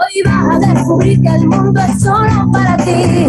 [0.00, 3.28] Hoy vas a descubrir que el mundo es solo para ti,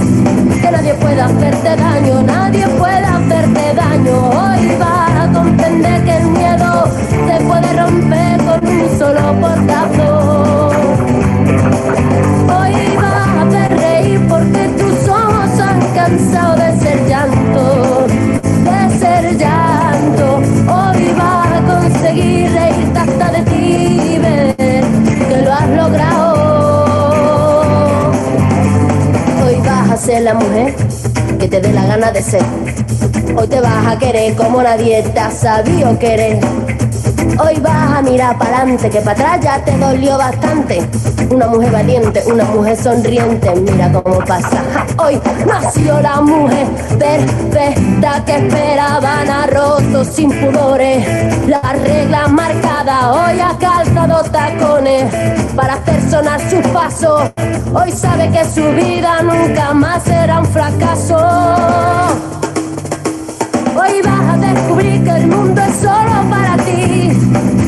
[0.62, 4.30] que nadie puede hacerte daño, nadie puede hacerte daño.
[4.30, 6.86] Hoy vas a comprender que el miedo
[7.28, 10.70] te puede romper con un solo portazo.
[12.58, 16.51] Hoy vas a reír porque tus ojos han cansado
[30.02, 30.74] ser la mujer
[31.40, 32.42] que te dé la gana de ser.
[33.36, 36.40] Hoy te vas a querer como nadie te ha sabido querer.
[37.40, 40.82] Hoy vas a mirar para adelante, que para atrás ya te dolió bastante.
[41.30, 44.64] Una mujer valiente, una mujer sonriente, mira cómo pasa.
[44.98, 46.68] Hoy nació la mujer
[47.00, 51.06] perfecta que esperaban a rotos sin pudores.
[51.48, 55.14] La regla marcada, hoy ha calzado tacones
[55.56, 57.32] para hacer sonar sus pasos.
[57.74, 61.18] Hoy sabe que su vida nunca más será un fracaso.
[63.74, 65.71] Hoy vas a descubrir que el mundo es
[66.88, 67.10] ti,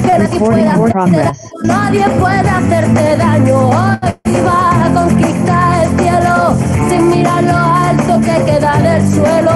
[0.03, 1.31] que nadie puede hacerte daño,
[1.63, 3.69] nadie puede hacerte daño.
[3.69, 6.55] Hoy vas a conquistar el cielo
[6.89, 9.55] sin mirar lo alto que queda del suelo.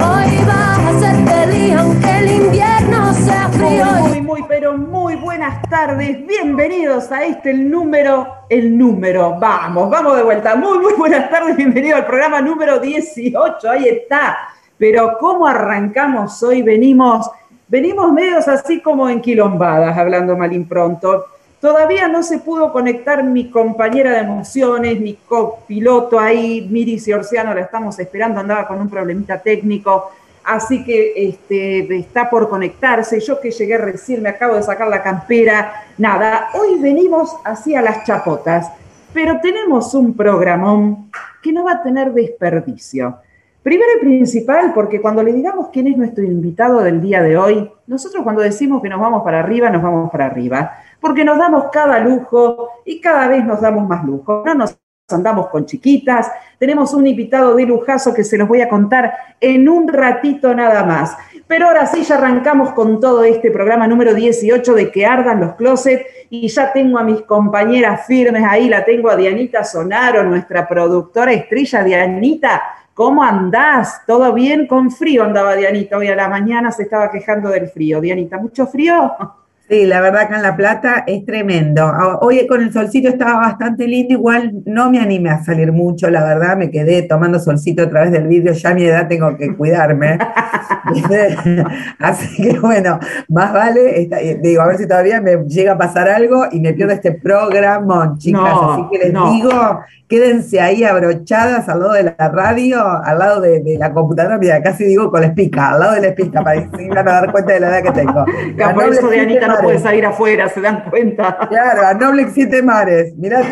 [0.00, 3.86] Hoy vas a ser feliz aunque el invierno sea frío.
[4.08, 6.26] Muy, muy, pero muy buenas tardes.
[6.26, 9.38] Bienvenidos a este el número, el número.
[9.38, 10.56] Vamos, vamos de vuelta.
[10.56, 11.56] Muy, muy buenas tardes.
[11.56, 13.70] Bienvenido al programa número 18.
[13.70, 14.36] Ahí está.
[14.82, 16.60] Pero ¿cómo arrancamos hoy?
[16.60, 17.30] Venimos,
[17.68, 21.26] venimos medios así como enquilombadas, hablando mal impronto.
[21.60, 27.60] Todavía no se pudo conectar mi compañera de emociones, mi copiloto ahí, Miri Orciano, la
[27.60, 30.10] estamos esperando, andaba con un problemita técnico,
[30.42, 33.20] así que este, está por conectarse.
[33.20, 35.84] Yo que llegué recién, me acabo de sacar la campera.
[35.96, 38.68] Nada, hoy venimos así a las chapotas,
[39.12, 41.08] pero tenemos un programón
[41.40, 43.20] que no va a tener desperdicio.
[43.62, 47.70] Primero y principal, porque cuando le digamos quién es nuestro invitado del día de hoy,
[47.86, 51.66] nosotros cuando decimos que nos vamos para arriba, nos vamos para arriba, porque nos damos
[51.70, 54.42] cada lujo y cada vez nos damos más lujo.
[54.44, 54.76] No nos
[55.08, 59.68] andamos con chiquitas, tenemos un invitado de lujazo que se los voy a contar en
[59.68, 61.16] un ratito nada más.
[61.46, 65.54] Pero ahora sí, ya arrancamos con todo este programa número 18 de que ardan los
[65.54, 70.66] closets y ya tengo a mis compañeras firmes ahí, la tengo a Dianita Sonaro, nuestra
[70.66, 72.62] productora estrella, Dianita.
[73.02, 74.06] ¿Cómo andás?
[74.06, 74.68] ¿Todo bien?
[74.68, 75.96] Con frío andaba Dianita.
[75.96, 78.00] Hoy a la mañana se estaba quejando del frío.
[78.00, 79.41] Dianita, ¿mucho frío?
[79.72, 81.90] Sí, la verdad que en La Plata es tremendo.
[82.20, 86.22] Hoy con el solcito estaba bastante lindo, igual no me animé a salir mucho, la
[86.22, 89.56] verdad, me quedé tomando solcito a través del vídeo, ya a mi edad tengo que
[89.56, 90.18] cuidarme.
[91.98, 94.10] Así que bueno, más vale,
[94.42, 98.14] digo, a ver si todavía me llega a pasar algo y me pierdo este programa,
[98.18, 98.42] chicas.
[98.44, 99.80] Así que les digo,
[100.12, 104.84] quédense ahí abrochadas al lado de la radio, al lado de, la computadora, mira, casi
[104.84, 107.32] digo con la espica, al lado de la espica, para que se van a dar
[107.32, 108.26] cuenta de la edad que tengo.
[108.74, 111.38] por eso Dianita no puede salir afuera, se dan cuenta.
[111.48, 113.14] Claro, a Noble Siete Mares.
[113.16, 113.42] Mirá,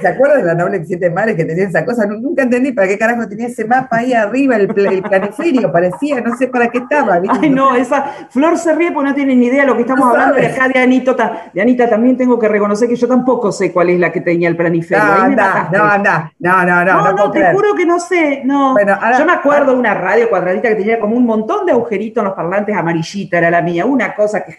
[0.00, 2.06] ¿se acuerdan de la Noble Siete Mares que tenía esa cosa?
[2.06, 6.36] Nunca entendí para qué carajo tenía ese mapa ahí arriba, el, el planiferio, parecía, no
[6.36, 7.20] sé para qué estaba.
[7.40, 10.08] Ay, no, esa Flor se ríe porque no tiene ni idea de lo que estamos
[10.08, 10.38] hablando.
[10.40, 14.10] Y acá de Anita, también tengo que reconocer que yo tampoco sé cuál es la
[14.10, 15.04] que tenía el planiferio.
[15.04, 15.98] No, no, no,
[16.38, 18.76] no, no, no, no, te juro que no sé, no.
[19.18, 22.26] Yo me acuerdo de una radio cuadradita que tenía como un montón de agujeritos en
[22.26, 24.56] los parlantes amarillita, era la mía, una cosa que...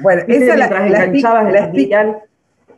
[0.00, 1.06] bueno, esa la, la,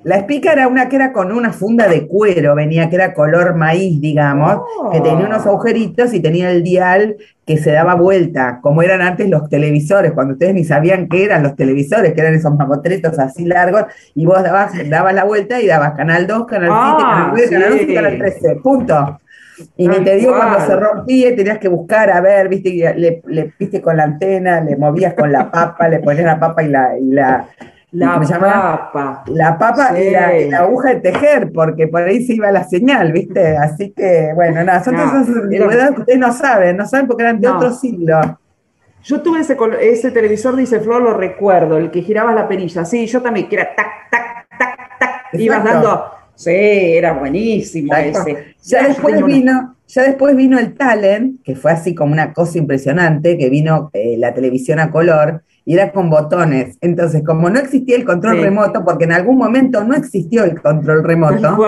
[0.05, 3.55] la espica era una que era con una funda de cuero, venía que era color
[3.55, 4.61] maíz, digamos,
[4.93, 5.51] que tenía unos oh.
[5.51, 7.17] agujeritos y tenía el dial
[7.47, 11.43] que se daba vuelta, como eran antes los televisores, cuando ustedes ni sabían qué eran
[11.43, 13.85] los televisores, que eran esos mamotretos así largos,
[14.15, 17.73] y vos dabas, dabas la vuelta y dabas canal 2, canal 7, canal 9, canal
[17.73, 19.21] 11 y canal 13, punto.
[19.77, 23.55] Y ni te digo cuando se rompía, tenías que buscar, a ver, viste, le, le
[23.59, 26.99] viste con la antena, le movías con la papa, le ponías la papa y la,
[26.99, 27.47] y la
[27.95, 29.25] la papa.
[29.29, 33.57] La papa y, la, aguja de tejer, porque por ahí se iba la señal, ¿viste?
[33.57, 37.41] Así que, bueno, nada, son todas esas que ustedes no saben, no saben porque eran
[37.41, 38.39] de otro siglo.
[39.05, 42.85] Yo tuve ese, ese televisor, dice Flor, lo recuerdo, el que giraba la perilla.
[42.85, 45.35] Sí, yo también, que era tac, tac, tac, tac.
[45.35, 46.11] Ibas dando.
[46.35, 48.54] Sí, era buenísimo ese.
[48.65, 53.37] Ya después vino, ya después vino el talent, que fue así como una cosa impresionante,
[53.37, 56.77] que vino eh, la televisión a color, y era con botones.
[56.81, 61.05] Entonces, como no existía el control remoto, porque en algún momento no existió el control
[61.05, 61.59] remoto,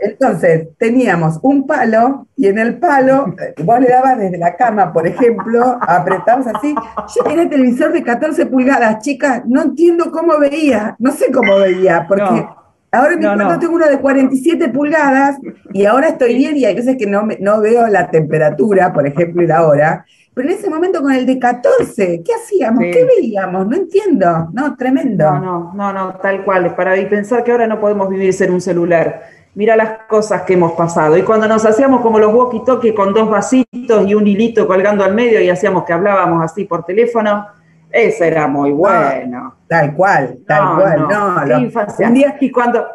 [0.00, 4.92] entonces teníamos un palo y en el palo, eh, vos le dabas desde la cama,
[4.92, 6.74] por ejemplo, apretabas así.
[7.16, 12.06] Yo tenía televisor de 14 pulgadas, chicas, no entiendo cómo veía, no sé cómo veía,
[12.08, 12.46] porque...
[12.92, 15.38] Ahora en mi tengo uno de 47 pulgadas
[15.72, 19.42] y ahora estoy bien y hay veces que no, no veo la temperatura, por ejemplo,
[19.42, 20.06] y la hora,
[20.36, 22.84] pero en ese momento con el de 14, ¿qué hacíamos?
[22.92, 23.66] ¿Qué veíamos?
[23.66, 24.50] No entiendo.
[24.52, 25.24] No, tremendo.
[25.30, 26.76] No, no, no, no, tal cual.
[26.76, 29.22] Para pensar que ahora no podemos vivir sin un celular.
[29.54, 31.16] Mira las cosas que hemos pasado.
[31.16, 35.14] Y cuando nos hacíamos como los walkie-talkie con dos vasitos y un hilito colgando al
[35.14, 37.46] medio y hacíamos que hablábamos así por teléfono,
[37.90, 39.54] eso era muy bueno.
[39.68, 41.08] tal cual, tal cual.
[41.08, 42.12] No, no infancia.
[42.40, 42.86] Y cuando,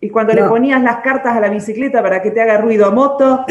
[0.00, 3.44] y cuando le ponías las cartas a la bicicleta para que te haga ruido moto,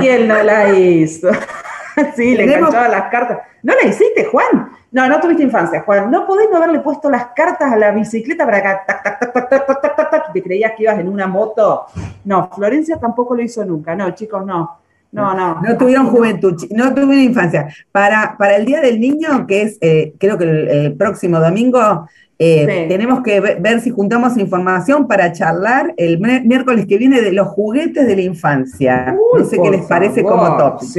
[0.00, 1.28] ¿quién no la hizo?
[2.16, 3.38] sí, le enganchaba las cartas.
[3.62, 4.70] ¿No la hiciste, Juan?
[4.92, 6.10] No, no tuviste infancia, Juan.
[6.10, 9.32] No podés no haberle puesto las cartas a la bicicleta para que tac, tac, tac,
[9.32, 11.86] tac, tac, tac, tac, tac, te creías que ibas en una moto.
[12.24, 13.96] No, Florencia tampoco lo hizo nunca.
[13.96, 14.78] No, chicos, no.
[15.14, 15.62] No, no.
[15.62, 17.68] No tuvieron juventud, no tuvieron infancia.
[17.92, 22.86] Para, para el Día del Niño, que es eh, creo que el, próximo domingo, eh,
[22.88, 28.08] tenemos que ver, si juntamos información para charlar el miércoles que viene de los juguetes
[28.08, 29.16] de la infancia.
[29.38, 30.92] no sé qué les parece como tópico.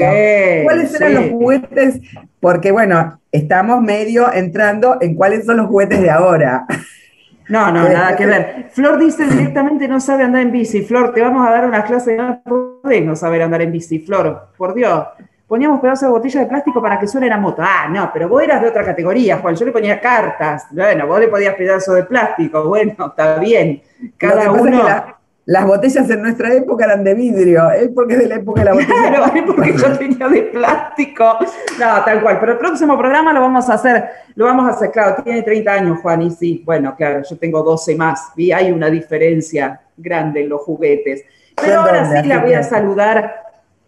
[0.64, 2.00] ¿Cuáles eran los juguetes?
[2.40, 6.66] Porque bueno, estamos medio entrando en cuáles son los juguetes de ahora.
[7.50, 8.68] No, no, nada que ver.
[8.71, 10.81] Flor dice directamente no sabe andar en bici.
[10.81, 14.00] Flor, te vamos a dar una clase de no podés no saber andar en bici,
[14.00, 15.06] Flor, por Dios
[15.47, 17.62] poníamos pedazos de botella de plástico para que suene la moto.
[17.63, 19.56] Ah, no, pero vos eras de otra categoría, Juan.
[19.56, 20.68] Yo le ponía cartas.
[20.71, 22.63] Bueno, vos le ponías pedazos de plástico.
[22.68, 23.81] Bueno, está bien.
[24.18, 25.15] Cada uno.
[25.45, 28.65] Las botellas en nuestra época eran de vidrio, es porque es de la época de
[28.65, 29.07] la botella.
[29.09, 31.38] Claro, es porque yo tenía de plástico.
[31.80, 32.39] No, tal cual.
[32.39, 35.71] Pero el próximo programa lo vamos a hacer, lo vamos a hacer, claro, tiene 30
[35.71, 40.42] años, Juan, y sí, bueno, claro, yo tengo 12 más, y hay una diferencia grande
[40.42, 41.24] en los juguetes.
[41.56, 43.45] Pero ahora sí la voy a saludar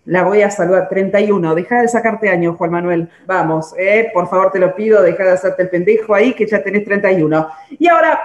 [0.08, 0.88] la voy a saludar.
[0.88, 3.10] 31, deja de sacarte años, Juan Manuel.
[3.26, 6.64] Vamos, eh, por favor te lo pido, deja de hacerte el pendejo ahí, que ya
[6.64, 7.48] tenés 31.
[7.78, 8.18] Y ahora,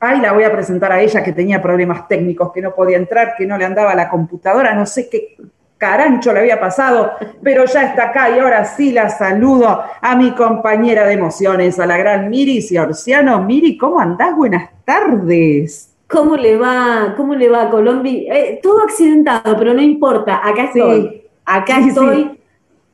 [0.00, 3.34] ahí la voy a presentar a ella que tenía problemas técnicos, que no podía entrar,
[3.36, 5.36] que no le andaba la computadora, no sé qué
[5.80, 7.12] carancho le había pasado,
[7.42, 11.86] pero ya está acá y ahora sí la saludo a mi compañera de emociones, a
[11.86, 13.42] la gran Miri Ciorciano.
[13.42, 14.36] Miri, ¿cómo andás?
[14.36, 15.96] Buenas tardes.
[16.06, 17.14] ¿Cómo le va?
[17.16, 18.34] ¿Cómo le va Colombia?
[18.34, 20.46] Eh, todo accidentado, pero no importa.
[20.46, 21.22] Acá estoy.
[21.46, 22.38] Acá estoy.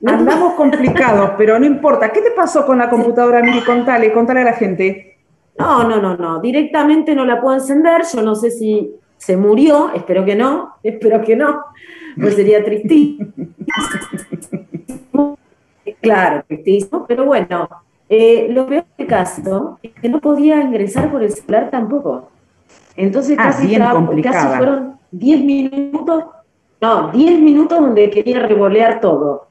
[0.05, 2.11] Andamos complicados, pero no importa.
[2.11, 3.63] ¿Qué te pasó con la computadora, Miri?
[3.63, 5.16] Contale, contale a la gente.
[5.59, 6.41] No, no, no, no.
[6.41, 8.03] Directamente no la puedo encender.
[8.13, 9.91] Yo no sé si se murió.
[9.95, 10.75] Espero que no.
[10.83, 11.65] Espero que no.
[12.21, 13.33] Pues sería tristísimo.
[16.01, 17.07] claro, tristísimo.
[17.07, 17.69] Pero bueno,
[18.09, 22.31] eh, lo peor del caso es que no podía ingresar por el celular tampoco.
[22.97, 23.77] Entonces ah, casi,
[24.57, 26.25] fueron 10 minutos,
[26.81, 29.49] no, 10 minutos donde quería revolear todo.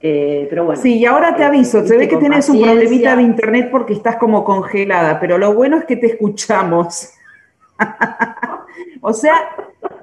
[0.00, 0.80] Eh, pero bueno.
[0.80, 3.94] Sí, y ahora te eh, aviso, se ve que tienes un problemita de internet porque
[3.94, 7.10] estás como congelada, pero lo bueno es que te escuchamos.
[9.00, 9.34] o sea,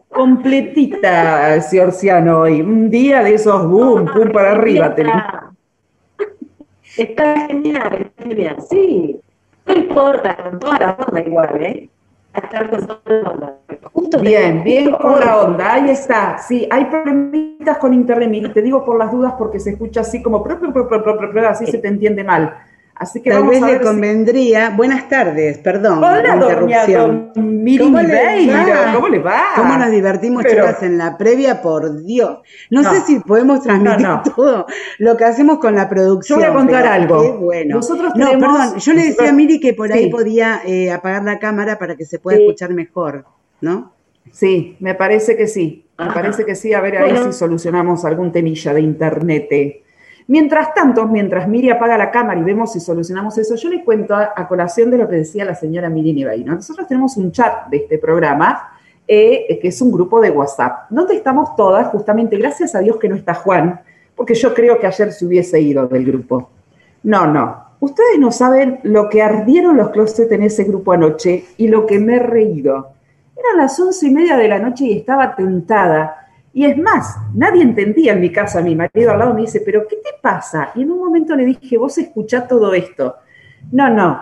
[0.10, 2.62] completita, Ciorciano, hoy.
[2.62, 4.96] Un día de esos boom, pum para arriba.
[6.98, 9.20] Está genial, está genial, sí.
[9.66, 11.90] No importa, con toda la onda igual, ¿eh?
[14.22, 16.38] bien, bien con la onda, ahí está.
[16.38, 16.86] Sí, hay
[17.80, 20.44] con internet, te digo por las dudas porque se escucha así como,
[21.48, 22.56] así se te entiende mal.
[23.02, 24.70] Así que Tal vez le convendría.
[24.70, 26.04] Buenas tardes, perdón.
[26.04, 27.32] Hola, interrupción.
[27.34, 28.94] ¿Cómo le, va?
[28.94, 29.42] ¿Cómo le va?
[29.56, 31.64] ¿Cómo nos divertimos, chicas, en la previa?
[31.64, 32.42] Por Dios.
[32.70, 34.68] No, sé si podemos transmitir todo
[35.00, 36.42] lo que hacemos con la producción.
[36.42, 37.24] Yo voy a contar algo.
[37.24, 37.76] Qué bueno.
[37.78, 41.40] Nosotros no, perdón, yo le decía a Miri que por ahí podía eh, apagar la
[41.40, 43.26] cámara para que se pueda escuchar mejor,
[43.62, 43.94] ¿no?
[44.32, 45.81] Sí, me parece que sí.
[45.98, 46.74] Me parece que sí.
[46.74, 49.50] A ver ahí si solucionamos algún temilla de internet.
[50.28, 54.16] Mientras tanto, mientras Miri apaga la cámara y vemos si solucionamos eso, yo le cuento
[54.16, 56.56] a, colación de lo que decía la señora Miri Nevaino.
[56.56, 58.72] Nosotros tenemos un chat de este programa,
[59.08, 63.10] eh, que es un grupo de WhatsApp, donde estamos todas, justamente, gracias a Dios que
[63.10, 63.82] no está Juan,
[64.16, 66.50] porque yo creo que ayer se hubiese ido del grupo.
[67.04, 67.66] No, no.
[67.82, 72.00] Ustedes no saben lo que ardieron los closets en ese grupo anoche y lo que
[72.00, 72.92] me he reído.
[73.44, 77.64] Eran las once y media de la noche y estaba tentada Y es más, nadie
[77.64, 80.72] entendía en mi casa, mi marido al lado me dice, pero ¿qué te pasa?
[80.76, 83.16] Y en un momento le dije, vos escuchás todo esto.
[83.72, 84.22] No, no,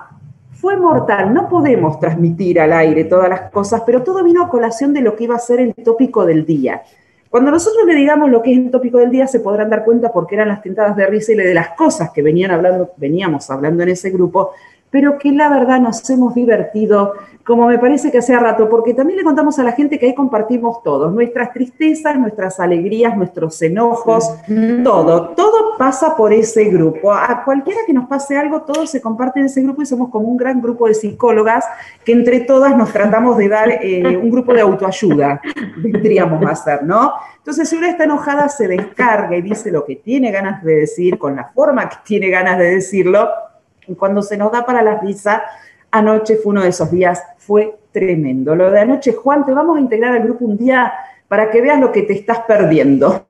[0.53, 4.93] fue mortal, no podemos transmitir al aire todas las cosas, pero todo vino a colación
[4.93, 6.83] de lo que iba a ser el tópico del día.
[7.29, 10.11] Cuando nosotros le digamos lo que es el tópico del día, se podrán dar cuenta
[10.11, 13.83] porque eran las tentadas de risa y de las cosas que venían hablando, veníamos hablando
[13.83, 14.51] en ese grupo,
[14.91, 17.13] pero que la verdad nos hemos divertido,
[17.45, 20.13] como me parece que hacía rato, porque también le contamos a la gente que ahí
[20.13, 24.31] compartimos todos, nuestras tristezas, nuestras alegrías, nuestros enojos,
[24.83, 27.11] todo, todo pasa por ese grupo.
[27.11, 30.27] A cualquiera que nos pase algo, todo se comparte en ese grupo y somos como
[30.27, 31.65] un gran grupo de psicólogas
[32.03, 35.41] que entre todas nos tratamos de dar eh, un grupo de autoayuda,
[35.77, 37.13] vendríamos a hacer, ¿no?
[37.37, 41.17] Entonces, si una está enojada, se descarga y dice lo que tiene ganas de decir,
[41.17, 43.27] con la forma que tiene ganas de decirlo,
[43.89, 45.43] y cuando se nos da para la risa,
[45.91, 48.55] anoche fue uno de esos días, fue tremendo.
[48.55, 50.93] Lo de anoche, Juan, te vamos a integrar al grupo un día
[51.27, 53.27] para que veas lo que te estás perdiendo.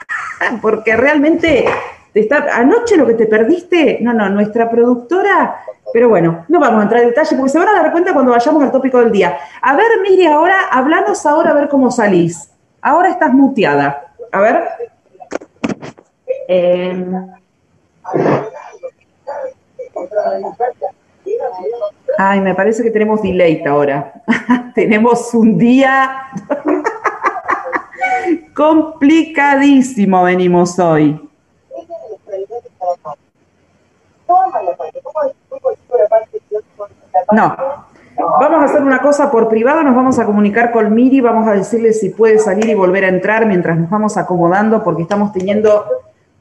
[0.62, 1.64] Porque realmente
[2.12, 5.56] te está, anoche lo que te perdiste, no, no, nuestra productora,
[5.92, 8.32] pero bueno, no vamos a entrar en detalle porque se van a dar cuenta cuando
[8.32, 9.36] vayamos al tópico del día.
[9.60, 12.50] A ver, Miri, ahora, hablanos ahora a ver cómo salís.
[12.80, 14.14] Ahora estás muteada.
[14.30, 14.62] A ver.
[16.48, 17.06] Eh,
[22.18, 24.12] Ay, me parece que tenemos delay ahora.
[24.74, 26.28] tenemos un día
[28.54, 31.28] complicadísimo, venimos hoy.
[37.32, 37.56] No,
[38.18, 41.52] vamos a hacer una cosa por privado, nos vamos a comunicar con Miri, vamos a
[41.52, 45.84] decirle si puede salir y volver a entrar mientras nos vamos acomodando porque estamos teniendo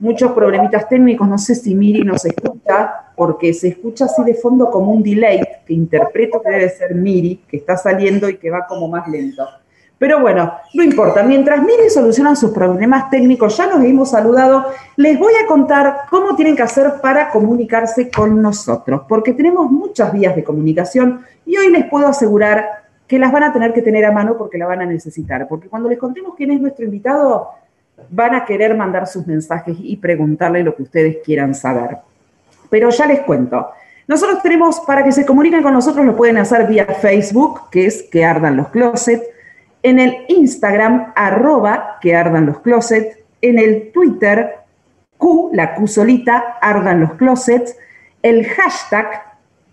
[0.01, 4.69] muchos problemitas técnicos, no sé si Miri nos escucha, porque se escucha así de fondo
[4.71, 8.65] como un delay, que interpreto que debe ser Miri, que está saliendo y que va
[8.67, 9.47] como más lento.
[9.99, 14.65] Pero bueno, no importa, mientras Miri soluciona sus problemas técnicos, ya nos hemos saludado,
[14.97, 20.11] les voy a contar cómo tienen que hacer para comunicarse con nosotros, porque tenemos muchas
[20.11, 22.67] vías de comunicación y hoy les puedo asegurar
[23.07, 25.69] que las van a tener que tener a mano porque la van a necesitar, porque
[25.69, 27.49] cuando les contemos quién es nuestro invitado,
[28.09, 31.97] van a querer mandar sus mensajes y preguntarle lo que ustedes quieran saber.
[32.69, 33.69] Pero ya les cuento.
[34.07, 38.03] Nosotros tenemos, para que se comuniquen con nosotros, lo pueden hacer vía Facebook, que es
[38.03, 39.23] que ardan los closets,
[39.83, 44.55] en el Instagram, arroba que ardan los closets, en el Twitter,
[45.17, 47.77] Q, la Q solita, ardan los closets,
[48.21, 49.23] el hashtag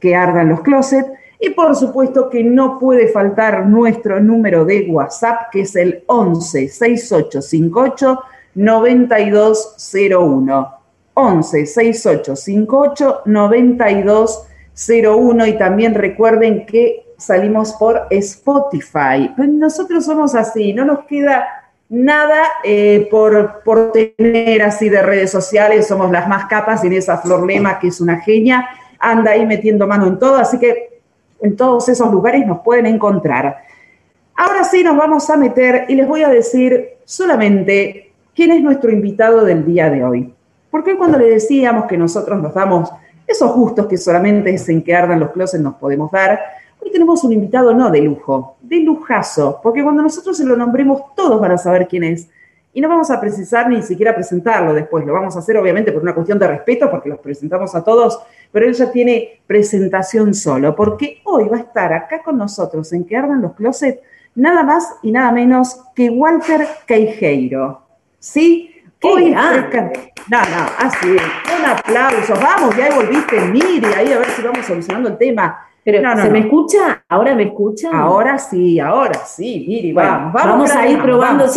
[0.00, 1.10] que ardan los closets,
[1.40, 6.68] y por supuesto que no puede faltar nuestro número de WhatsApp, que es el 11
[6.68, 8.18] 6858
[8.54, 10.74] 9201.
[11.14, 19.32] 11 6858 9201 y también recuerden que salimos por Spotify.
[19.36, 21.46] Nosotros somos así, no nos queda
[21.88, 27.18] nada eh, por, por tener así de redes sociales, somos las más capas en esa
[27.18, 28.68] Flor Lema, que es una genia,
[28.98, 30.97] anda ahí metiendo mano en todo, así que
[31.40, 33.58] en todos esos lugares nos pueden encontrar.
[34.34, 38.90] Ahora sí nos vamos a meter y les voy a decir solamente quién es nuestro
[38.90, 40.34] invitado del día de hoy.
[40.70, 42.90] Porque cuando le decíamos que nosotros nos damos
[43.26, 46.40] esos gustos que solamente es en que ardan los closets nos podemos dar,
[46.80, 51.14] hoy tenemos un invitado no de lujo, de lujazo, porque cuando nosotros se lo nombremos
[51.14, 52.28] todos van a saber quién es.
[52.72, 56.02] Y no vamos a precisar ni siquiera presentarlo después, lo vamos a hacer obviamente por
[56.02, 58.20] una cuestión de respeto, porque los presentamos a todos,
[58.52, 63.04] pero él ya tiene presentación solo, porque hoy va a estar acá con nosotros en
[63.04, 64.00] que ardan los closets
[64.34, 67.82] nada más y nada menos que Walter Queijeiro.
[68.18, 68.74] ¿Sí?
[69.02, 74.66] Hoy no, no, así, un aplauso, vamos, ya volviste, mire, ahí a ver si vamos
[74.66, 75.67] solucionando el tema.
[75.84, 77.02] Pero, ¿se me escucha?
[77.08, 77.90] ¿Ahora me escucha?
[77.92, 81.46] Ahora sí, ahora sí, Miri, vamos, vamos, a ir probando.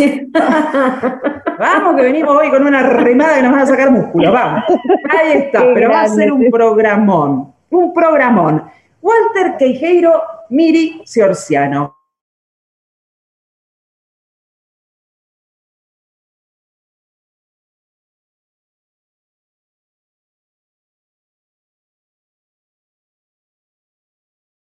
[1.60, 1.96] Vamos.
[1.96, 4.64] que venimos hoy con una remada que nos van a sacar músculo, vamos.
[5.10, 8.64] Ahí está, pero va a ser un programón, un programón.
[9.02, 12.01] Walter Queijeiro, Miri Ciorciano.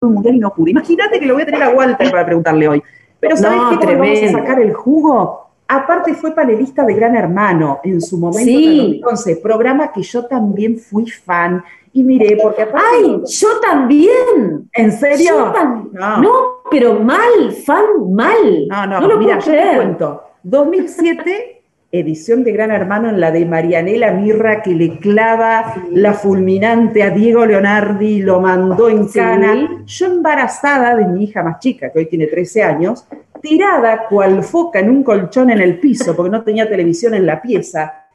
[0.07, 0.71] Mundial y no pude.
[0.71, 2.83] Imagínate que lo voy a tener a Walter para preguntarle hoy.
[3.19, 3.85] Pero ¿sabes qué?
[3.85, 8.45] Cuando vamos a sacar el jugo, aparte fue panelista de Gran Hermano en su momento.
[8.45, 8.93] Sí.
[8.95, 12.87] Entonces, programa que yo también fui fan y miré, porque aparte...
[12.93, 14.69] ¡Ay, yo también!
[14.71, 15.53] ¿En serio?
[15.91, 16.17] no.
[16.21, 16.31] no.
[16.71, 18.67] pero mal, fan mal.
[18.69, 20.23] No, no, no mira, yo te cuento.
[20.43, 21.58] 2007
[21.91, 27.09] edición de Gran Hermano en la de Marianela Mirra que le clava la fulminante a
[27.09, 29.83] Diego Leonardi, y lo mandó en cana.
[29.85, 33.07] Yo embarazada de mi hija más chica, que hoy tiene 13 años,
[33.41, 37.41] tirada cual foca en un colchón en el piso, porque no tenía televisión en la
[37.41, 38.05] pieza.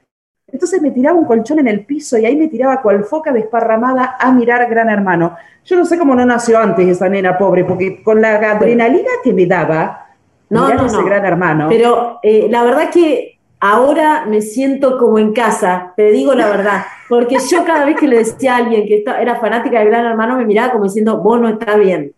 [0.52, 4.16] Entonces me tiraba un colchón en el piso y ahí me tiraba cual foca desparramada
[4.20, 5.36] a mirar Gran Hermano.
[5.64, 9.32] Yo no sé cómo no nació antes esa nena pobre, porque con la adrenalina que
[9.32, 10.06] me daba,
[10.50, 11.04] no, no, no.
[11.04, 11.66] Gran Hermano.
[11.68, 13.33] Pero eh, la verdad que
[13.64, 18.06] ahora me siento como en casa, te digo la verdad, porque yo cada vez que
[18.06, 21.40] le decía a alguien que era fanática de Gran Hermano me miraba como diciendo, vos
[21.40, 22.12] no estás bien.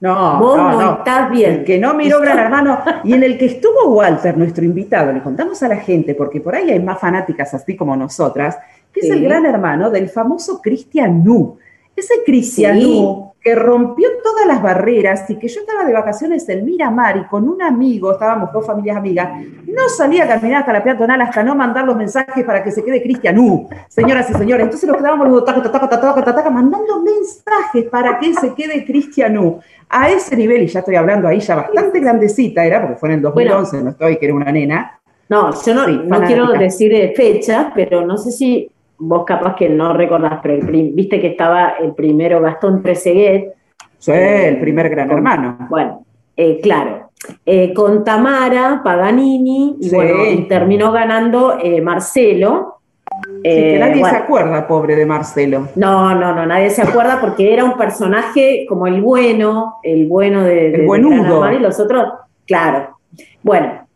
[0.00, 1.50] No, vos no, estás bien.
[1.52, 5.22] El que no miró Gran Hermano y en el que estuvo Walter, nuestro invitado, le
[5.22, 8.58] contamos a la gente, porque por ahí hay más fanáticas así como nosotras,
[8.92, 11.58] que es el Gran Hermano del famoso Cristian Nu.
[11.96, 16.64] Ese Cristian Nu que rompió todas las barreras y que yo estaba de vacaciones en
[16.64, 19.30] Miramar y con un amigo, estábamos dos familias amigas,
[19.66, 22.84] no salía a caminar hasta la peatonal hasta no mandar los mensajes para que se
[22.84, 24.64] quede Cristian U, señoras y señores.
[24.64, 29.58] Entonces nos quedábamos los taca, mandando mensajes para que se quede Cristian U.
[29.88, 33.14] A ese nivel, y ya estoy hablando ahí ya bastante grandecita era, porque fue en
[33.16, 35.00] el 2011, no estoy, que era una nena.
[35.28, 38.70] No, yo no, no quiero decir fecha, pero no sé si
[39.00, 43.54] vos capaz que no recordás, pero viste que estaba el primero Gastón Treseguet.
[43.98, 45.66] Sí, el primer gran hermano.
[45.68, 46.04] Bueno,
[46.36, 47.10] eh, claro.
[47.44, 52.76] Eh, con Tamara Paganini, y bueno, y terminó ganando eh, Marcelo.
[53.22, 55.68] Sí, que nadie se acuerda, pobre de Marcelo.
[55.74, 60.42] No, no, no, nadie se acuerda porque era un personaje como el bueno, el bueno
[60.44, 61.52] de, el buenudo.
[61.52, 62.06] y los otros,
[62.46, 62.98] claro.
[63.42, 63.86] Bueno,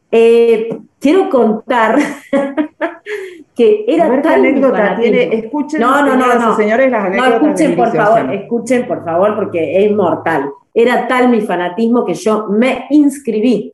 [1.04, 1.98] quiero contar
[3.54, 7.42] que era tal anécdota tiene, escuchen, no, no, no, no, señores, las anécdotas.
[7.42, 10.50] No, escuchen por favor, escuchen por favor, porque es mortal.
[10.72, 13.70] Era tal mi fanatismo que yo me inscribí.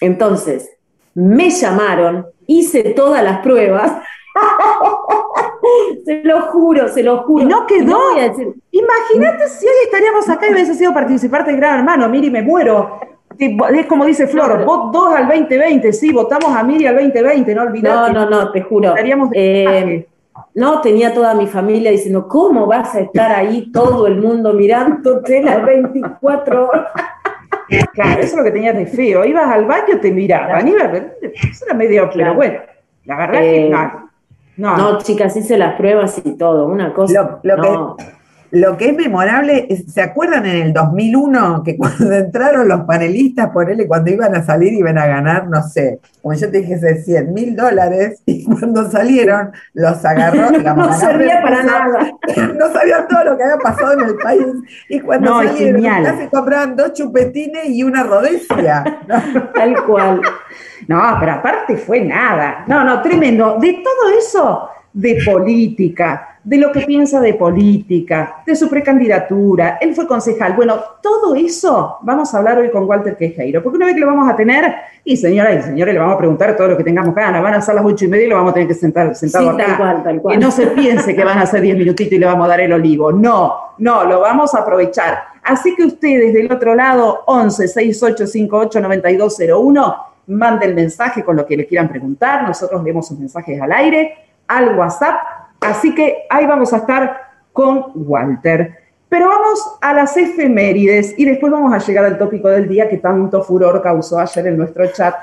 [0.00, 0.78] Entonces,
[1.12, 4.02] me llamaron, hice todas las pruebas.
[6.06, 7.44] se lo juro, se lo juro.
[7.44, 7.98] Y no quedó.
[8.70, 12.08] Imagínate si hoy estaríamos acá y hubiese sido participante de Gran Hermano.
[12.08, 16.86] Miri, me muero es como dice Flor, vos dos al 2020, sí, votamos a Miri
[16.86, 18.12] al 2020, no olvidate.
[18.12, 18.94] No, no, no, te juro.
[19.32, 20.06] Eh,
[20.54, 25.42] no, tenía toda mi familia diciendo, ¿cómo vas a estar ahí todo el mundo mirándote
[25.42, 26.86] las 24 horas?
[27.92, 29.24] Claro, eso es lo que tenías de feo.
[29.24, 30.66] Ibas al baño, te miraban.
[30.66, 32.58] eso era medio, pero bueno,
[33.04, 33.70] la verdad es que eh,
[34.56, 34.76] no.
[34.76, 37.38] No, chicas, hice las pruebas y todo, una cosa.
[37.42, 37.56] Lo,
[37.96, 38.04] que,
[38.52, 43.70] lo que es memorable, ¿se acuerdan en el 2001 que cuando entraron los panelistas, por
[43.70, 47.32] él, cuando iban a salir iban a ganar, no sé, como yo te dije, 100
[47.32, 52.12] mil dólares, y cuando salieron los agarró, no servía para nada.
[52.60, 54.46] No sabían todo lo que había pasado en el país.
[54.88, 58.84] Y cuando salieron, casi compraban dos chupetines y una rodecia.
[59.54, 60.20] Tal cual.
[60.86, 62.64] No, pero aparte fue nada.
[62.66, 63.58] No, no, tremendo.
[63.60, 69.94] De todo eso, de política, de lo que piensa de política, de su precandidatura, él
[69.94, 70.54] fue concejal.
[70.54, 74.06] Bueno, todo eso vamos a hablar hoy con Walter Quejeiro, porque una vez que lo
[74.06, 74.74] vamos a tener,
[75.04, 77.60] y señora y señores, le vamos a preguntar todo lo que tengamos ganas, van a
[77.60, 79.76] ser las ocho y media y lo vamos a tener que sentar sentado sí, Tal
[79.76, 80.38] cual, tal cual.
[80.38, 82.60] Que no se piense que van a ser diez minutitos y le vamos a dar
[82.60, 83.12] el olivo.
[83.12, 85.18] No, no, lo vamos a aprovechar.
[85.42, 89.96] Así que ustedes del otro lado, 11 6858 9201,
[90.28, 92.44] manden mensaje con lo que le quieran preguntar.
[92.44, 94.14] Nosotros leemos sus mensajes al aire,
[94.48, 95.16] al WhatsApp
[95.60, 97.20] Así que ahí vamos a estar
[97.52, 98.78] con Walter.
[99.08, 102.98] Pero vamos a las efemérides y después vamos a llegar al tópico del día que
[102.98, 105.16] tanto furor causó ayer en nuestro chat,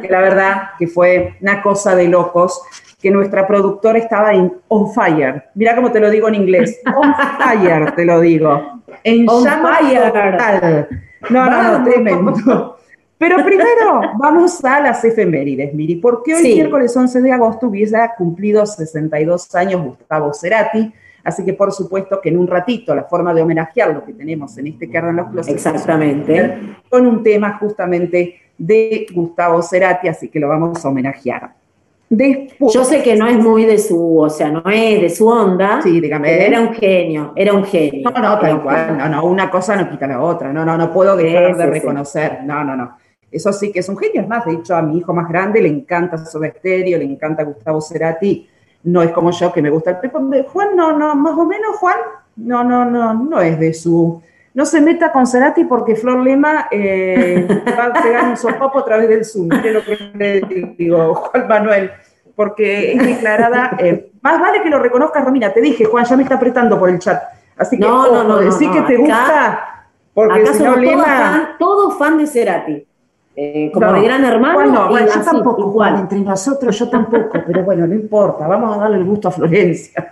[0.00, 2.62] que la verdad que fue una cosa de locos,
[3.02, 5.42] que nuestra productora estaba en on fire.
[5.56, 8.80] Mira cómo te lo digo en inglés, on fire te lo digo.
[9.02, 10.88] En on fire.
[11.30, 12.76] No, no, no, tremendo.
[13.20, 18.64] Pero primero vamos a las efemérides, Miri, porque hoy miércoles 11 de agosto hubiese cumplido
[18.64, 20.90] 62 años Gustavo Cerati,
[21.22, 24.56] así que por supuesto que en un ratito la forma de homenajear lo que tenemos
[24.56, 25.54] en este Carro en los Closets.
[25.54, 26.60] Exactamente.
[26.88, 31.52] Con un tema justamente de Gustavo Cerati, así que lo vamos a homenajear.
[32.08, 35.80] Yo sé que no es muy de su, o sea, no es de su onda.
[35.82, 36.46] Sí, dígame.
[36.46, 38.10] Era un genio, era un genio.
[38.10, 40.90] No, no, tal cual, no, no, una cosa no quita la otra, no, no, no
[40.90, 42.96] puedo dejar de reconocer, no, no, no.
[43.30, 44.22] Eso sí que es un genio.
[44.22, 47.44] Es más, de hecho, a mi hijo más grande le encanta Soda Estéreo, le encanta
[47.44, 48.48] Gustavo Cerati.
[48.82, 50.20] No es como yo que me gusta el Pepo.
[50.48, 51.96] Juan, no, no, más o menos, Juan,
[52.36, 54.20] no, no, no, no es de su.
[54.52, 57.46] No se meta con Cerati porque Flor Lema eh,
[57.78, 59.48] va a pegar un sopapo a través del Zoom.
[59.48, 61.90] Mire lo que le digo, Juan Manuel,
[62.34, 63.76] porque es declarada.
[63.78, 65.52] Eh, más vale que lo reconozcas, Romina.
[65.52, 67.22] Te dije, Juan, ya me está apretando por el chat.
[67.56, 69.86] Así que, no, no, no, decir que te gusta.
[70.12, 71.56] Porque si no, Lema.
[71.58, 72.86] Todo fan de Cerati.
[73.42, 74.90] Eh, como de gran hermano.
[74.90, 78.98] Bueno, yo tampoco, Juan, entre nosotros yo tampoco, pero bueno, no importa, vamos a darle
[78.98, 80.10] el gusto a Florencia.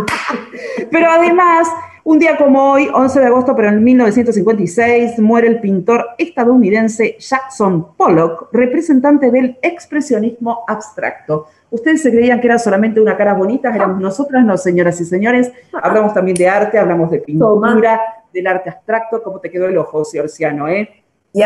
[0.90, 1.72] pero además,
[2.06, 7.96] Un día como hoy, 11 de agosto, pero en 1956, muere el pintor estadounidense Jackson
[7.96, 11.46] Pollock, representante del expresionismo abstracto.
[11.70, 15.50] Ustedes se creían que era solamente una cara bonita, éramos nosotras, no, señoras y señores.
[15.72, 17.98] Hablamos también de arte, hablamos de pintura,
[18.30, 19.22] del arte abstracto.
[19.22, 21.03] ¿Cómo te quedó el ojo, Ciorciano, eh?
[21.34, 21.42] Y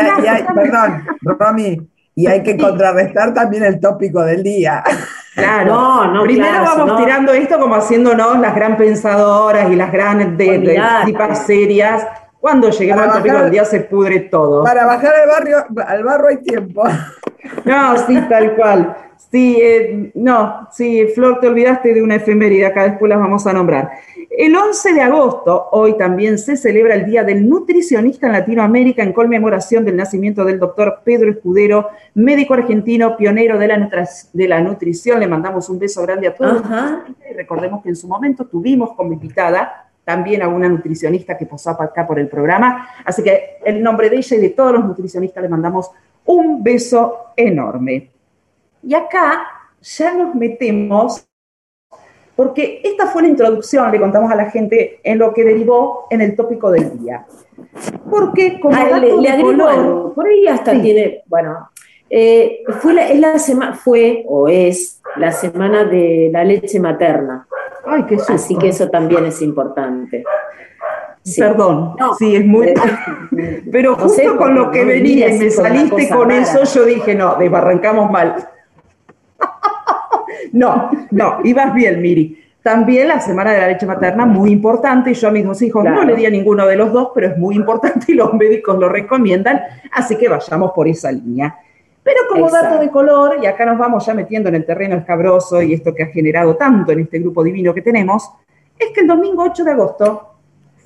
[0.53, 4.83] perdón, Romy, y hay que contrarrestar también el tópico del día.
[5.33, 10.37] Claro, no, no, primero vamos tirando esto como haciéndonos las gran pensadoras y las grandes
[10.37, 12.05] de, de tipas serias.
[12.39, 14.63] Cuando lleguemos al tópico del día se pudre todo.
[14.63, 16.83] Para bajar al barrio, al barro hay tiempo.
[17.65, 18.95] No, sí, tal cual.
[19.31, 23.53] Sí, eh, no, sí, Flor, te olvidaste de una efeméride, acá después las vamos a
[23.53, 23.91] nombrar.
[24.39, 29.11] El 11 de agosto, hoy también se celebra el Día del Nutricionista en Latinoamérica en
[29.11, 35.19] conmemoración del nacimiento del doctor Pedro Escudero, médico argentino, pionero de la, de la nutrición.
[35.19, 36.63] Le mandamos un beso grande a todos.
[37.29, 41.71] Y recordemos que en su momento tuvimos como invitada también a una nutricionista que posó
[41.71, 42.87] acá por el programa.
[43.03, 45.91] Así que en nombre de ella y de todos los nutricionistas le mandamos
[46.23, 48.09] un beso enorme.
[48.83, 49.43] Y acá
[49.81, 51.28] ya nos metemos
[52.39, 56.21] porque esta fue la introducción, le contamos a la gente, en lo que derivó en
[56.21, 57.25] el tópico del día.
[58.09, 61.69] Porque como ah, le, le color, por ahí hasta tiene, bueno,
[62.09, 67.45] eh, fue, la, es la semana, fue o es la semana de la leche materna.
[67.85, 68.31] Ay, qué susto.
[68.31, 70.23] Así que eso también es importante.
[71.37, 72.73] Perdón, sí, es muy...
[73.69, 78.09] Pero justo con lo que venía y me saliste con eso, yo dije, no, desbarrancamos
[78.09, 78.47] mal.
[80.53, 82.43] No, no, ibas bien, Miri.
[82.61, 85.83] También la semana de la leche materna, muy importante, y yo a mis dos hijos
[85.83, 88.77] no le di a ninguno de los dos, pero es muy importante y los médicos
[88.77, 91.57] lo recomiendan, así que vayamos por esa línea.
[92.03, 95.61] Pero como dato de color, y acá nos vamos ya metiendo en el terreno escabroso
[95.61, 98.29] y esto que ha generado tanto en este grupo divino que tenemos,
[98.77, 100.29] es que el domingo 8 de agosto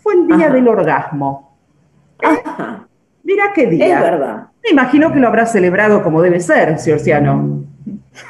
[0.02, 1.54] fue el día del orgasmo.
[2.22, 2.88] Ajá.
[3.24, 3.96] Mira qué día.
[3.96, 4.48] Es verdad.
[4.64, 7.64] Me imagino que lo habrá celebrado como debe ser, Ciorciano.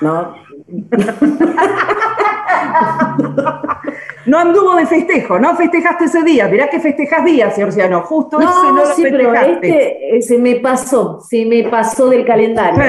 [0.02, 0.36] No,
[4.26, 6.48] no anduvo de festejo, no festejaste ese día.
[6.48, 8.02] Mirá que festejas días, Ciorciano.
[8.02, 12.26] Justo no, ese no lo sí, pero este se me pasó, se me pasó del
[12.26, 12.82] calendario.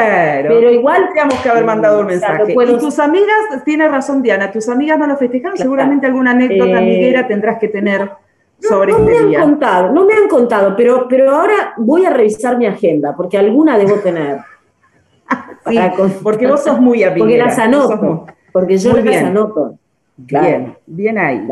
[0.49, 1.09] Pero, igual.
[1.09, 2.53] Teníamos que haber mandado un mensaje.
[2.53, 5.57] y tus amigas, tiene razón Diana, tus amigas no lo festejaron.
[5.57, 8.11] Seguramente alguna anécdota eh, amiguera tendrás que tener
[8.61, 12.07] sobre no, no este me han contado, no me han contado, pero, pero ahora voy
[12.07, 14.39] a revisar mi agenda, porque alguna debo tener.
[16.23, 17.19] Porque vos sos muy amiguera.
[17.19, 18.27] Porque las anoto.
[18.53, 19.79] Porque yo las anoto.
[20.17, 21.47] Bien, bien ahí.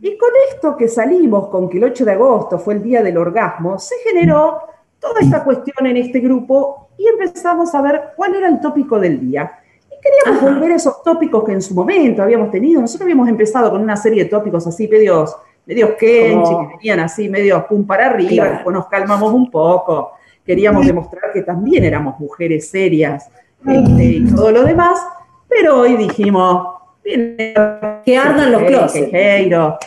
[0.00, 3.16] Y con esto que salimos, con que el 8 de agosto fue el día del
[3.16, 4.60] orgasmo, se generó
[4.98, 9.20] toda esta cuestión en este grupo y empezamos a ver cuál era el tópico del
[9.20, 9.50] día.
[9.90, 12.80] Y queríamos volver a esos tópicos que en su momento habíamos tenido.
[12.80, 17.28] Nosotros habíamos empezado con una serie de tópicos así, medios, medios kenchi, que venían así,
[17.28, 20.12] medios pum para arriba, después nos calmamos un poco.
[20.44, 23.30] Queríamos demostrar que también éramos mujeres serias,
[23.66, 25.00] este, y todo lo demás,
[25.48, 29.10] pero hoy dijimos, que ardan los closets.
[29.10, 29.78] Pero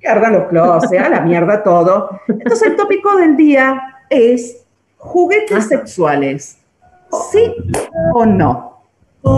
[0.00, 2.20] que ardan los closets, a la mierda todo.
[2.28, 4.64] Entonces el tópico del día es
[4.96, 6.58] juguetes sexuales.
[7.30, 7.54] ¿Sí
[8.14, 8.82] o no?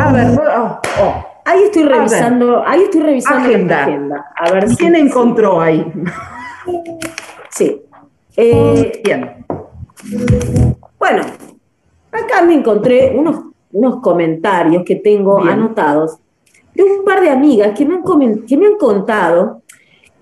[0.00, 1.26] A ver, oh, oh.
[1.44, 3.82] ahí estoy revisando, ahí estoy revisando agenda.
[3.82, 4.26] agenda.
[4.36, 5.92] A ver ¿Quién encontró ahí?
[7.50, 7.82] Sí.
[8.36, 9.44] Eh, bien.
[10.98, 11.22] Bueno,
[12.10, 13.45] acá me encontré unos
[13.76, 16.18] unos comentarios que tengo anotados
[16.74, 19.62] de un par de amigas que me han, que me han contado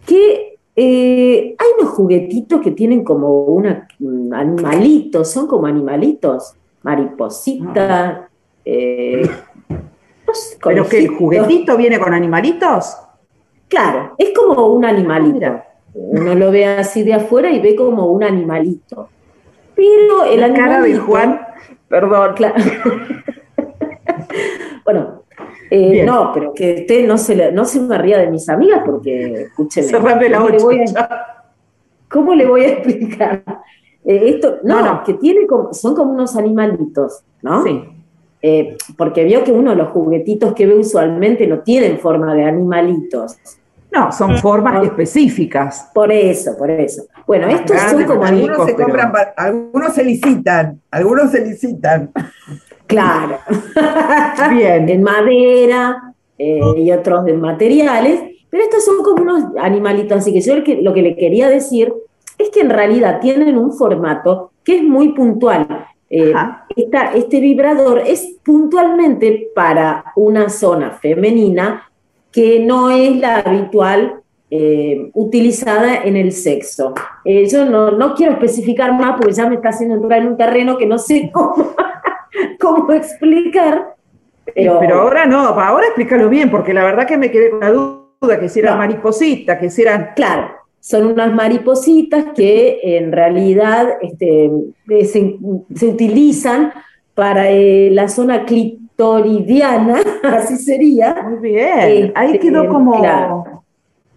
[0.05, 3.87] que eh, hay unos juguetitos que tienen como una,
[4.33, 8.29] animalitos, son como animalitos, mariposita.
[8.65, 9.29] Eh,
[10.65, 12.97] ¿Pero que el juguetito viene con animalitos?
[13.69, 15.63] Claro, es como un animalito.
[15.95, 19.09] Uno lo ve así de afuera y ve como un animalito.
[19.77, 21.41] Pero el La cara de Juan,
[21.89, 22.35] perdón.
[22.35, 22.57] Claro.
[24.85, 25.23] bueno,
[25.71, 29.43] eh, no, pero que usted no se, no se me ría de mis amigas porque,
[29.43, 29.91] escúcheme.
[29.91, 31.45] la ¿cómo, le voy a,
[32.09, 33.43] ¿Cómo le voy a explicar?
[34.05, 37.65] Eh, esto, no, no, que tiene como, son como unos animalitos, ¿no?
[37.65, 37.83] Sí.
[38.43, 42.45] Eh, porque vio que uno de los juguetitos que ve usualmente no tienen forma de
[42.45, 43.39] animalitos.
[43.91, 45.91] No, son formas específicas.
[45.95, 47.05] Por eso, por eso.
[47.27, 52.11] Bueno, estos son como algunos se compran, algunos se licitan, algunos se licitan.
[52.95, 53.39] Claro.
[54.51, 54.89] Bien.
[54.89, 60.41] en madera eh, y otros de materiales, pero estos son como unos animalitos, así que
[60.41, 61.93] yo lo que, le quería decir
[62.39, 65.87] es que en realidad tienen un formato que es muy puntual.
[66.11, 66.33] Eh,
[67.15, 71.91] este vibrador es puntualmente para una zona femenina
[72.31, 76.95] que no es la habitual eh, utilizada en el sexo.
[77.25, 80.77] Eh, yo no, quiero especificar más porque ya me está haciendo entrar en un terreno
[80.77, 81.75] que no sé cómo,
[82.61, 83.95] cómo explicar.
[84.55, 88.41] Pero, ahora no, ahora explícalo bien, porque la verdad que me quedé con la duda
[88.41, 90.11] que si eran maripositas, que si eran...
[90.15, 94.51] Claro, son unas maripositas que en realidad este,
[95.07, 96.73] se, utilizan
[97.15, 101.23] para eh, la zona clitoridiana, así sería.
[101.23, 103.65] Muy bien, ahí quedó este, como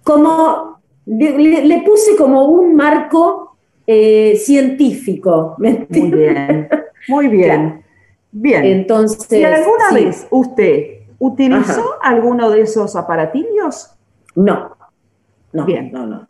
[0.07, 5.55] como le, puse como un marco eh, científico.
[5.57, 6.69] Muy bien,
[7.09, 7.83] muy bien.
[8.39, 8.65] Bien.
[8.65, 9.31] Entonces.
[9.31, 13.91] ¿Y alguna vez usted utilizó alguno de esos aparatillos?
[14.35, 14.75] No.
[15.53, 15.65] No.
[15.65, 15.91] Bien.
[15.91, 16.27] No, no.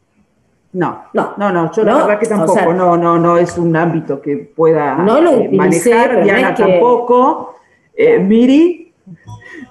[0.74, 4.22] No, no, no, no, yo la verdad que tampoco, no, no, no es un ámbito
[4.22, 7.56] que pueda no lo eh, manejar, Diana tampoco,
[7.96, 8.94] eh, Miri,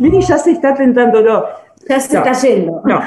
[0.01, 1.46] Miri ya se está tentándolo.
[1.88, 2.83] Ya se está yendo.
[2.85, 3.01] No,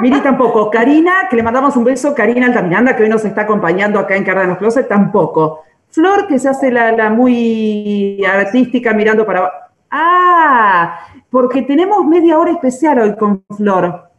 [0.00, 0.70] Miri tampoco.
[0.72, 4.24] Karina, que le mandamos un beso, Karina Altamiranda, que hoy nos está acompañando acá en
[4.24, 5.64] Cardanos Closet, tampoco.
[5.94, 9.70] Flor, que se hace la, muy artística mirando para...
[9.88, 14.10] Ah, porque tenemos media hora especial hoy con Flor.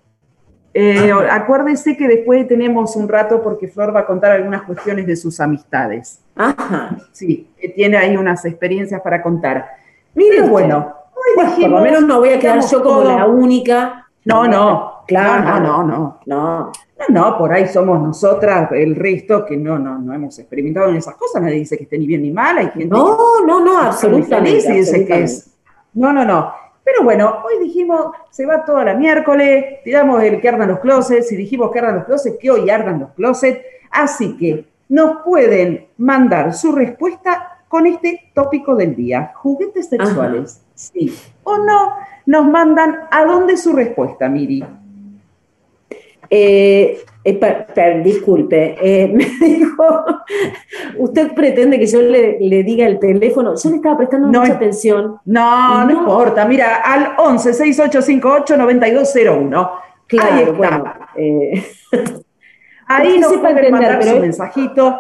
[0.74, 5.18] Eh, acuérdese que después tenemos un rato porque Flor va a contar algunas cuestiones de
[5.18, 6.22] sus amistades.
[6.38, 6.96] Ajá.
[7.12, 9.68] Sí, que tiene ahí unas experiencias para contar.
[10.14, 10.96] Mire, bueno,
[11.36, 14.08] por lo menos no voy a quedar yo como la única.
[14.24, 16.20] No, no, claro, no, no, no.
[16.26, 16.72] No.
[17.10, 21.16] No, por ahí somos nosotras, el resto que no, no, no hemos experimentado en esas
[21.16, 24.72] cosas, nadie dice que esté ni bien ni mal, hay gente No, no, no, absolutamente.
[24.72, 25.52] dice que es.
[25.94, 26.54] No, no, no.
[26.84, 31.32] Pero bueno, hoy dijimos, se va toda la miércoles, tiramos el que ardan los closets,
[31.32, 35.88] y dijimos que ardan los closets, que hoy ardan los closets, así que nos pueden
[35.98, 41.94] mandar su respuesta con este tópico del día, juguetes sexuales sí o no,
[42.26, 44.64] nos mandan a dónde su respuesta, Miri.
[46.30, 50.06] Eh, eh disculpe, eh, me dijo,
[50.98, 55.20] usted pretende que yo le, diga el teléfono, yo le estaba prestando mucha atención.
[55.26, 59.72] No, no, importa, mira, al 11 6858 9201.
[60.08, 60.52] Claro, Ahí está.
[60.54, 61.64] Bueno, eh,
[62.88, 65.00] Ahí nos pueden mandar su mensajito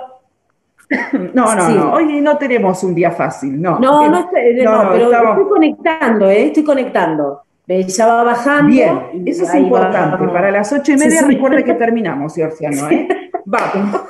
[1.34, 3.80] No, no, no, hoy no tenemos un día fácil, no.
[3.80, 6.46] No, no, pero estoy conectando, ¿eh?
[6.48, 7.45] estoy conectando.
[7.68, 8.72] Ya va bajando.
[8.72, 10.28] Bien, eso es importante.
[10.28, 13.32] Para las ocho y media recuerde que terminamos, Orciano, ¿eh?
[13.46, 14.02] Vamos.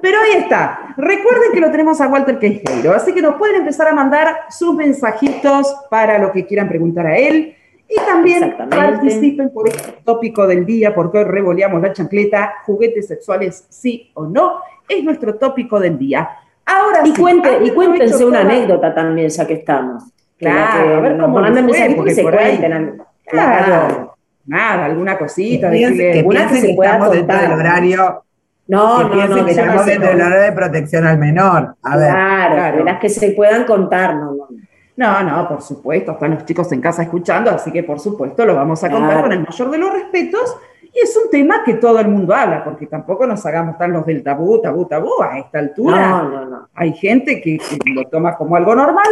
[0.00, 0.94] Pero ahí está.
[0.96, 4.74] Recuerden que lo tenemos a Walter Queijeiro, así que nos pueden empezar a mandar sus
[4.74, 7.54] mensajitos para lo que quieran preguntar a él.
[7.88, 13.66] Y también participen por este tópico del día, porque hoy revoleamos la chancleta, juguetes sexuales,
[13.70, 16.28] sí o no es nuestro tópico del día.
[16.66, 20.04] Ahora y, cuente, y cuéntense una anécdota también, ya que estamos.
[20.38, 23.02] Claro, a ver cómo mandan mensajes se cuenten.
[23.26, 25.70] Claro, nada, alguna cosita.
[25.70, 28.24] Que, que, alguna que se pueda dentro del horario
[28.68, 29.44] no, no, no.
[29.46, 31.74] Que estamos dentro del horario de protección al menor.
[31.82, 32.10] A ver.
[32.10, 32.84] Claro, claro.
[32.84, 34.48] las que se puedan contar, no, no.
[34.96, 38.56] No, no, por supuesto, están los chicos en casa escuchando, así que por supuesto lo
[38.56, 40.56] vamos a contar con el mayor de los respetos
[40.92, 44.04] y es un tema que todo el mundo habla, porque tampoco nos hagamos tan los
[44.04, 46.08] del tabú, tabú, tabú a esta altura.
[46.08, 46.68] No, no, no.
[46.74, 47.60] Hay gente que,
[47.94, 49.06] lo toma como algo normal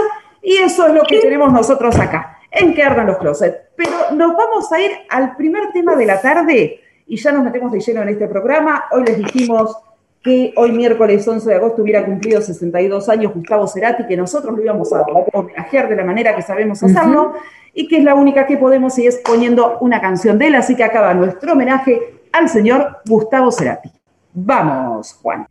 [0.46, 3.58] y eso es lo que tenemos nosotros acá, en que ardan los closets.
[3.74, 7.72] Pero nos vamos a ir al primer tema de la tarde y ya nos metemos
[7.72, 8.84] de lleno en este programa.
[8.92, 9.76] Hoy les dijimos
[10.22, 14.62] que hoy miércoles 11 de agosto hubiera cumplido 62 años Gustavo Cerati, que nosotros lo
[14.62, 17.32] íbamos a homenajear de la manera que sabemos hacerlo
[17.74, 20.54] y que es la única que podemos y es poniendo una canción de él.
[20.54, 23.90] Así que acaba nuestro homenaje al señor Gustavo Cerati.
[24.32, 25.48] Vamos, Juan.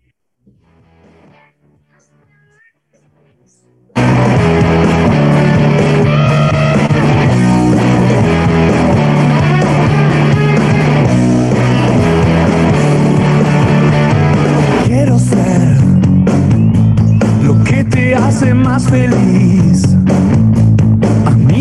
[18.27, 19.95] Hace más feliz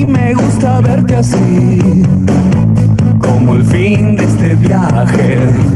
[0.07, 2.03] me gusta verte así,
[3.19, 5.74] como el fin de este viaje.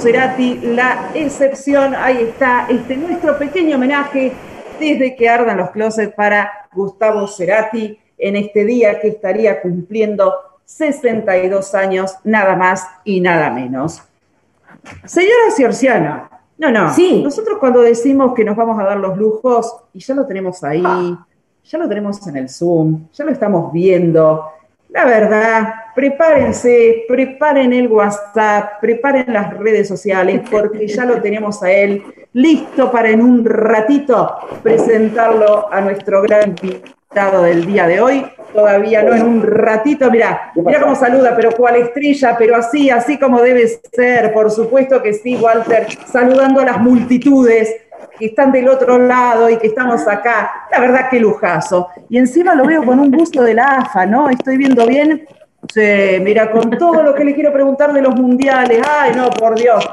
[0.00, 1.94] Cerati, la excepción.
[1.94, 4.32] Ahí está, este nuestro pequeño homenaje
[4.78, 10.32] desde que ardan los closets para Gustavo Cerati en este día que estaría cumpliendo
[10.64, 14.02] 62 años, nada más y nada menos.
[15.04, 17.22] Señora Ciorciana, no, no, sí.
[17.22, 20.82] nosotros cuando decimos que nos vamos a dar los lujos, y ya lo tenemos ahí,
[20.82, 24.46] ya lo tenemos en el Zoom, ya lo estamos viendo,
[24.88, 31.70] la verdad, prepárense, preparen el WhatsApp, preparen las redes sociales, porque ya lo tenemos a
[31.70, 38.24] él listo para en un ratito presentarlo a nuestro gran invitado del día de hoy.
[38.54, 43.18] Todavía no en un ratito, mira, mira cómo saluda, pero cuál estrella, pero así, así
[43.18, 47.76] como debe ser, por supuesto que sí, Walter, saludando a las multitudes
[48.18, 50.66] que están del otro lado y que estamos acá.
[50.72, 51.88] La verdad, qué lujazo.
[52.08, 54.30] Y encima lo veo con un gusto de la AFA, ¿no?
[54.30, 55.26] Estoy viendo bien.
[55.72, 58.80] Sí, mira, con todo lo que le quiero preguntar de los mundiales.
[58.88, 59.88] Ay, no, por Dios.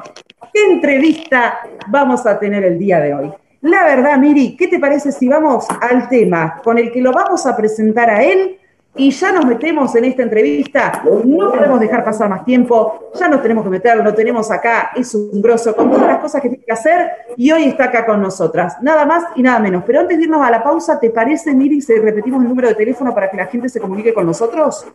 [0.52, 3.32] ¿Qué entrevista vamos a tener el día de hoy?
[3.62, 7.46] La verdad, Miri, ¿qué te parece si vamos al tema con el que lo vamos
[7.46, 8.58] a presentar a él?
[8.98, 11.04] Y ya nos metemos en esta entrevista.
[11.24, 15.14] No podemos dejar pasar más tiempo, ya nos tenemos que meter, lo tenemos acá, es
[15.16, 18.22] un grosso con todas las cosas que tiene que hacer y hoy está acá con
[18.22, 18.76] nosotras.
[18.82, 19.84] Nada más y nada menos.
[19.86, 22.76] Pero antes de irnos a la pausa, ¿te parece, Miri, si repetimos el número de
[22.76, 24.86] teléfono para que la gente se comunique con nosotros?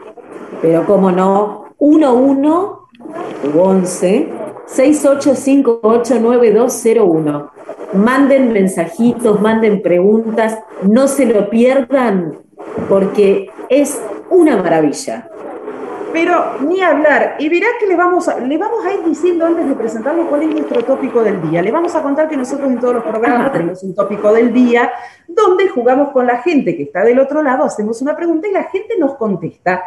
[0.61, 2.07] Pero cómo no, 11
[3.55, 4.29] 11
[4.67, 7.51] 68589201.
[7.95, 12.39] Manden mensajitos, manden preguntas, no se lo pierdan
[12.89, 15.31] porque es una maravilla.
[16.13, 19.67] Pero ni hablar, y verá que le vamos, a, le vamos a ir diciendo antes
[19.67, 21.63] de presentarle cuál es nuestro tópico del día.
[21.63, 24.93] Le vamos a contar que nosotros en todos los programas tenemos un tópico del día
[25.27, 28.65] donde jugamos con la gente que está del otro lado, hacemos una pregunta y la
[28.65, 29.83] gente nos contesta.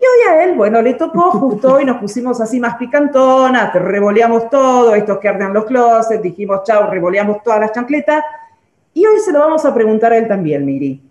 [0.00, 4.48] Y hoy a él, bueno, le tocó justo y nos pusimos así más picantonas, revoleamos
[4.48, 8.24] todo, estos que arden los closets, dijimos chao, revoleamos todas las chancletas.
[8.94, 11.05] Y hoy se lo vamos a preguntar a él también, Miri.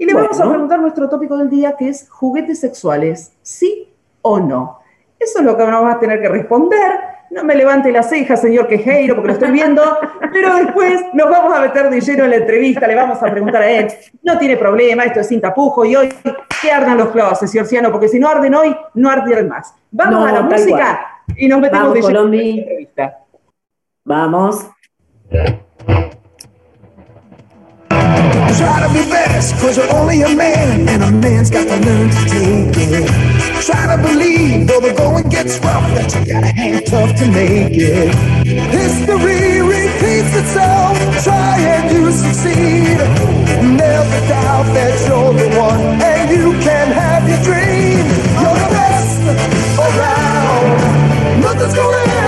[0.00, 4.40] Y le vamos a preguntar nuestro tópico del día, que es juguetes sexuales, ¿sí o
[4.40, 4.78] no?
[5.18, 6.92] Eso es lo que nos va a tener que responder.
[7.30, 9.82] No me levante la ceja, señor Quejeiro, porque lo estoy viendo,
[10.32, 13.60] pero después nos vamos a meter de lleno en la entrevista, le vamos a preguntar
[13.60, 13.88] a él.
[14.22, 16.08] No tiene problema, esto es sin tapujo, y hoy
[16.62, 19.74] que ardan los closets, señor Ciano, porque si no arden hoy, no arden más.
[19.90, 23.18] Vamos a la música y nos metemos de lleno en la entrevista.
[24.02, 24.66] Vamos.
[28.60, 32.10] Try to be best, cause you're only a man, and a man's got to learn
[32.10, 33.08] to take it.
[33.64, 37.72] Try to believe, though the going gets rough, that you gotta hang tough to make
[37.72, 38.12] it.
[38.68, 40.92] History repeats itself,
[41.24, 43.00] try and you succeed.
[43.80, 48.04] Never doubt that you're the one, and you can have your dream.
[48.44, 49.24] You're the best
[49.80, 51.40] around.
[51.40, 52.19] Nothing's gonna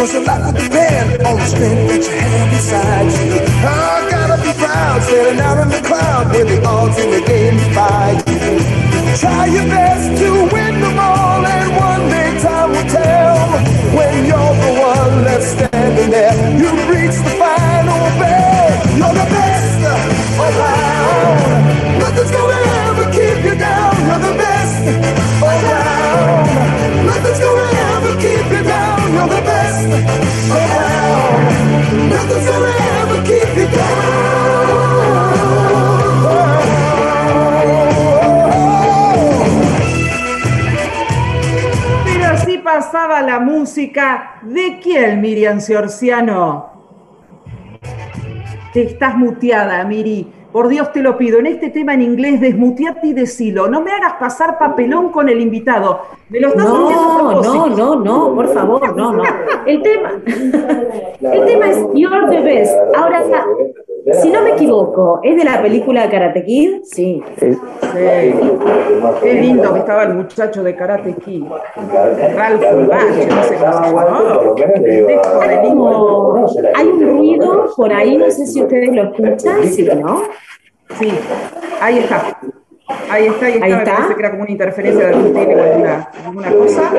[0.00, 3.36] cause your life will depend on the strength that you have inside you.
[3.68, 7.58] I gotta be proud, standing out in the crowd when the odds in the game
[7.76, 8.64] fight you.
[9.20, 13.36] Try your best to win them all, and one day time will tell.
[13.92, 18.68] When you're the one left standing there, you reach the final bell.
[18.96, 19.80] You're the best
[20.48, 22.00] around.
[22.00, 23.92] Nothing's gonna ever keep you down.
[24.08, 24.80] You're the best
[25.44, 26.48] around.
[27.04, 27.79] Nothing's gonna
[42.90, 46.70] pasaba la música de quién, Miriam Ciorciano.
[48.72, 50.32] Te estás muteada, Miri.
[50.50, 53.68] Por Dios te lo pido, en este tema en inglés, desmuteate y decilo.
[53.68, 56.00] No me hagas pasar papelón con el invitado.
[56.30, 59.22] Me lo estás no, no, no, no, por favor, no, no.
[59.66, 62.76] El tema, el tema es You're the Best.
[62.96, 63.22] Ahora,
[64.22, 66.82] si no me equivoco, ¿es de la película Karate Kid?
[66.84, 67.22] Sí.
[67.38, 67.58] sí.
[69.22, 71.44] Qué lindo que estaba el muchacho de Karate Kid.
[72.36, 73.72] Ralph Bache, no sé cómo
[76.48, 80.22] se Hay un ruido por ahí, no sé si ustedes lo escuchan, ¿sí no?
[80.98, 81.12] Sí,
[81.80, 82.38] ahí está.
[83.10, 85.62] Ahí está, ahí está, me parece que era como una interferencia de algún tele o
[85.62, 86.90] alguna, alguna cosa.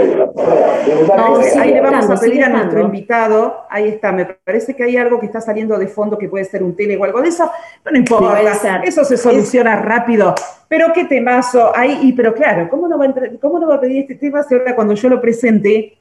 [1.59, 5.19] ahí le vamos a pedir a nuestro invitado, ahí está, me parece que hay algo
[5.19, 7.49] que está saliendo de fondo que puede ser un tele o algo de eso,
[7.83, 10.35] pero no importa, eso se soluciona rápido.
[10.67, 13.81] Pero qué temazo ahí, y pero claro, ¿cómo no, va a ¿cómo no va a
[13.81, 15.97] pedir este tema si ahora cuando yo lo presente,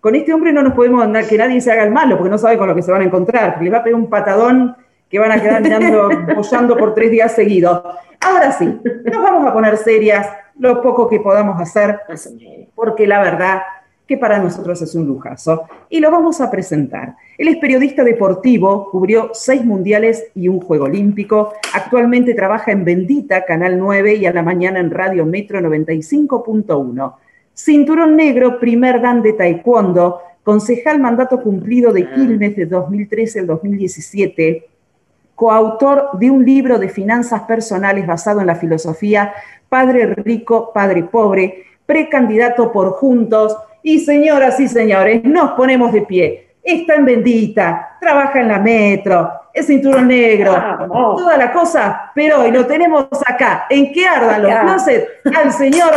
[0.00, 2.38] con este hombre no nos podemos andar, que nadie se haga el malo, porque no
[2.38, 4.76] sabe con lo que se van a encontrar, le va a pegar un patadón
[5.10, 7.82] que van a quedar mirando, apoyando por tres días seguidos.
[8.20, 10.26] Ahora sí, nos vamos a poner serias,
[10.58, 12.00] lo poco que podamos hacer,
[12.74, 13.62] porque la verdad
[14.06, 15.64] que para nosotros es un lujazo.
[15.88, 17.14] Y lo vamos a presentar.
[17.38, 21.52] Él es periodista deportivo, cubrió seis mundiales y un juego olímpico.
[21.74, 27.14] Actualmente trabaja en Bendita, Canal 9 y a la mañana en Radio Metro 95.1.
[27.54, 34.66] Cinturón negro, primer dan de taekwondo, concejal mandato cumplido de Quilmes de 2013 al 2017,
[35.40, 39.32] coautor de un libro de finanzas personales basado en la filosofía
[39.70, 43.56] Padre Rico, Padre Pobre, precandidato por Juntos.
[43.82, 46.48] Y señoras y señores, nos ponemos de pie.
[46.62, 50.52] Está en Bendita, trabaja en la metro, es cinturón negro,
[51.16, 55.90] toda la cosa, pero hoy lo tenemos acá, en que ardan los closets, al señor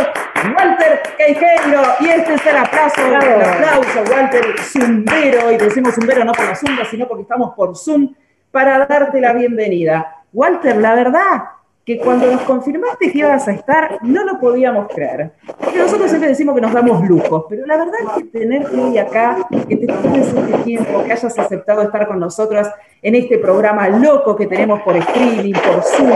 [0.56, 1.82] Walter Queijeiro.
[2.00, 6.54] Y este es el aplauso, el aplauso, Walter Zumbero, y decimos Zumbero no por la
[6.54, 8.14] Zumba, sino porque estamos por Zoom
[8.54, 10.22] para darte la bienvenida.
[10.32, 11.42] Walter, la verdad
[11.84, 15.32] que cuando nos confirmaste que ibas a estar, no lo podíamos creer.
[15.58, 18.96] Porque nosotros siempre decimos que nos damos lujos, pero la verdad es que tenerte hoy
[18.96, 22.68] acá, que te tomes este tiempo, que hayas aceptado estar con nosotros
[23.02, 26.10] en este programa loco que tenemos por streaming, por Zoom,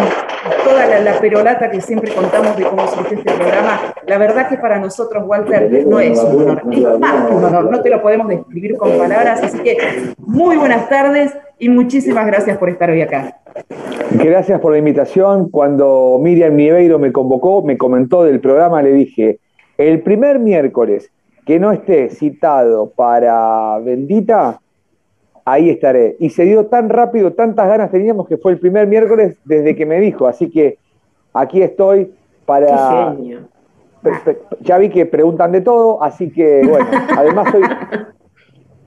[0.65, 4.79] toda la, perolata que siempre contamos de cómo surgió este programa, la verdad que para
[4.79, 8.29] nosotros, Walter, no es un honor, es más que un honor, no te lo podemos
[8.29, 13.39] describir con palabras, así que muy buenas tardes y muchísimas gracias por estar hoy acá.
[14.11, 15.51] Gracias por la invitación.
[15.51, 19.39] Cuando Miriam Nieveiro me convocó, me comentó del programa, le dije,
[19.77, 21.11] el primer miércoles
[21.45, 24.61] que no esté citado para Bendita,
[25.45, 26.17] ahí estaré.
[26.21, 29.87] Y se dio tan rápido, tantas ganas teníamos que fue el primer miércoles desde que
[29.87, 30.27] me dijo.
[30.27, 30.79] Así que
[31.33, 32.13] aquí estoy
[32.47, 33.15] para...
[34.61, 36.87] Ya vi que preguntan de todo, así que bueno,
[37.17, 37.63] además soy,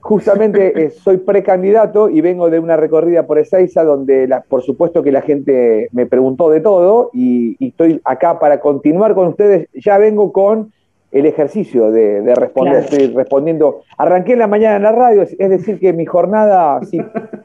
[0.02, 5.12] justamente eh, soy precandidato y vengo de una recorrida por Ezeiza donde por supuesto que
[5.12, 9.68] la gente me preguntó de todo y, estoy acá para continuar con ustedes.
[9.72, 10.72] Ya vengo con
[11.12, 13.82] el ejercicio de, responder, estoy respondiendo.
[13.96, 16.80] Arranqué en la mañana en la radio, es, decir que mi jornada,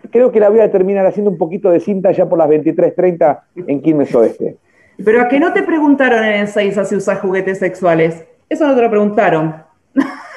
[0.09, 3.39] creo que la voy a terminar haciendo un poquito de cinta ya por las 23.30
[3.67, 4.57] en Quilmes Oeste.
[5.03, 8.81] Pero a que no te preguntaron en Ezeiza si usas juguetes sexuales, eso no te
[8.81, 9.55] lo preguntaron.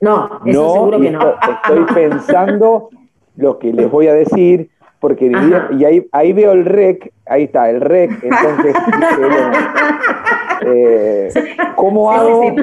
[0.00, 1.34] No, eso seguro que no.
[1.48, 2.88] Estoy pensando
[3.36, 5.32] lo que les voy a decir, porque
[5.78, 8.74] y ahí, ahí veo el rec, ahí está, el rec, entonces,
[10.66, 11.30] eh,
[11.74, 12.54] ¿cómo hago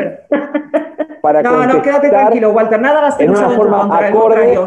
[1.22, 4.60] para No, no, quédate tranquilo, Walter, nada va a ser en una forma acorde,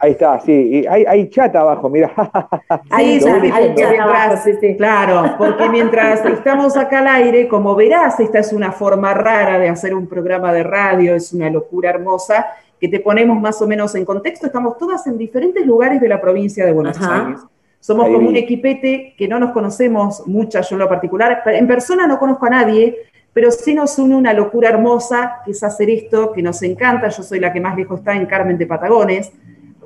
[0.00, 0.84] Ahí está, sí.
[0.88, 2.10] Hay, hay chat abajo, mira.
[2.90, 4.76] Ahí sí, hay chat abajo, sí, sí.
[4.76, 9.68] Claro, porque mientras estamos acá al aire, como verás, esta es una forma rara de
[9.68, 12.46] hacer un programa de radio, es una locura hermosa,
[12.80, 14.46] que te ponemos más o menos en contexto.
[14.46, 17.40] Estamos todas en diferentes lugares de la provincia de Buenos Aires.
[17.78, 21.42] Somos como un equipete que no nos conocemos muchas, yo en lo particular.
[21.44, 22.96] En persona no conozco a nadie,
[23.34, 27.10] pero sí nos une una locura hermosa, que es hacer esto, que nos encanta.
[27.10, 29.30] Yo soy la que más lejos está en Carmen de Patagones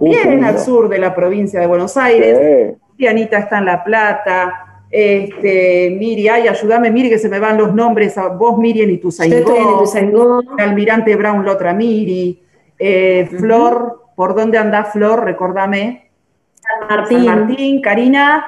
[0.01, 2.76] bien al sur de la provincia de Buenos Aires.
[2.96, 4.64] Dianita está en La Plata.
[4.90, 8.99] Este, Miri, ay, ayúdame, Miri, que se me van los nombres a vos, Miriam, y
[8.99, 10.40] tu Saingó.
[10.59, 12.42] Almirante Brown, la otra Miri.
[12.78, 15.24] Eh, Flor, ¿por dónde anda Flor?
[15.24, 16.11] Recordame.
[16.55, 17.24] San Martín.
[17.24, 18.44] San Martín, Karina.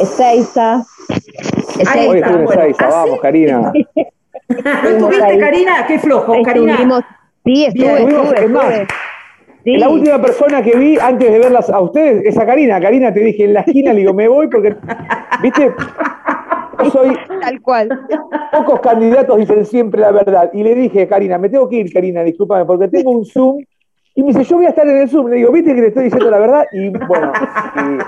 [0.00, 0.84] Ezeiza.
[1.86, 3.72] Ahí está, bueno, vamos, Karina.
[4.48, 5.86] ¿No estuviste, Karina?
[5.86, 7.04] Qué flojo, Karina.
[7.44, 8.86] Sí, estuve, estuve, estuve.
[9.64, 12.80] La última persona que vi antes de verlas a ustedes es a Karina.
[12.80, 14.74] Karina te dije en la esquina, le digo, me voy porque,
[15.40, 15.72] viste,
[16.82, 17.16] yo soy.
[17.40, 17.88] Tal cual.
[18.50, 20.50] Pocos candidatos dicen siempre la verdad.
[20.52, 23.62] Y le dije, Karina, me tengo que ir, Karina, discúlpame, porque tengo un Zoom.
[24.14, 25.28] Y me dice, yo voy a estar en el Zoom.
[25.28, 26.66] Le digo, ¿viste que le estoy diciendo la verdad?
[26.72, 27.32] Y bueno,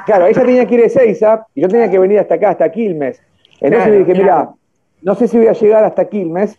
[0.04, 2.70] claro, ella tenía que ir a Ezeiza y yo tenía que venir hasta acá, hasta
[2.70, 3.22] Quilmes.
[3.60, 4.50] Entonces le dije, mira,
[5.02, 6.58] no sé si voy a llegar hasta Quilmes,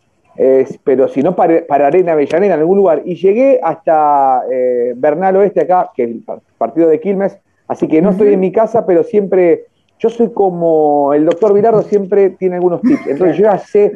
[0.83, 3.01] pero si no pararé en Avellaneda en algún lugar.
[3.05, 6.23] Y llegué hasta eh, Bernal Oeste acá, que es el
[6.57, 9.65] partido de Quilmes, así que no estoy en mi casa, pero siempre,
[9.99, 13.07] yo soy como el doctor Vilardo, siempre tiene algunos tips.
[13.07, 13.93] Entonces yo ya sé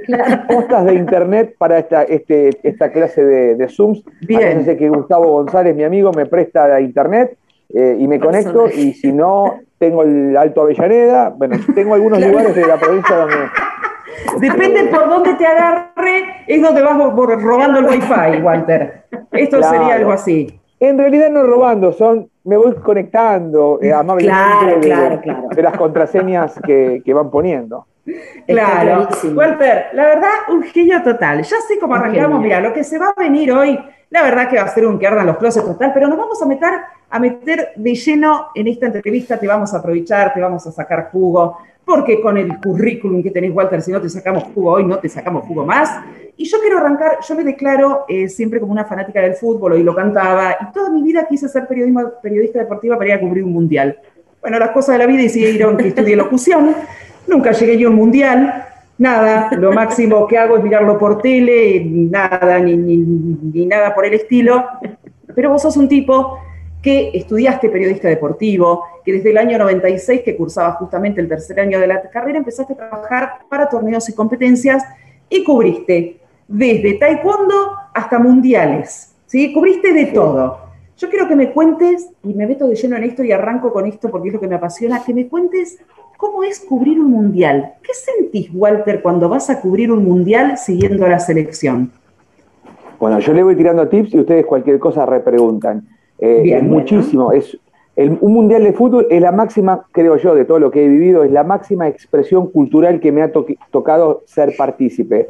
[0.48, 4.04] postas de internet para esta, este, esta clase de, de Zooms.
[4.22, 4.64] Bien.
[4.64, 7.38] sé que Gustavo González, mi amigo, me presta la internet.
[7.72, 12.56] Eh, y me conecto y si no tengo el Alto Avellaneda, bueno, tengo algunos lugares
[12.56, 13.36] de la provincia donde
[14.40, 19.06] Depende por dónde te agarre, es donde vas robando el wifi, Walter.
[19.32, 20.60] Esto sería algo así.
[20.80, 25.78] En realidad no robando, son me voy conectando eh, amablemente claro, de, claro, de, las
[25.78, 27.86] contraseñas que, van poniendo.
[28.48, 31.44] Claro, Walter, la verdad, un genio total.
[31.44, 33.78] Ya sé cómo arrancamos, mira, lo que se va a venir hoy,
[34.10, 36.42] la verdad que va a ser un que ardan los closets total, pero nos vamos
[36.42, 36.72] a meter,
[37.10, 41.10] a meter de lleno en esta entrevista, te vamos a aprovechar, te vamos a sacar
[41.12, 41.58] jugo,
[41.90, 45.10] porque con el currículum que tenés, Walter, si no te sacamos jugo hoy, no te
[45.10, 45.90] sacamos jugo más.
[46.38, 49.82] Y yo quiero arrancar, yo me declaro eh, siempre como una fanática del fútbol, hoy
[49.82, 53.54] lo cantaba, y toda mi vida quise ser periodista deportiva para ir a cubrir un
[53.54, 53.98] mundial.
[54.40, 56.76] Bueno, las cosas de la vida hicieron que estudié locución,
[57.26, 58.66] nunca llegué yo a un mundial,
[59.00, 64.14] nada, lo máximo que hago es mirarlo por tele, nada, ni, ni nada por el
[64.14, 64.64] estilo,
[65.34, 66.38] pero vos sos un tipo
[66.82, 71.80] que estudiaste periodista deportivo, que desde el año 96, que cursabas justamente el tercer año
[71.80, 74.84] de la carrera, empezaste a trabajar para torneos y competencias
[75.30, 79.54] y cubriste desde taekwondo hasta mundiales, ¿sí?
[79.54, 80.60] Cubriste de todo.
[80.98, 83.86] Yo quiero que me cuentes, y me meto de lleno en esto y arranco con
[83.86, 85.80] esto porque es lo que me apasiona, que me cuentes
[86.18, 87.76] cómo es cubrir un mundial.
[87.82, 91.92] ¿Qué sentís, Walter, cuando vas a cubrir un mundial siguiendo a la selección?
[93.00, 95.88] Bueno, yo le voy tirando tips y ustedes cualquier cosa repreguntan.
[96.22, 97.32] Eh, es muchísimo.
[97.32, 97.58] Es,
[97.96, 101.26] un mundial de fútbol es la máxima, creo yo, de todo lo que he vivido,
[101.26, 103.32] es la máxima expresión cultural que me ha
[103.72, 105.26] tocado ser partícipe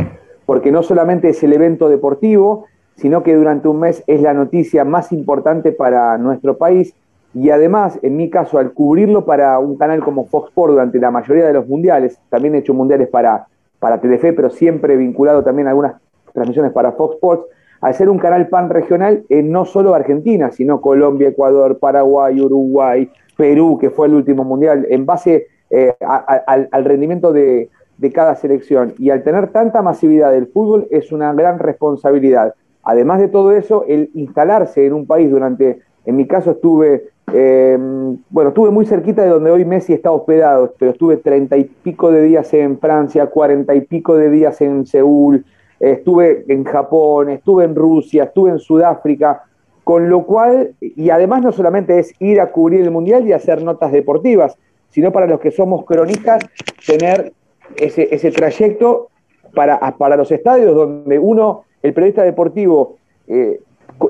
[0.50, 2.66] porque no solamente es el evento deportivo,
[2.96, 6.96] sino que durante un mes es la noticia más importante para nuestro país
[7.36, 11.12] y además, en mi caso, al cubrirlo para un canal como Fox Sports durante la
[11.12, 13.46] mayoría de los mundiales, también he hecho mundiales para,
[13.78, 15.98] para Telefe, pero siempre vinculado también a algunas
[16.34, 17.46] transmisiones para Fox Sports,
[17.82, 23.10] al ser un canal pan regional en no solo Argentina, sino Colombia, Ecuador, Paraguay, Uruguay,
[23.38, 27.70] Perú, que fue el último mundial, en base eh, al rendimiento de,
[28.14, 28.94] cada selección.
[28.98, 32.54] Y al tener tanta masividad del fútbol es una gran responsabilidad.
[32.84, 38.18] Además de todo eso, el instalarse en un país durante, en mi caso estuve, em,
[38.30, 42.12] bueno, estuve muy cerquita de donde hoy Messi está hospedado, pero estuve treinta y pico
[42.12, 45.46] de días en Francia, cuarenta y pico de días en Seúl,
[45.80, 49.44] estuve en Japón, estuve en Rusia, estuve en Sudáfrica,
[49.84, 53.64] con lo cual, y además no solamente es ir a cubrir el Mundial y hacer
[53.64, 54.58] notas deportivas,
[54.90, 56.44] sino para los que somos cronistas,
[56.86, 57.34] tener
[57.78, 59.10] ese, ese trayecto
[59.56, 63.60] para, para los estadios donde uno, el periodista deportivo, eh,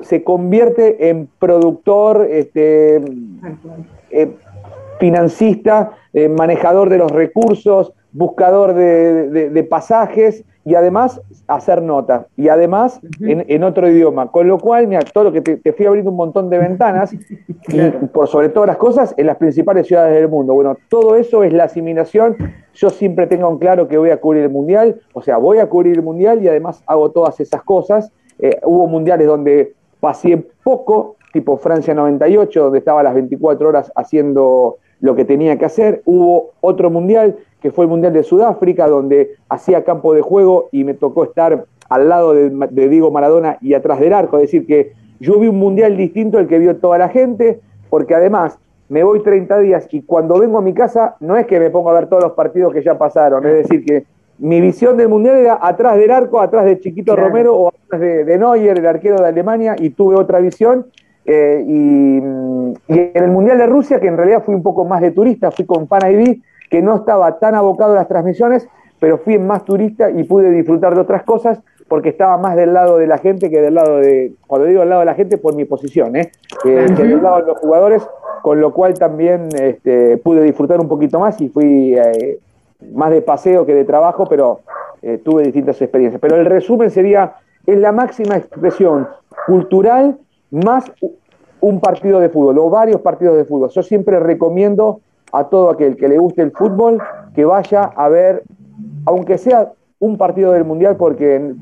[0.01, 3.01] se convierte en productor, este,
[4.11, 4.31] eh,
[4.99, 12.99] financista, eh, manejador de los recursos, buscador de, pasajes y además hacer nota y además
[13.21, 14.31] en, otro idioma.
[14.31, 17.13] Con lo cual, mira, todo lo que te, fui abriendo un montón de ventanas
[17.67, 20.53] y por sobre todas las cosas en las principales ciudades del mundo.
[20.53, 22.37] Bueno, todo eso es la asimilación.
[22.73, 25.67] Yo siempre tengo en claro que voy a cubrir el mundial, o sea, voy a
[25.67, 28.11] cubrir el mundial y además hago todas esas cosas.
[28.39, 34.77] Eh, hubo mundiales donde pasé poco, tipo Francia 98, donde estaba las 24 horas haciendo
[35.01, 36.01] lo que tenía que hacer.
[36.05, 40.83] Hubo otro mundial que fue el Mundial de Sudáfrica, donde hacía campo de juego y
[40.83, 44.37] me tocó estar al lado de, Diego Maradona y atrás del arco.
[44.37, 48.15] Es decir, que yo vi un Mundial distinto al que vio toda la gente, porque
[48.15, 51.69] además me voy 30 días y cuando vengo a mi casa no es que me
[51.69, 54.05] pongo a ver todos los partidos que ya pasaron, es decir, que
[54.39, 58.37] mi visión del Mundial era atrás del arco, atrás de Chiquito Romero o atrás de,
[58.37, 60.87] Neuer, el arquero de Alemania, y tuve otra visión.
[61.25, 65.11] Eh, y, en el Mundial de Rusia, que en realidad fui un poco más de
[65.11, 68.67] turista, fui con Fan ID, que no estaba tan abocado a las transmisiones,
[68.99, 72.97] pero fui más turista y pude disfrutar de otras cosas porque estaba más del lado
[72.97, 75.55] de la gente que del lado de, cuando digo del lado de la gente, por
[75.55, 76.31] mi posición, ¿eh?
[76.63, 78.07] que, del lado de los jugadores,
[78.43, 82.39] con lo cual también este, pude disfrutar un poquito más y fui eh,
[82.93, 84.61] más de paseo que de trabajo, pero
[85.01, 86.21] eh, tuve distintas experiencias.
[86.21, 87.33] Pero el resumen sería,
[87.65, 89.07] es la máxima expresión
[89.47, 90.17] cultural
[90.51, 90.85] más
[91.61, 93.69] un partido de fútbol o varios partidos de fútbol.
[93.69, 97.01] Yo siempre recomiendo a todo aquel que le guste el fútbol
[97.35, 98.43] que vaya a ver,
[99.05, 101.53] aunque sea un partido del Mundial, porque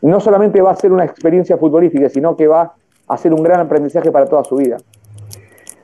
[0.00, 2.72] no solamente va a ser una experiencia futbolística, sino que va
[3.06, 4.78] a ser un gran aprendizaje para toda su vida.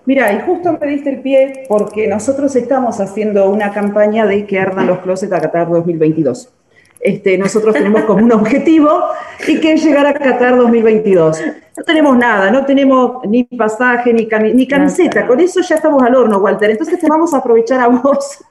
[0.07, 4.59] Mira, y justo me diste el pie porque nosotros estamos haciendo una campaña de que
[4.59, 6.55] ardan los closets a Qatar 2022.
[7.01, 9.05] Este, nosotros tenemos como un objetivo
[9.49, 11.43] y que es llegar a Qatar 2022.
[11.77, 16.15] No tenemos nada, no tenemos ni pasaje, ni, ni camiseta, con eso ya estamos al
[16.15, 16.71] horno, Walter.
[16.71, 18.45] Entonces te vamos a aprovechar a vos.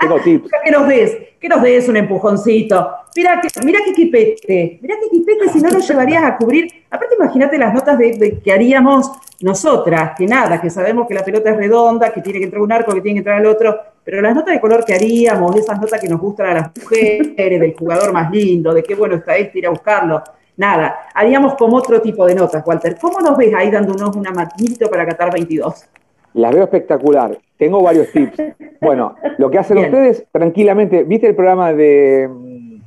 [0.00, 0.50] Tengo tips.
[0.64, 2.90] que nos des, que nos des un empujoncito.
[3.14, 6.68] Mira que, mira qué equipete, mira qué equipete si no nos llevarías a cubrir.
[6.90, 11.50] Aparte, imagínate las notas de, que haríamos nosotras, que nada, que sabemos que la pelota
[11.50, 14.20] es redonda, que tiene que entrar un arco, que tiene que entrar el otro, pero
[14.20, 17.74] las notas de color que haríamos, esas notas que nos gustan a las mujeres, del
[17.74, 20.22] jugador más lindo, de qué bueno está este, ir a buscarlo,
[20.56, 22.96] nada, haríamos como otro tipo de notas, Walter.
[23.00, 25.86] ¿Cómo nos ves ahí dándonos una matito para Qatar 22?
[26.34, 27.38] Las veo espectacular.
[27.56, 28.42] Tengo varios tips.
[28.80, 32.80] Bueno, lo que hacen ustedes, tranquilamente, ¿viste el programa de mm,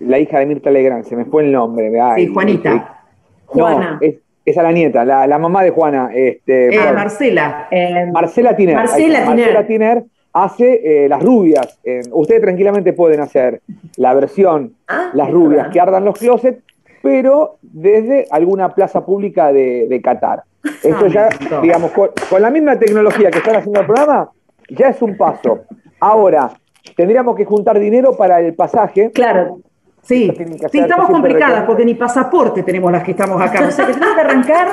[0.00, 1.04] la hija de Mirta Legrand?
[1.04, 1.92] Se me fue el nombre.
[2.16, 3.04] sí, Juanita.
[3.46, 4.00] Juana.
[4.00, 6.10] Es, a la nieta, la, mamá de Juana.
[6.12, 7.68] Este, eh, Marcela.
[8.12, 8.74] Marcela Tiner.
[8.74, 10.04] Marcela Tiner.
[10.32, 11.78] Hace eh, las rubias.
[12.12, 13.60] ustedes tranquilamente pueden hacer
[13.96, 16.62] la versión ah, Las rubias que ardan los closets,
[17.02, 20.42] pero desde alguna plaza pública de, de Qatar.
[20.82, 21.28] Esto ya,
[21.62, 22.10] digamos, con,
[22.40, 24.30] la misma tecnología que están haciendo el programa,
[24.68, 25.60] ya es un paso.
[26.00, 26.50] Ahora,
[26.96, 29.10] tendríamos que juntar dinero para el pasaje.
[29.12, 29.60] Claro.
[30.08, 30.32] Sí,
[30.72, 33.68] sí, estamos complicadas porque ni pasaporte tenemos las que estamos acá.
[33.68, 34.68] O sea que tenemos que arrancar,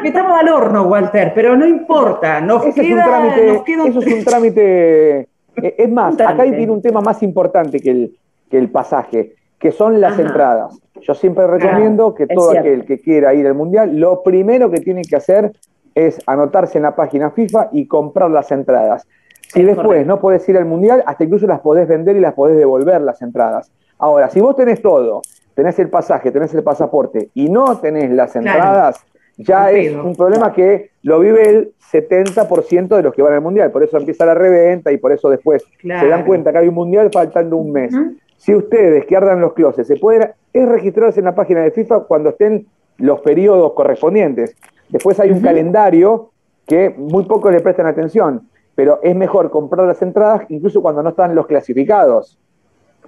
[0.00, 2.40] que estamos al horno, Walter, pero no importa.
[2.40, 5.18] Nos queda, es un trámite, Eso es un trámite.
[5.20, 8.18] Eh, es más, acá tiene un tema más importante que el,
[8.50, 10.80] que el pasaje, que son las entradas.
[11.02, 15.02] Yo siempre recomiendo que todo aquel que quiera ir al Mundial, lo primero que tiene
[15.02, 15.52] que hacer
[15.94, 19.06] es anotarse en la página FIFA y comprar las entradas.
[19.48, 22.56] Si después no podés ir al Mundial, hasta incluso las podés vender y las podés
[22.56, 23.70] devolver las entradas.
[23.98, 25.22] Ahora, si vos tenés todo,
[25.54, 29.04] tenés el pasaje, tenés el pasaporte y no tenés las entradas,
[29.36, 33.70] ya es un problema que lo vive el 70% de los que van al Mundial.
[33.70, 36.74] Por eso empieza la reventa y por eso después se dan cuenta que hay un
[36.74, 37.94] Mundial faltando un mes.
[38.36, 42.00] Si ustedes que ardan los closets se pueden, es registrarse en la página de FIFA
[42.00, 42.66] cuando estén
[42.98, 44.56] los periodos correspondientes.
[44.88, 46.30] Después hay un calendario
[46.66, 51.10] que muy pocos le prestan atención, pero es mejor comprar las entradas incluso cuando no
[51.10, 52.38] están los clasificados.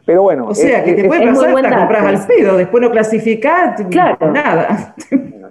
[0.07, 0.47] Pero bueno.
[0.47, 4.33] O sea, que te puede pasar hasta comprar al pedo, después no clasificás, claro.
[4.33, 4.95] nada.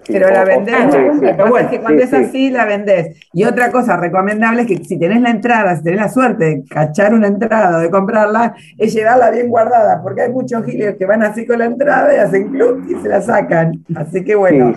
[0.08, 1.80] pero la vendés.
[1.82, 3.18] cuando es así, la vendés.
[3.34, 6.64] Y otra cosa recomendable es que si tenés la entrada, si tenés la suerte de
[6.66, 11.06] cachar una entrada o de comprarla, es llevarla bien guardada, porque hay muchos giles que
[11.06, 13.84] van así con la entrada y hacen club y se la sacan.
[13.96, 14.74] Así que bueno,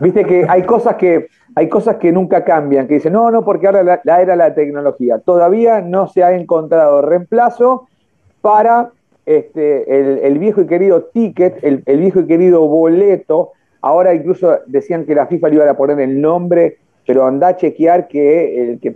[0.00, 3.66] Viste que hay cosas que hay cosas que nunca cambian, que dicen, no, no, porque
[3.66, 5.18] ahora la, la era la tecnología.
[5.18, 7.88] Todavía no se ha encontrado reemplazo
[8.40, 8.90] para
[9.30, 13.52] este, el, viejo y querido ticket, el, viejo y querido boleto.
[13.80, 17.56] Ahora incluso decían que la FIFA le iba a poner el nombre, pero anda a
[17.56, 18.94] chequear que el que,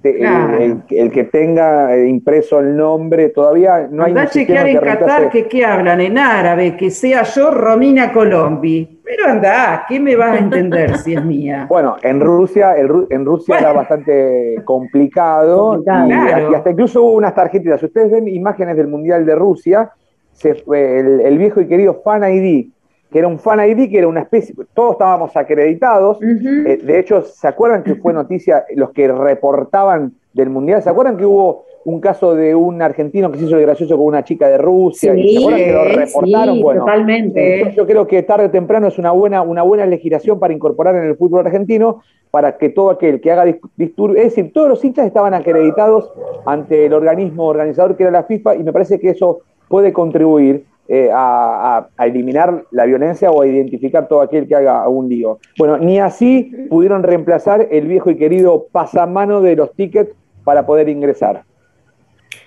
[0.91, 5.47] el, que tenga impreso el nombre todavía no hay Anda a chequear en Qatar que
[5.47, 9.01] qué hablan en árabe, que sea yo Romina Colombi.
[9.05, 11.67] Pero anda, ¿qué me vas a entender si es mía?
[11.69, 17.79] Bueno, en Rusia, en Rusia era bastante complicado, y, hasta incluso hubo unas tarjetitas.
[17.81, 19.91] Si ustedes ven imágenes del Mundial de Rusia,
[20.35, 22.67] se el, viejo y querido Fan ID,
[23.11, 27.23] que era un Fan ID, que era una especie, todos estábamos acreditados, eh, de hecho,
[27.23, 30.83] ¿se acuerdan que fue noticia los que reportaban del Mundial?
[30.83, 34.25] ¿Se acuerdan que hubo un caso de un argentino que se hizo gracioso con una
[34.25, 35.15] chica de Rusia?
[35.15, 36.61] Sí, ¿Se que lo reportaron?
[36.61, 37.73] bueno, totalmente.
[37.77, 41.05] Yo creo que tarde o temprano es una buena, una buena legislación para incorporar en
[41.05, 43.45] el fútbol argentino para que todo aquel que haga
[43.77, 46.11] disturbios, es decir, todos los hinchas estaban acreditados
[46.45, 49.43] ante el organismo organizador que era la FIFA y me parece que eso
[49.75, 55.09] puede contribuir eh, a, eliminar la violencia o a identificar todo aquel que haga un
[55.09, 55.41] lío.
[55.59, 60.15] Bueno, ni así pudieron reemplazar el viejo y querido pasamano de los tickets
[60.45, 61.43] para poder ingresar.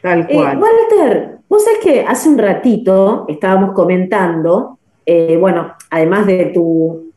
[0.01, 0.57] Tal eh, cual.
[0.57, 7.11] Walter, vos sabés que hace un ratito estábamos comentando, eh, bueno, además de tu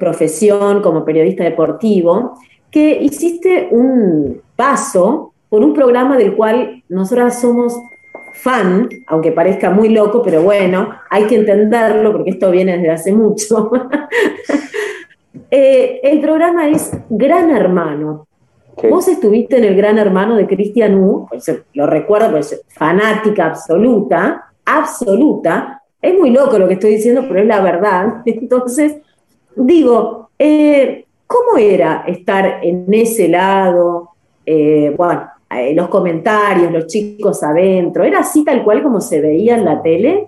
[0.00, 2.32] profesión como periodista deportivo,
[2.70, 7.78] que hiciste un paso por un programa del cual nosotras somos
[8.38, 13.12] fan, aunque parezca muy loco, pero bueno, hay que entenderlo porque esto viene desde hace
[13.12, 13.70] mucho.
[15.50, 18.26] Eh, el programa es Gran Hermano.
[18.90, 21.26] Vos estuviste en el Gran Hermano de Cristian U,
[21.72, 25.82] lo recuerdo, pues fanática absoluta, absoluta.
[26.02, 28.22] Es muy loco lo que estoy diciendo, pero es la verdad.
[28.26, 28.96] Entonces,
[29.56, 34.10] digo, eh, ¿cómo era estar en ese lado?
[34.44, 39.56] Eh, bueno, eh, los comentarios, los chicos adentro, ¿era así tal cual como se veía
[39.56, 40.26] en la tele?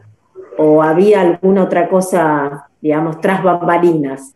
[0.56, 4.34] ¿O había alguna otra cosa, digamos, tras bambalinas?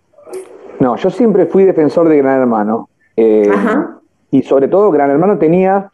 [0.80, 2.88] No, yo siempre fui defensor de Gran Hermano.
[3.16, 3.50] Eh,
[4.30, 5.90] y sobre todo, Gran Hermano tenía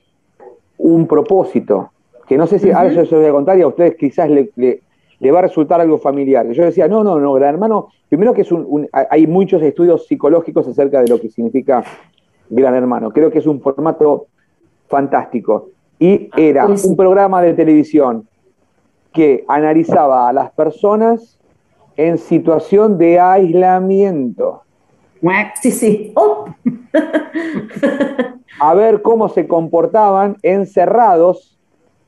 [0.78, 1.92] un propósito,
[2.26, 4.30] que no sé si, ahora yo se lo voy a contar y a ustedes quizás
[4.30, 4.50] le,
[5.30, 6.48] va a resultar algo familiar.
[6.50, 10.66] Yo decía, no, no, no, Gran Hermano, primero que es un, hay muchos estudios psicológicos
[10.66, 11.84] acerca de lo que significa
[12.48, 13.10] Gran Hermano.
[13.10, 14.26] Creo que es un formato
[14.90, 15.70] fantástico.
[15.98, 18.28] Y ah, era un programa de televisión
[19.12, 21.38] que analizaba a las personas
[21.96, 24.62] en situación de aislamiento.
[25.60, 26.12] Sí, sí.
[26.16, 26.46] Oh.
[28.60, 31.58] a ver cómo se comportaban encerrados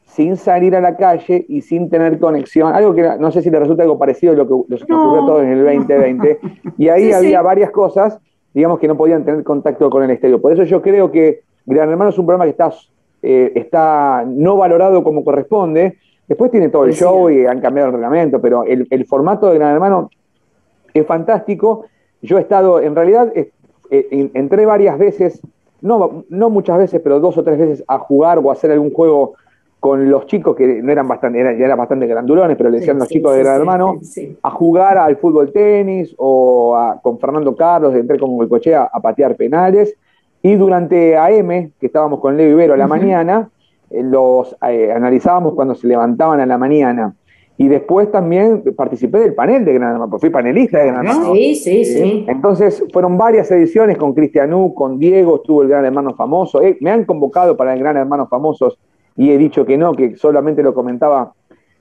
[0.05, 2.75] sin salir a la calle y sin tener conexión.
[2.75, 5.27] Algo que no sé si le resulta algo parecido a lo que nos ocurrió a
[5.27, 6.41] todos en el 2020.
[6.79, 8.19] Y ahí había varias cosas
[8.55, 10.41] digamos que no podían tener contacto con el exterior.
[10.41, 12.73] Por eso yo creo que Gran Hermano es un programa que está,
[13.23, 15.99] eh, está no valorado como corresponde.
[16.29, 19.75] Después tiene todo el show y han cambiado el reglamento, pero el, formato de Gran
[19.75, 20.11] Hermano
[20.95, 21.87] es fantástico.
[22.23, 23.51] Yo he estado, en realidad, eh,
[24.35, 25.41] entré varias veces,
[25.81, 28.93] no, no muchas veces, pero dos o tres veces a jugar o a hacer algún
[28.93, 29.35] juego
[29.83, 33.35] con los chicos que no eran bastante, eran, bastante grandulones, pero le decían los chicos
[33.35, 33.99] de Gran Hermano,
[34.41, 39.35] a jugar al fútbol tenis o con Fernando Carlos, entré con el coche a, patear
[39.35, 39.97] penales.
[40.43, 43.49] Y durante AM, que estábamos con Leo Ibero a la mañana,
[43.91, 47.15] eh, los eh, analizábamos cuando se levantaban a la mañana.
[47.59, 51.35] Y después también participé del panel de Gran Hermano, porque fui panelista de Gran Hermano.
[51.35, 52.25] Sí, sí, sí.
[52.27, 56.61] Entonces fueron varias ediciones con Cristianú, con Diego, estuvo el Gran Hermano Famoso.
[56.61, 58.79] Eh, me han convocado para el Gran Hermano Famosos
[59.17, 61.35] y he dicho que no, que solamente lo comentaba,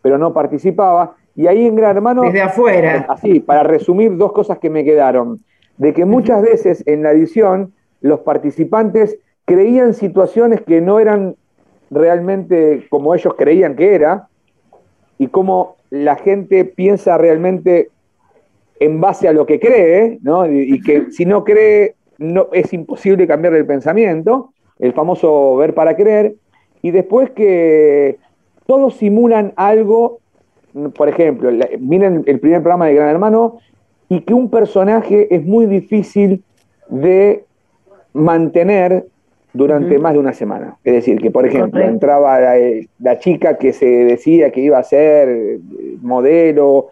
[0.04, 1.16] pero no participaba.
[1.36, 2.24] Y ahí en Gran Hermano...
[2.24, 3.06] Desde afuera.
[3.10, 5.40] Así, para resumir dos cosas que me quedaron.
[5.78, 11.36] De que muchas veces en la edición los participantes creían situaciones que no eran
[11.90, 14.28] realmente como ellos creían que era,
[15.18, 17.90] y cómo la gente piensa realmente
[18.80, 20.52] en base a lo que cree, ¿no?
[20.52, 25.76] y, y que si no cree, no, es imposible cambiar el pensamiento, el famoso ver
[25.76, 26.36] para creer,
[26.82, 28.18] y después que
[28.66, 30.20] todos simulan algo,
[30.96, 33.60] por ejemplo, miren el primer programa de Gran Hermano,
[34.10, 36.44] y que un personaje es muy difícil
[36.90, 37.46] de
[38.14, 39.06] mantener
[39.54, 40.78] durante más de una semana.
[40.84, 42.40] Es decir, que por ejemplo entraba
[43.00, 45.60] la, chica que se decía que iba a ser eh,
[46.02, 46.90] modelo,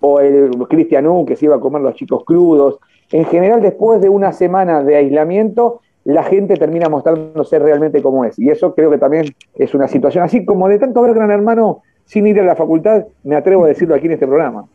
[0.00, 2.78] o el Cristianú que se iba a comer los chicos crudos.
[3.12, 8.38] En general, después de una semana de aislamiento, la gente termina mostrándose realmente como es.
[8.38, 11.82] Y eso creo que también es una situación, así como de tanto ver Gran Hermano
[12.04, 14.66] sin ir a la facultad, me atrevo a decirlo aquí en este programa.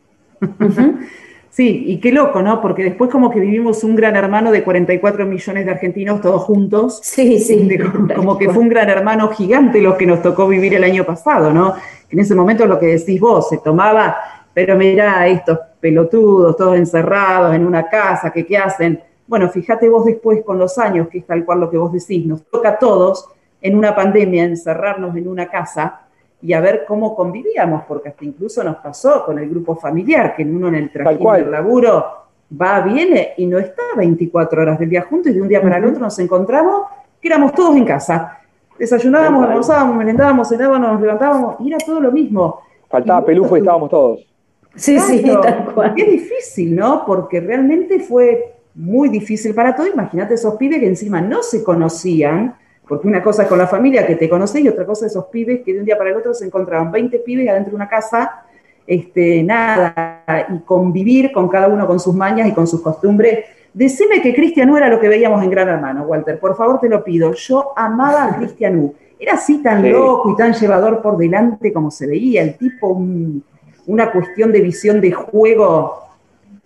[1.50, 2.60] Sí, y qué loco, ¿no?
[2.60, 7.00] Porque después como que vivimos un gran hermano de 44 millones de argentinos todos juntos.
[7.02, 7.68] Sí, sí.
[8.16, 11.52] como, que fue un gran hermano gigante lo que nos tocó vivir el año pasado,
[11.52, 11.74] ¿no?
[12.10, 14.16] En ese momento lo que decís vos, se tomaba,
[14.54, 19.00] pero mirá, estos pelotudos, todos encerrados en una casa, que qué hacen?
[19.26, 22.24] Bueno, fíjate vos después con los años, que es tal cual lo que vos decís,
[22.24, 23.28] nos toca a todos
[23.60, 26.07] en una pandemia encerrarnos en una casa
[26.40, 30.44] y a ver cómo convivíamos, porque hasta incluso nos pasó con el grupo familiar, que
[30.44, 32.04] uno en el trabajo del laburo
[32.60, 35.78] va, viene y no está 24 horas del día juntos y de un día para
[35.78, 36.82] el otro nos encontramos
[37.20, 38.38] que éramos todos en casa.
[38.78, 42.60] Desayunábamos, almorzábamos, merendábamos, cenábamos, nos levantábamos y era todo lo mismo.
[42.88, 44.26] Faltaba pelufo y estábamos todos.
[44.76, 45.94] Sí, sí, tal cual.
[45.94, 47.04] Qué difícil, ¿no?
[47.04, 49.88] Porque realmente fue muy difícil para todo.
[49.88, 52.56] Imagínate esos pibes que encima no se conocían,
[52.88, 55.60] porque una cosa es con la familia que te conoce y otra cosa esos pibes
[55.64, 58.44] que de un día para el otro se encontraban 20 pibes adentro de una casa,
[58.86, 63.44] este, nada, y convivir con cada uno con sus mañas y con sus costumbres.
[63.74, 66.88] Decime que Cristian no era lo que veíamos en Gran Hermano, Walter, por favor te
[66.88, 67.32] lo pido.
[67.34, 72.06] Yo amaba a Cristian Era así tan loco y tan llevador por delante como se
[72.06, 72.98] veía, el tipo,
[73.86, 76.08] una cuestión de visión de juego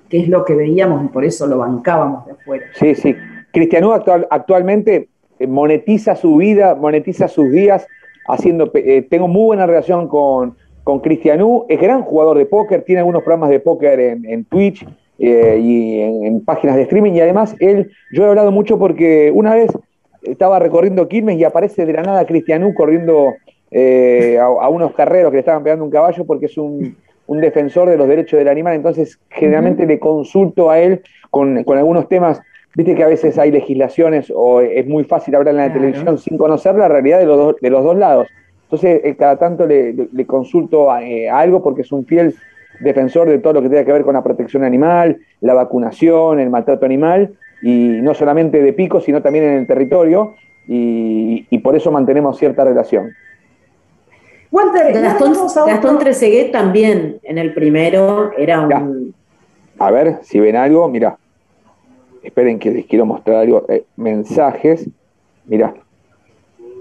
[0.09, 2.67] que es lo que veíamos y por eso lo bancábamos de afuera.
[2.75, 3.17] Sí, sí.
[3.51, 5.09] Cristianú actual, actualmente
[5.47, 7.87] monetiza su vida, monetiza sus días
[8.27, 8.71] haciendo.
[8.75, 13.23] Eh, tengo muy buena relación con, con Cristianú, es gran jugador de póker, tiene algunos
[13.23, 14.87] programas de póker en, Twitch
[15.19, 17.13] eh, y en, páginas de streaming.
[17.13, 19.71] Y además, él, yo he hablado mucho porque una vez
[20.23, 23.35] estaba recorriendo Quilmes y aparece de la nada Cristianú corriendo
[23.75, 27.89] a, a, unos carreros que le estaban pegando un caballo porque es un un defensor
[27.89, 32.41] de los derechos del animal, entonces generalmente le consulto a él con, algunos temas.
[32.75, 36.39] Viste que a veces hay legislaciones o es muy fácil hablar en la televisión sin
[36.39, 38.29] conocer la realidad de los, dos, de los dos lados.
[38.65, 42.35] Entonces, eh, cada tanto le, consulto eh, a, algo porque es un fiel
[42.81, 46.49] defensor de todo lo que tiene que ver con la protección animal, la vacunación, el
[46.49, 50.35] maltrato animal, y no solamente de pico, sino también en el territorio,
[50.67, 53.11] y por eso mantenemos cierta relación.
[54.53, 55.33] Walter, Gastón,
[55.67, 59.15] Gastón Treseguet también en el primero era un.
[59.79, 61.17] A ver, si ven algo, mira.
[62.23, 63.65] Esperen que les quiero mostrar algo.
[63.69, 64.89] Eh, mensajes.
[65.47, 65.75] Mira.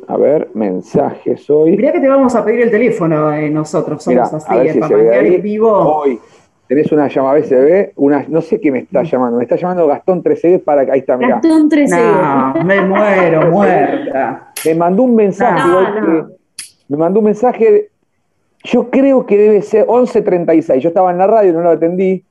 [0.08, 1.78] A ver, mensajes hoy.
[1.78, 5.42] Mirá que te vamos a pedir el teléfono eh, nosotros, somos así, eh, para en
[5.42, 5.72] vivo.
[5.72, 6.20] Hoy
[6.68, 10.24] tenés una llamada BCB, una, no sé qué me está llamando, me está llamando Gastón
[10.24, 11.36] Treseguet para que ahí está, mirá.
[11.36, 12.04] Gastón Treseguet.
[12.04, 14.52] No, me muero, muerta.
[14.66, 15.62] Me mandó un mensaje
[16.92, 17.90] me mandó un mensaje,
[18.66, 22.26] yo creo que debe ser 11.36, yo estaba en la radio, no lo atendí,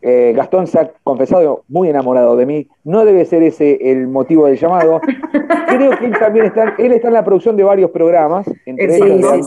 [0.00, 4.46] eh, Gastón se ha confesado muy enamorado de mí, no debe ser ese el motivo
[4.46, 5.00] del llamado,
[5.68, 9.46] creo que él también está, él está en la producción de varios programas, entre ellos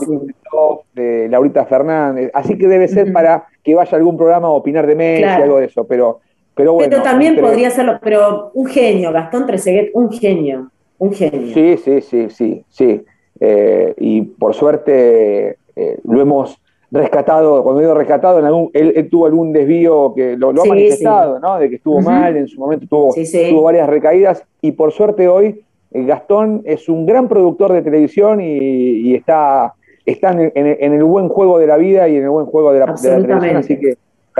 [0.94, 4.86] de, Laurita Fernández, así que debe ser para que vaya a algún programa a opinar
[4.86, 6.20] de Messi, y algo de eso, pero
[6.54, 6.90] Pero bueno.
[6.90, 11.54] Pero también podría serlo, pero un genio, Gastón Treseguet, un genio, un genio.
[11.54, 13.04] Sí, sí, sí, sí, sí.
[13.40, 16.60] Eh, y por suerte eh, lo hemos
[16.92, 21.58] rescatado, cuando digo rescatado, en algún, él, tuvo algún desvío que lo, ha manifestado, ¿no?
[21.58, 25.64] De que estuvo mal, en su momento tuvo, tuvo varias recaídas, y por suerte hoy
[25.90, 29.72] eh, Gastón es un gran productor de televisión y, está,
[30.04, 32.94] está en, el buen juego de la vida y en el buen juego de la,
[32.94, 33.96] televisión, así que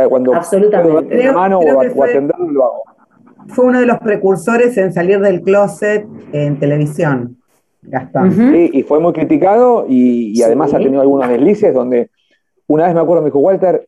[0.09, 1.17] cuando Absolutamente.
[1.17, 2.83] puedo mano o, atenderlo, lo hago.
[3.49, 7.39] Fue uno de los precursores en salir del closet en televisión.
[7.83, 8.31] Gastón.
[8.31, 12.11] Sí, y fue muy criticado y, además ha tenido algunos deslices donde
[12.73, 13.87] una vez me acuerdo, me dijo, Walter,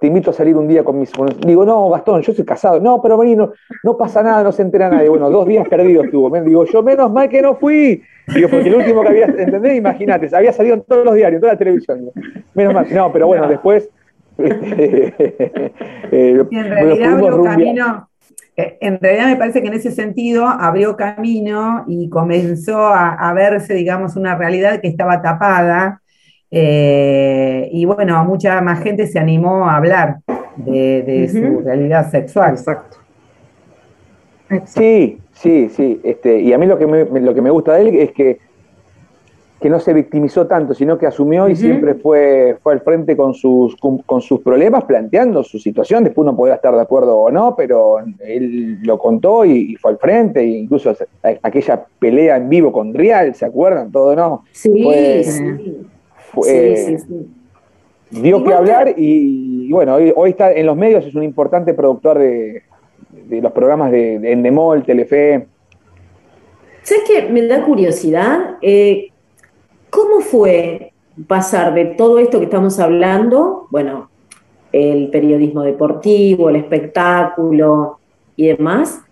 [0.00, 1.12] te invito a salir un día con mis...
[1.46, 2.80] Digo, no, Gastón, yo soy casado.
[2.80, 3.52] No, pero vení, no,
[3.98, 5.08] pasa nada, no se entera nadie.
[5.08, 6.30] Bueno, dos días perdidos tuvo.
[6.30, 8.02] Me digo, yo menos mal que no fui.
[8.34, 9.76] Digo, porque el último que había, ¿entendés?
[9.76, 12.10] Imagínate, había salido en todos los diarios, en toda la televisión.
[12.54, 12.86] menos mal.
[12.90, 13.88] No, pero bueno, después...
[16.12, 18.08] Eh, en realidad abrió camino,
[18.56, 23.74] eh, en realidad me parece que en ese sentido abrió camino y comenzó a verse,
[23.74, 26.00] digamos, una realidad que estaba tapada
[26.50, 30.18] eh, y bueno, mucha más gente se animó a hablar
[30.56, 32.52] de, su realidad sexual.
[32.52, 32.96] Exacto.
[34.66, 36.00] Sí, sí, sí.
[36.02, 38.40] Este, y a mí lo que, me, lo que me gusta de él es que,
[39.60, 43.32] que no se victimizó tanto, sino que asumió y siempre fue, fue al frente con
[43.32, 46.02] sus, con, sus problemas, planteando su situación.
[46.02, 49.98] Después uno podrá estar de acuerdo o no, pero él lo contó y, fue al
[49.98, 50.40] frente.
[50.40, 53.92] E incluso aquella pelea en vivo con Real, ¿se acuerdan?
[53.92, 54.42] Todo, ¿no?
[54.50, 54.84] Sí,
[55.22, 55.86] sí
[58.10, 62.62] dio que hablar y, bueno, hoy, está en los medios, es un importante productor de,
[63.28, 65.46] los programas de, Endemol, Telefe.
[66.82, 67.28] ¿Sabes qué?
[67.28, 68.56] Me da curiosidad.
[68.62, 69.10] Eh,
[69.90, 70.92] ¿Cómo fue
[71.26, 74.08] pasar de todo esto que estamos hablando, bueno,
[74.72, 77.98] el periodismo deportivo, el espectáculo
[78.36, 79.02] y demás,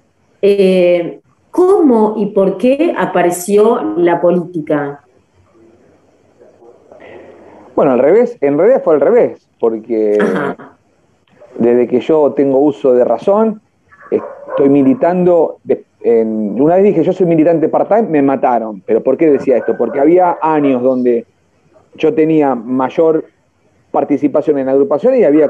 [0.41, 5.05] eh, ¿cómo y por qué apareció la política?
[7.79, 10.19] Bueno, al revés, en realidad fue al revés, porque
[11.61, 13.61] desde que yo tengo uso de razón,
[14.11, 15.59] estoy militando,
[16.05, 19.77] una vez dije yo soy militante part-time, me mataron, pero ¿por qué decía esto?
[19.77, 21.25] Porque había años donde
[21.95, 23.27] yo tenía mayor
[23.93, 25.45] participación en la agrupación y había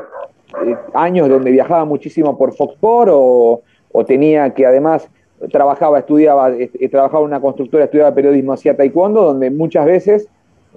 [0.66, 5.08] eh, años donde viajaba muchísimo por Foxport o, o tenía que además
[5.50, 6.52] trabajaba, estudiaba,
[6.90, 10.28] trabajaba en una constructora, estudiaba periodismo, hacía taekwondo, donde muchas veces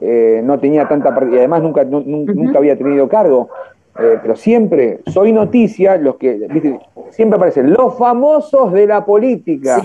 [0.02, 3.49] eh, no tenía tanta y además nunca, nunca había tenido cargo.
[3.99, 6.47] Eh, pero siempre soy noticia, los que
[7.12, 9.82] siempre aparecen los famosos de la política.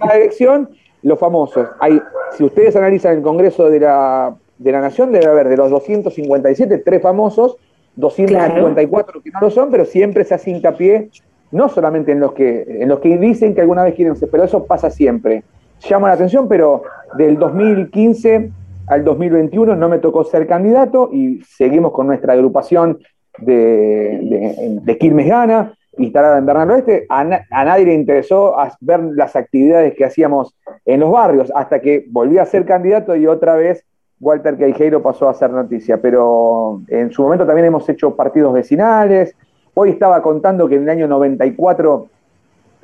[0.00, 0.70] Cada elección,
[1.02, 1.68] los famosos.
[1.78, 2.00] Hay,
[2.36, 6.78] si ustedes analizan el Congreso de la, de la Nación, debe haber de los 257,
[6.78, 7.56] tres famosos,
[7.96, 11.10] 254 que no lo son, pero siempre se hace hincapié,
[11.52, 14.44] no solamente en los que, en los que dicen que alguna vez quieren ser, pero
[14.44, 15.44] eso pasa siempre
[15.90, 16.82] llama la atención, pero
[17.16, 18.50] del 2015
[18.86, 22.98] al 2021 no me tocó ser candidato y seguimos con nuestra agrupación
[23.38, 27.06] de, Quilmes Gana, instalada en Bernal Oeste.
[27.08, 32.38] A, nadie le interesó ver las actividades que hacíamos en los barrios, hasta que volví
[32.38, 33.84] a ser candidato y otra vez
[34.20, 36.00] Walter Queijeiro pasó a ser noticia.
[36.00, 39.34] Pero en su momento también hemos hecho partidos vecinales.
[39.74, 42.08] Hoy estaba contando que en el año 94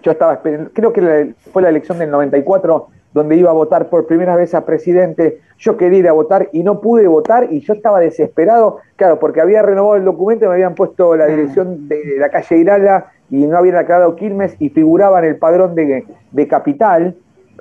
[0.03, 4.07] yo estaba esperando, creo que fue la elección del 94 donde iba a votar por
[4.07, 7.75] primera vez a presidente, yo quería ir a votar y no pude votar y yo
[7.75, 12.31] estaba desesperado, claro, porque había renovado el documento, me habían puesto la dirección de la
[12.31, 16.05] calle Irala y no habían aclarado Quilmes y figuraba en el padrón de,
[16.49, 17.15] capital.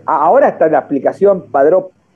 [0.05, 1.45] Ahora está la aplicación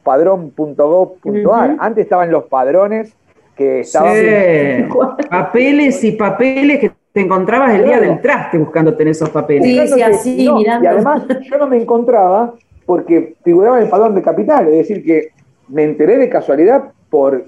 [0.03, 3.13] padrón.gov.ar, antes estaban los padrones
[3.55, 4.89] que estaban...
[5.29, 9.89] papeles y papeles que te encontrabas el día del traste buscándote en esos papeles.
[9.89, 10.83] Sí, así, mirando.
[10.83, 12.53] Y además yo no me encontraba
[12.85, 15.29] porque figuraba en el padrón de capital, es decir, que
[15.69, 17.45] me enteré de casualidad por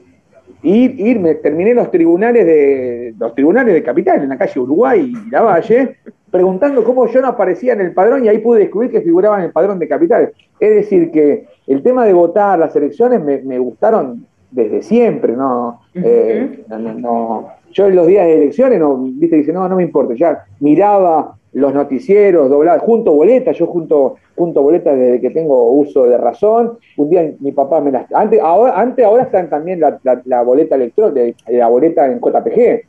[0.63, 5.30] ir, irme, terminé los tribunales de los tribunales de capital, en la calle Uruguay y
[5.32, 5.97] La Valle,
[6.32, 9.43] preguntando cómo yo no aparecía en el padrón y ahí pude descubrir que figuraba en
[9.43, 10.32] el padrón de capital.
[10.61, 15.82] Es decir, que el tema de votar las elecciones me, gustaron desde siempre, ¿no?
[15.93, 19.84] Eh, no, no yo en los días de elecciones, no, viste, dice, no, no me
[19.84, 25.71] importa, ya miraba los noticieros, doblaba, junto boletas, yo junto, junto boletas desde que tengo
[25.71, 26.80] uso de razón.
[26.97, 28.11] Un día mi papá me las.
[28.13, 32.84] Antes, ahora, antes ahora están también la, boleta electrónica, la boleta en JPG.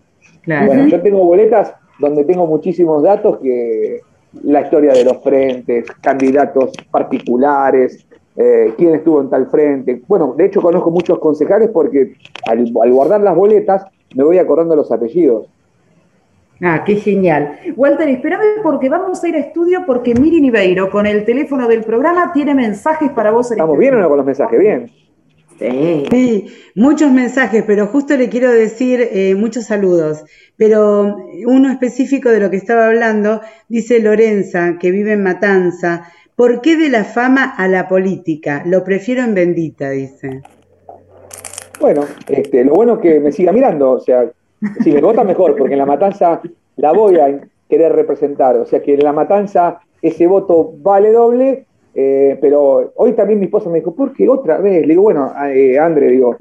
[0.67, 4.01] Bueno, yo tengo boletas donde tengo muchísimos datos que
[4.43, 10.01] la historia de los frentes, candidatos particulares, eh, quién estuvo en tal frente.
[10.09, 12.15] Bueno, de hecho conozco muchos concejales porque
[12.47, 13.85] al guardar las boletas
[14.15, 15.47] me voy acordando los apellidos.
[16.61, 17.61] Ah, qué genial.
[17.77, 21.85] Walter, espérame porque vamos a ir a estudio porque Miri Niveiro con el teléfono del
[21.85, 23.51] programa tiene mensajes para vos.
[23.51, 24.59] ¿Estamos este bien o no con los mensajes?
[24.59, 24.91] Bien.
[25.59, 26.47] Sí.
[26.77, 30.25] muchos mensajes, pero justo le quiero decir eh, muchos saludos.
[30.57, 36.13] Pero uno específico de lo que estaba hablando, dice Lorenza, que vive en Matanza.
[36.37, 38.63] ¿Por qué de la fama a la política?
[38.67, 40.43] Lo prefiero en Bendita, dice.
[41.81, 44.31] Bueno, este, lo bueno es que me siga mirando, o sea,
[44.83, 46.41] si me vota mejor, porque en la matanza
[46.77, 51.67] la voy a querer representar, o sea que en la matanza ese voto vale doble,
[51.95, 54.83] eh, pero hoy también mi esposa me dijo, ¿por qué otra vez?
[54.83, 56.37] Le digo, bueno, eh, André, digo,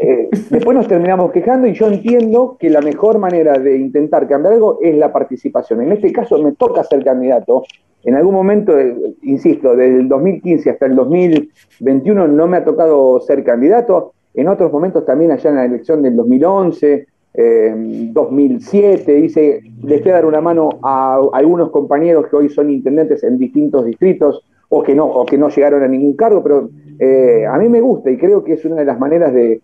[0.00, 4.54] eh, después nos terminamos quejando y yo entiendo que la mejor manera de intentar cambiar
[4.54, 5.82] algo es la participación.
[5.82, 7.64] En este caso me toca ser candidato.
[8.02, 8.74] En algún momento,
[9.22, 14.14] insisto, desde el 2015 hasta el 2021 no me ha tocado ser candidato.
[14.34, 20.14] En otros momentos también allá en la elección del 2011, 2007, hice, les voy a
[20.14, 24.94] dar una mano a algunos compañeros que hoy son intendentes en distintos distritos o que
[24.94, 28.16] no, o que no llegaron a ningún cargo, pero eh, a mí me gusta y
[28.16, 29.60] creo que es una de las maneras de,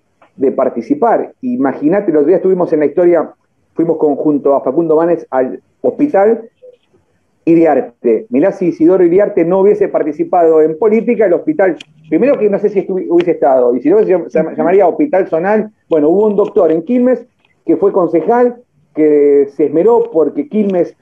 [0.55, 1.33] participar.
[1.41, 3.33] Imagínate, los días estuvimos en la historia,
[3.75, 6.51] fuimos conjunto a Facundo Manes al hospital
[7.47, 8.27] Iriarte.
[8.29, 11.77] Mirá si Isidoro Iriarte no hubiese participado en política, el hospital,
[12.09, 16.09] primero que no sé si hubiese estado, y si no se llamaría Hospital Zonal, bueno,
[16.09, 17.25] hubo un doctor en Quilmes
[17.65, 18.57] que fue concejal,
[18.95, 20.97] que se esmeró porque Quilmes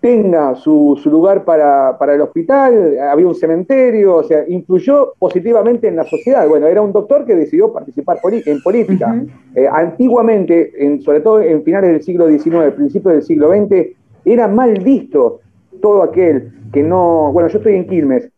[0.00, 6.04] tenga su, lugar para, el hospital, había un cementerio, o sea, influyó positivamente en la
[6.04, 6.48] sociedad.
[6.48, 9.22] Bueno, era un doctor que decidió participar en política.
[9.54, 14.72] Eh, antiguamente, sobre todo en finales del siglo XIX, principios del siglo XX, era mal
[14.80, 15.40] visto
[15.80, 17.32] todo aquel que no...
[17.32, 18.30] Bueno, yo estoy en Quilmes,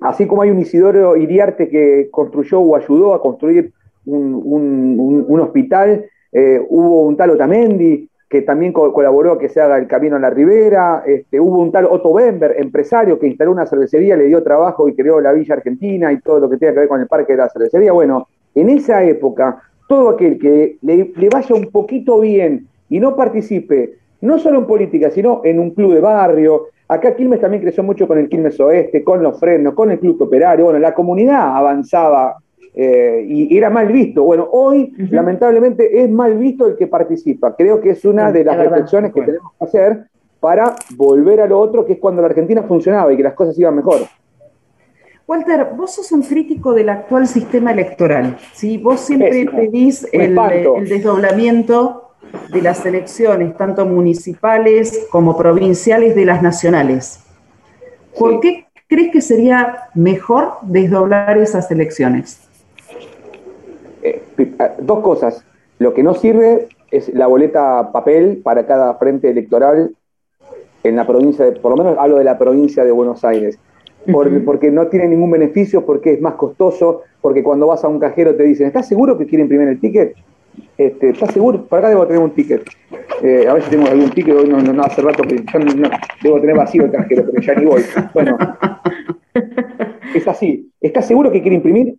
[0.00, 3.72] así como hay un Isidoro Iriarte que construyó o ayudó a construir
[4.04, 9.86] un, hospital, eh, hubo un tal Otamendi que también colaboró a que se haga el
[9.86, 14.16] camino a la ribera, este, hubo un tal Otto Bember, empresario, que instaló una cervecería,
[14.16, 16.88] le dio trabajo y creó la Villa Argentina y todo lo que tenga que ver
[16.88, 17.92] con el parque de la cervecería.
[17.92, 23.98] Bueno, en esa época, todo aquel que le, vaya un poquito bien y no participe,
[24.22, 28.06] no solo en política, sino en un club de barrio, Acá Quilmes también creció mucho
[28.06, 30.66] con el Quilmes Oeste, con los frenos, con el Club Operario.
[30.66, 32.36] Bueno, la comunidad avanzaba
[32.74, 34.22] eh, y era mal visto.
[34.22, 37.56] Bueno, hoy lamentablemente es mal visto el que participa.
[37.56, 40.06] Creo que es una de las reflexiones que tenemos que hacer
[40.38, 43.58] para volver a lo otro, que es cuando la Argentina funcionaba y que las cosas
[43.58, 44.00] iban mejor.
[45.26, 48.36] Walter, vos sos un crítico del actual sistema electoral.
[48.52, 48.76] ¿sí?
[48.76, 52.11] Vos siempre pedís el, el, desdoblamiento
[52.52, 57.24] de las elecciones, tanto municipales como provinciales, de las nacionales.
[58.18, 62.40] ¿Por qué crees que sería mejor desdoblar esas elecciones?
[64.02, 64.22] Eh,
[64.58, 65.44] ah, dos cosas.
[65.78, 69.94] Lo que no sirve es la boleta papel para cada frente electoral
[70.84, 73.58] en la provincia, de, por lo menos hablo de la provincia de Buenos Aires,
[74.44, 78.34] porque no tiene ningún beneficio, porque es más costoso, porque cuando vas a un cajero
[78.34, 80.16] te dicen, ¿estás seguro que quiere imprimir el ticket?
[80.76, 81.64] Este, ¿Estás seguro?
[81.64, 82.68] Por acá debo tener un ticket.
[83.22, 85.90] Eh, a ver si tengo algún ticket, hoy no, no, hace rato que yo no,
[86.22, 87.82] debo tener vacío el cajero, pero ya ni voy.
[88.14, 88.36] Bueno,
[90.14, 90.70] es así.
[90.80, 91.96] ¿Estás seguro que quiere imprimir?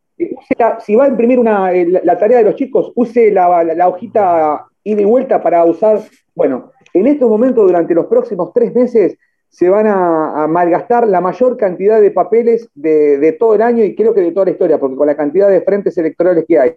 [0.86, 5.02] si va a imprimir una, eh, la, tarea de los chicos, use la, hojita ida
[5.02, 6.02] y vuelta para usar.
[6.36, 9.18] Bueno, en estos momentos, durante los próximos tres meses,
[9.50, 14.14] se van a, malgastar la mayor cantidad de papeles de, todo el año y creo
[14.14, 16.76] que de toda la historia, porque con la cantidad de frentes electorales que hay.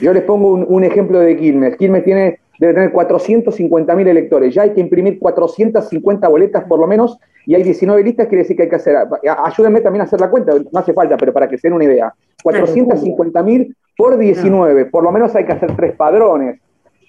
[0.00, 1.76] Yo les pongo un, ejemplo de Quilmes.
[1.76, 4.54] Quilmes tiene, debe tener 450 mil electores.
[4.54, 8.56] Ya hay que imprimir 450 boletas por lo menos y hay 19 listas, quiere decir
[8.56, 8.96] que hay que hacer,
[9.44, 11.84] ayúdenme también a hacer la cuenta, no hace falta, pero para que se den una
[11.84, 12.14] idea.
[12.42, 16.60] 450 mil por 19, por lo menos hay que hacer tres padrones.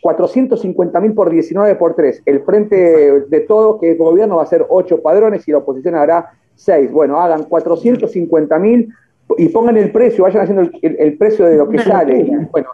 [0.01, 2.21] 450 mil por 19 por 3.
[2.27, 5.95] El frente de todo, que es gobierno, va a ser 8 padrones y la oposición
[5.95, 6.91] hará 6.
[6.91, 8.93] Bueno, hagan 450 mil
[9.37, 12.47] y pongan el precio, vayan haciendo el, precio de lo que sale.
[12.51, 12.69] Bueno,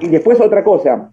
[0.00, 1.10] y después otra cosa,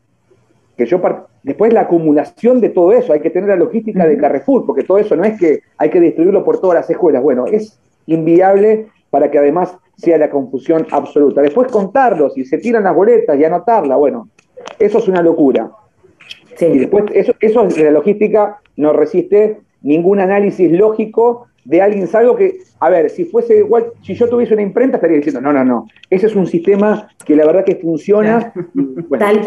[0.78, 1.02] que yo
[1.44, 4.98] después la acumulación de todo eso, hay que tener la logística de Carrefour, porque todo
[4.98, 9.30] eso no es que hay que distribuirlo por todas las escuelas, bueno, es inviable para
[9.30, 11.42] que además sea la confusión absoluta.
[11.42, 14.30] Después contarlos y se tiran las boletas y anotarla, bueno,
[14.80, 15.72] eso es una locura.
[16.60, 22.60] Y después eso, eso la logística no resiste ningún análisis lógico de alguien, salvo que,
[22.80, 25.88] a ver, si fuese igual, si yo tuviese una imprenta estaría diciendo, no, no, no,
[26.10, 28.54] ese es un sistema que la verdad que funciona.
[29.20, 29.46] tal,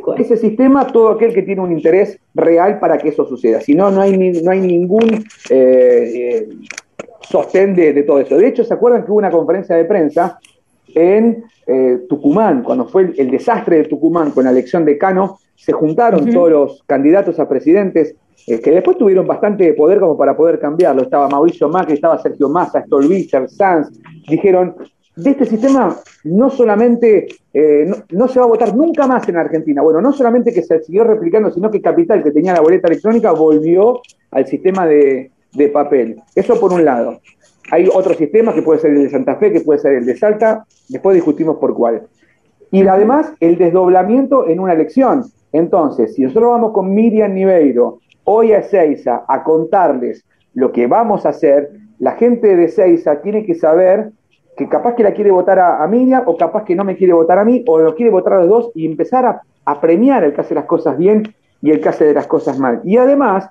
[0.00, 0.20] cual.
[0.20, 3.60] Ese sistema, todo aquel que tiene un interés real para que eso suceda.
[3.60, 6.48] Si no, no hay, no hay ningún eh, eh,
[7.20, 8.36] sostén de, todo eso.
[8.36, 10.38] De hecho, ¿se acuerdan que hubo una conferencia de prensa
[10.94, 15.72] en eh, Tucumán, cuando fue el, desastre de Tucumán con la elección de Cano, se
[15.72, 18.14] juntaron todos los candidatos a presidentes
[18.46, 21.02] eh, que después tuvieron bastante poder como para poder cambiarlo.
[21.02, 23.90] Estaba Mauricio Macri, estaba Sergio Massa, Stolbizer, Sanz.
[24.26, 24.74] Dijeron,
[25.16, 25.94] de este sistema
[26.24, 29.82] no solamente eh, no, se va a votar nunca más en Argentina.
[29.82, 33.32] Bueno, no solamente que se siguió replicando, sino que Capital, que tenía la boleta electrónica,
[33.32, 34.00] volvió
[34.30, 36.22] al sistema de, de papel.
[36.34, 37.20] Eso por un lado.
[37.70, 40.16] Hay otro sistema que puede ser el de Santa Fe, que puede ser el de
[40.16, 42.06] Salta, después discutimos por cuál.
[42.70, 45.24] Y además, el desdoblamiento en una elección.
[45.52, 50.24] Entonces, si nosotros vamos con Miriam Niveiro hoy a Seiza a contarles
[50.54, 54.12] lo que vamos a hacer, la gente de Seiza tiene que saber
[54.56, 57.38] que capaz que la quiere votar a, Miriam o capaz que no me quiere votar
[57.38, 59.24] a mí o lo quiere votar a los dos y empezar
[59.64, 61.22] a, premiar el que hace las cosas bien
[61.62, 62.80] y el que hace de las cosas mal.
[62.82, 63.48] Y además,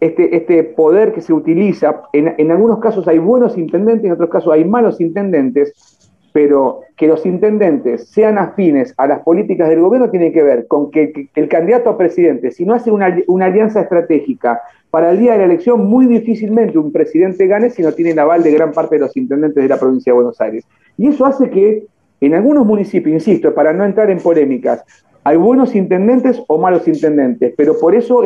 [0.00, 4.30] este, este poder que se utiliza, en, en, algunos casos hay buenos intendentes, en otros
[4.30, 5.97] casos hay malos intendentes,
[6.38, 10.88] pero que los intendentes sean afines a las políticas del gobierno tiene que ver con
[10.92, 13.06] que, el candidato a presidente, si no hace una,
[13.44, 17.90] alianza estratégica para el día de la elección, muy difícilmente un presidente gane si no
[17.90, 20.64] tiene el aval de gran parte de los intendentes de la provincia de Buenos Aires.
[20.96, 21.86] Y eso hace que
[22.20, 24.84] en algunos municipios, insisto, para no entrar en polémicas,
[25.24, 28.22] hay buenos intendentes o malos intendentes, pero por eso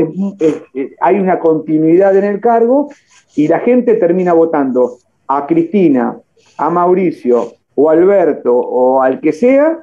[1.00, 2.90] hay una continuidad en el cargo
[3.36, 6.18] y la gente termina votando a Cristina,
[6.58, 9.78] a Mauricio o Alberto o al que sea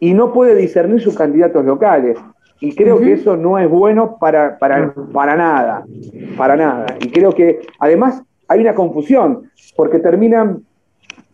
[0.00, 2.18] y no puede discernir sus candidatos locales.
[2.60, 5.84] Y creo que eso no es bueno para, para, para nada,
[6.38, 6.86] para nada.
[7.00, 10.62] Y creo que además hay una confusión, porque terminan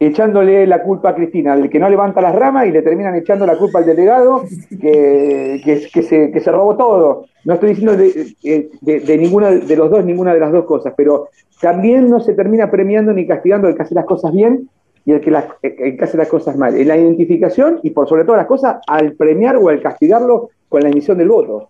[0.00, 3.46] echándole la culpa a Cristina, el que no levanta las ramas y le terminan echando
[3.46, 4.42] la culpa al delegado
[4.80, 7.26] que, que, se, que se, robó todo.
[7.44, 10.92] No estoy diciendo de, de, de, ninguno de los dos, ninguna de las dos cosas,
[10.96, 11.28] pero
[11.60, 14.68] también no se termina premiando ni castigando el que hace las cosas bien
[15.04, 16.76] y el que, el que hace las cosas mal.
[16.76, 20.82] En la identificación y por sobre todas las cosas, al premiar o al castigarlo con
[20.82, 21.68] la emisión del voto.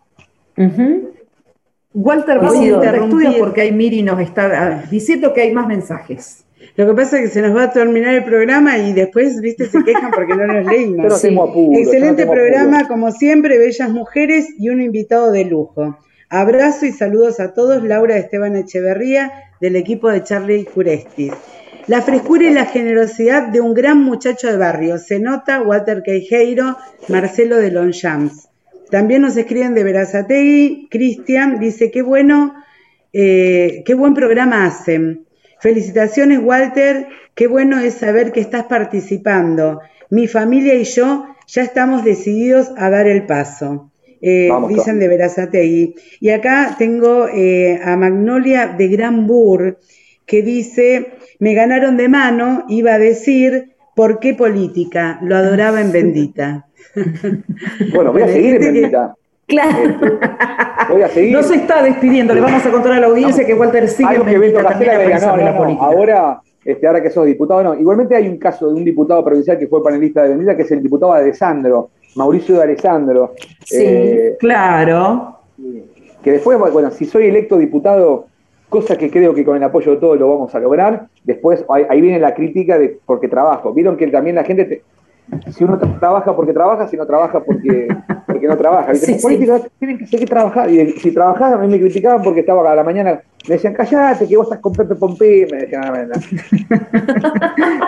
[1.95, 6.45] Walter, vamos a interrumpir porque hay Miri nos está ah, diciendo que hay más mensajes.
[6.77, 9.67] Lo que pasa es que se nos va a terminar el programa y después, viste,
[9.67, 11.23] se quejan porque no nos leímos.
[11.73, 15.99] Excelente programa, como siempre, bellas mujeres y un invitado de lujo.
[16.35, 17.85] Abrazo y saludos a todos.
[17.85, 21.31] Laura Esteban Echeverría, del equipo de Charlie Curestis.
[21.89, 24.97] La frescura y la generosidad de un gran muchacho de barrio.
[24.97, 26.79] Se nota Walter Queijeiro,
[27.09, 28.49] Marcelo de Longchamps.
[28.91, 30.89] También nos escriben de Verazategui.
[30.91, 32.55] Cristian dice, qué bueno,
[33.13, 35.27] eh, qué buen programa hacen.
[35.61, 37.09] Felicitaciones, Walter.
[37.35, 39.83] Qué bueno es saber que estás participando.
[40.09, 43.92] Mi familia y yo ya estamos decididos a dar el paso.
[44.25, 45.97] Eh, dicen de Verazategui.
[46.21, 49.79] Y acá tengo eh, a Magnolia de Granbur,
[50.25, 55.19] que dice, me ganaron de mano, iba a decir, ¿por qué política?
[55.23, 56.67] Lo adoraba en Bendita.
[57.93, 59.17] bueno, voy a seguir en Bendita.
[59.49, 59.97] Claro.
[61.31, 64.25] No se está despidiendo, le vamos a contar a la audiencia que Walter sigue en
[64.25, 65.85] que la política.
[65.85, 67.75] Ahora, este, ahora que sos diputado, no.
[67.75, 70.71] Igualmente hay un caso de un diputado provincial que fue panelista de Bendita, que es
[70.71, 73.35] el diputado Alessandro, Mauricio de Alessandro.
[73.65, 75.39] Sí, eh, claro.
[76.23, 78.27] Que después, bueno, si soy electo diputado,
[78.69, 82.01] cosa que creo que con el apoyo de todos lo vamos a lograr, después ahí,
[82.01, 83.73] viene la crítica de porque trabajo.
[83.73, 84.83] Vieron que también la gente
[85.51, 87.89] si uno trabaja porque trabaja, si no trabaja porque,
[88.27, 88.93] porque no trabaja.
[89.09, 90.71] Los políticos tienen que seguir trabajar.
[90.71, 94.29] Y si trabajás, a mí me criticaban porque estaba a la mañana, me decían, callate,
[94.29, 95.47] que vos estás con Pepe Pompey.
[95.51, 96.07] Me decían, ah,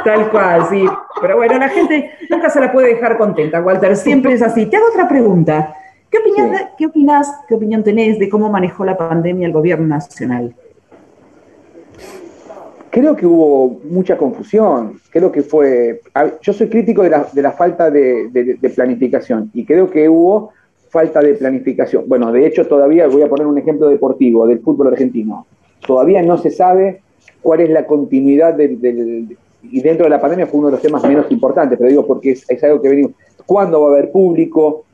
[0.05, 0.85] Tal cual, sí.
[1.21, 3.97] Pero bueno, la gente nunca se la puede dejar contenta, Walter.
[3.97, 4.67] Siempre es así.
[4.67, 5.75] Te hago otra pregunta.
[6.11, 10.55] ¿Qué opinión, ¿Qué opinas, qué opinión tenés de cómo manejó la pandemia el gobierno nacional?
[12.95, 16.01] Creo que hubo mucha confusión, creo que fue,
[16.41, 20.53] yo soy crítico de la, de la falta de, planificación y creo que hubo
[20.91, 22.05] falta de planificación.
[22.07, 25.45] Bueno, de hecho todavía voy a poner un ejemplo deportivo del fútbol argentino.
[25.85, 27.01] Todavía no se sabe
[27.43, 31.03] cuál es la continuidad del, y dentro de la pandemia fue uno de los temas
[31.03, 33.11] menos importantes, pero digo porque es, es algo que venimos.
[33.45, 34.85] ¿Cuándo va a haber público?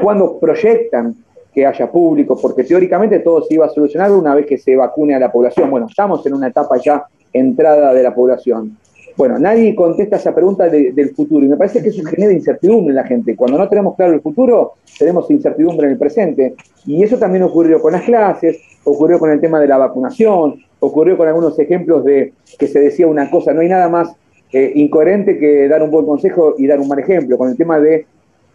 [0.00, 1.16] ¿Cuándo proyectan
[1.52, 2.38] que haya público?
[2.40, 5.68] Porque teóricamente todo se iba a solucionar una vez que se vacune a la población.
[5.68, 7.04] Bueno, estamos en una etapa ya
[7.34, 8.78] entrada de la población?
[9.16, 12.96] Bueno, nadie contesta esa pregunta del futuro y me parece que eso genera incertidumbre en
[12.96, 13.36] la gente.
[13.36, 16.54] Cuando no tenemos claro el futuro, tenemos incertidumbre en el presente.
[16.84, 21.16] Y eso también ocurrió con las clases, ocurrió con el tema de la vacunación, ocurrió
[21.16, 23.52] con algunos ejemplos de que se decía una cosa.
[23.52, 24.16] No hay nada más
[24.52, 27.38] eh, incoherente que dar un buen consejo y dar un mal ejemplo.
[27.38, 28.06] Con el tema de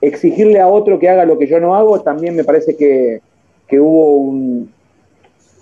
[0.01, 3.22] exigirle a otro que haga lo que yo no hago, también me parece que,
[3.65, 4.69] que hubo un...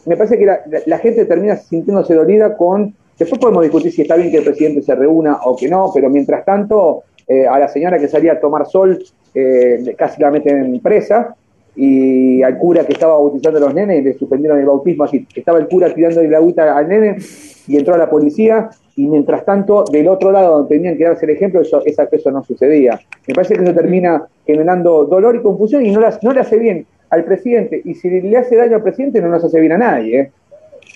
[0.08, 4.16] Me parece que la, la gente termina sintiéndose dolida con Después podemos discutir si está
[4.16, 7.68] bien que el presidente se reúna o que no, pero mientras tanto, eh, a la
[7.68, 9.04] señora que salía a tomar sol
[9.34, 11.36] eh, casi la meten en presa
[11.76, 15.60] y al cura que estaba bautizando a los nenes le suspendieron el bautismo así, estaba
[15.60, 17.18] el cura tirando la agüita al nene
[17.68, 21.26] y entró a la policía y mientras tanto del otro lado donde tenían que darse
[21.26, 23.00] el ejemplo eso, eso no sucedía.
[23.28, 26.86] Me parece que eso termina generando dolor y confusión y no, no le hace bien
[27.10, 30.20] al presidente y si le hace daño al presidente no nos hace bien a nadie.
[30.20, 30.32] ¿eh?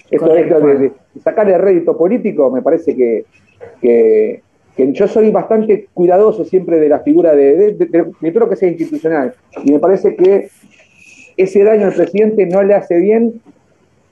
[0.09, 0.91] Esto, de,
[1.23, 3.26] sacarle rédito político me parece que,
[3.81, 4.41] que,
[4.77, 9.34] yo soy bastante cuidadoso siempre de la figura de, de, lo que sea institucional.
[9.63, 10.49] Y me parece que
[11.38, 13.41] ese daño al presidente no le hace bien,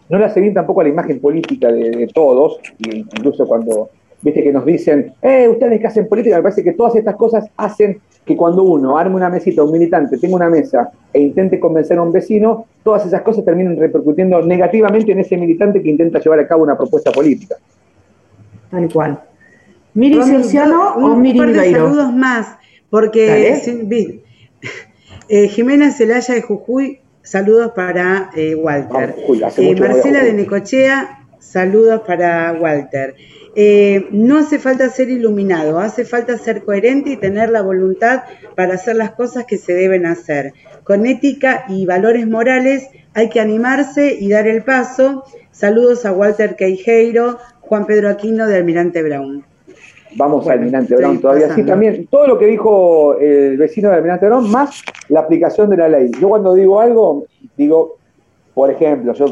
[0.10, 3.89] no le hace bien tampoco a la imagen política de, todos, incluso cuando,
[4.22, 7.50] viste que nos dicen, eh, ustedes que hacen política, me parece que todas estas cosas
[7.58, 11.98] hacen que cuando uno arme una mesita, un militante tenga una mesa e intente convencer
[11.98, 16.40] a un vecino, todas esas cosas terminen repercutiendo negativamente en ese militante que intenta llevar
[16.40, 17.56] a cabo una propuesta política.
[18.70, 19.20] Tal cual.
[19.96, 22.58] Miri Cinciano o Miri saludos más,
[22.90, 23.54] porque
[25.30, 29.16] eh, Jimena Celaya de Jujuy saludos para eh, Walter.
[29.58, 33.16] Eh, Marcela de Necochea, saludos para Walter.
[33.55, 38.23] Eh, no hace falta ser iluminado, hace falta ser coherente y tener la voluntad
[38.55, 40.53] para hacer las cosas que se deben hacer.
[40.84, 45.23] Con ética y valores morales hay que animarse y dar el paso.
[45.51, 49.43] Saludos a Walter Queijeiro, Juan Pedro Aquino de Almirante Brown.
[50.15, 51.53] Vamos al Almirante Brown todavía.
[51.53, 55.77] Sí, también todo lo que dijo el vecino de Almirante Brown, más la aplicación de
[55.77, 56.11] la ley.
[56.19, 57.26] Yo cuando digo algo,
[57.57, 57.97] digo,
[58.53, 59.26] por ejemplo, yo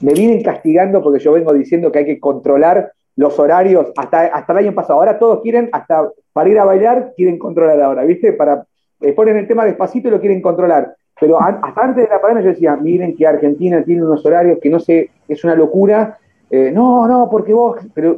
[0.00, 4.52] me vienen castigando porque yo vengo diciendo que hay que controlar los horarios hasta, hasta
[4.52, 4.98] el año pasado.
[4.98, 8.32] Ahora todos quieren, hasta para ir a bailar, quieren controlar ahora, ¿viste?
[8.32, 8.64] Para,
[9.00, 10.94] eh, ponen el tema despacito y lo quieren controlar.
[11.20, 14.70] Pero hasta antes de la pandemia yo decía, miren que Argentina tiene unos horarios que
[14.70, 16.18] no sé, es una locura
[16.54, 18.14] eh, no, no, porque vos, pero,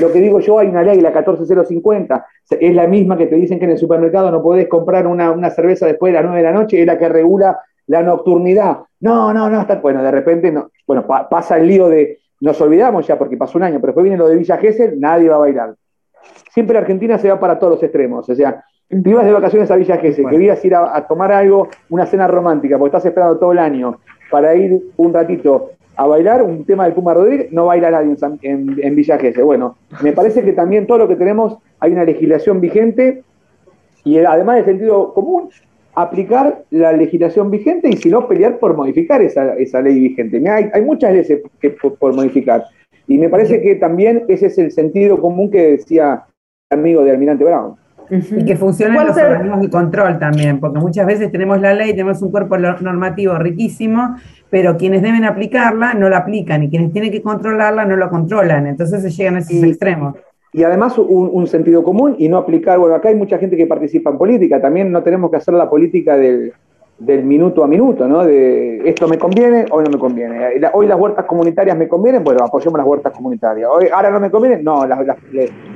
[0.00, 3.60] lo que digo yo, hay una ley, la 14050, es la misma que te dicen
[3.60, 6.52] que en el supermercado no podés comprar una, cerveza después de las 9 de la
[6.52, 8.78] noche, es la que regula la nocturnidad.
[8.98, 13.06] No, no, no, está, bueno, de repente, no, bueno, pasa el lío de, nos olvidamos
[13.06, 15.40] ya porque pasó un año, pero después viene lo de Villa Gesell, nadie va a
[15.40, 15.74] bailar.
[16.52, 19.76] Siempre Argentina se va para todos los extremos, o sea, tú ibas de vacaciones a
[19.76, 23.58] Villa Gesell, querías ir a tomar algo, una cena romántica, porque estás esperando todo el
[23.58, 24.00] año
[24.30, 28.76] para ir un ratito a bailar un tema de Puma Rodríguez, no baila nadie en,
[28.82, 29.44] en, Villa Gesell.
[29.44, 33.24] Bueno, me parece que también todo lo que tenemos, hay una legislación vigente
[34.04, 35.48] y además de sentido común,
[35.96, 40.42] aplicar la legislación vigente y si no, pelear por modificar esa, ley vigente.
[40.48, 42.64] Hay, hay muchas leyes que, por, modificar.
[43.08, 46.24] Y me parece que también ese es el sentido común que decía
[46.70, 47.76] el amigo de Almirante Brown.
[48.10, 52.22] Y que funcionen los organismos de control también, porque muchas veces tenemos la ley, tenemos
[52.22, 54.16] un cuerpo normativo riquísimo,
[54.48, 58.66] pero quienes deben aplicarla no la aplican y quienes tienen que controlarla no lo controlan.
[58.66, 60.14] Entonces se llegan a esos extremos.
[60.56, 64.08] Y además un, sentido común y no aplicar, bueno, acá hay mucha gente que participa
[64.08, 66.54] en política, también no tenemos que hacer la política del,
[66.98, 68.24] minuto a minuto, ¿no?
[68.24, 70.46] De esto me conviene, hoy no me conviene.
[70.72, 73.68] Hoy las huertas comunitarias me convienen, bueno, apoyemos las huertas comunitarias.
[73.70, 74.86] Hoy, ahora no me conviene, no.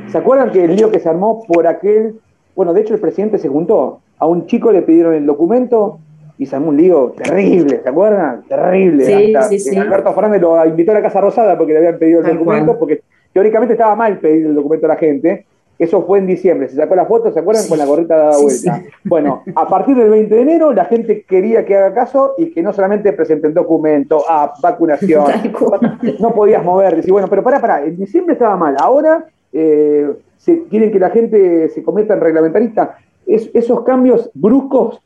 [0.06, 2.18] ¿Se acuerdan que el lío que se armó por aquel,
[2.56, 5.98] bueno, de hecho el presidente se juntó, a un chico le pidieron el documento,
[6.38, 8.44] y se un lío terrible, ¿se acuerdan?
[8.48, 9.04] Terrible.
[9.04, 9.76] Sí, sí, sí.
[9.76, 13.02] Alberto Fernández lo invitó a la Casa Rosada porque le habían pedido el documento, porque
[13.32, 15.46] teóricamente estaba mal pedir el documento a la gente.
[15.78, 17.66] Eso fue en diciembre, se sacó la foto, ¿se acuerdan?
[17.66, 18.82] Con la gorrita dada vuelta.
[19.02, 22.62] Bueno, a partir del 20 de enero la gente quería que haga caso y que
[22.62, 25.24] no solamente presenten documento, ah, vacunación,
[26.20, 29.24] no podías mover, decir, bueno, pero pará, pará, en diciembre estaba mal, ahora
[29.54, 30.12] eh,
[30.68, 32.98] quieren que la gente se convierta en reglamentarista.
[33.26, 35.00] esos cambios bruscos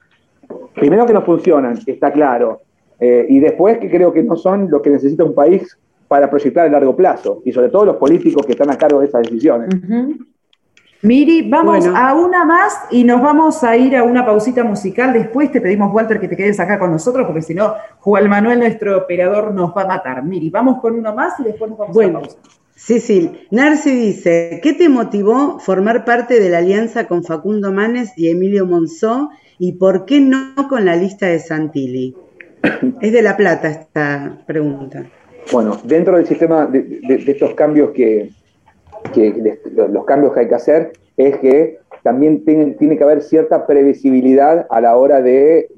[0.75, 2.61] primero que no funcionan, está claro,
[2.99, 5.79] eh, y después que creo que no son lo que necesita un país
[6.15, 9.07] para proyectar a largo plazo, y sobre todo los políticos que están a cargo de
[9.07, 9.69] esas decisiones.
[11.03, 15.13] Miri, vamos a una más y nos vamos a ir a una pausita musical.
[15.13, 18.61] Después te pedimos, Walter, que te quedes acá con nosotros, porque si no, Juan Manuel,
[18.61, 20.23] nuestro operador, nos va a matar.
[20.23, 22.39] Miri, vamos con uno más y después nos vamos a la pausa.
[22.77, 23.47] Sí, sí.
[23.51, 28.67] Narci dice, ¿qué te motivó formar parte de la alianza con Facundo Manes y Emilio
[28.67, 32.17] Monzó ¿Y por qué no con la lista de Santilli?
[33.01, 35.07] Es de La Plata esta pregunta.
[35.53, 38.31] Bueno, dentro del sistema de, estos cambios que,
[39.77, 44.81] los cambios que hay que hacer es que también tiene, que haber cierta previsibilidad a
[44.81, 45.69] la hora de,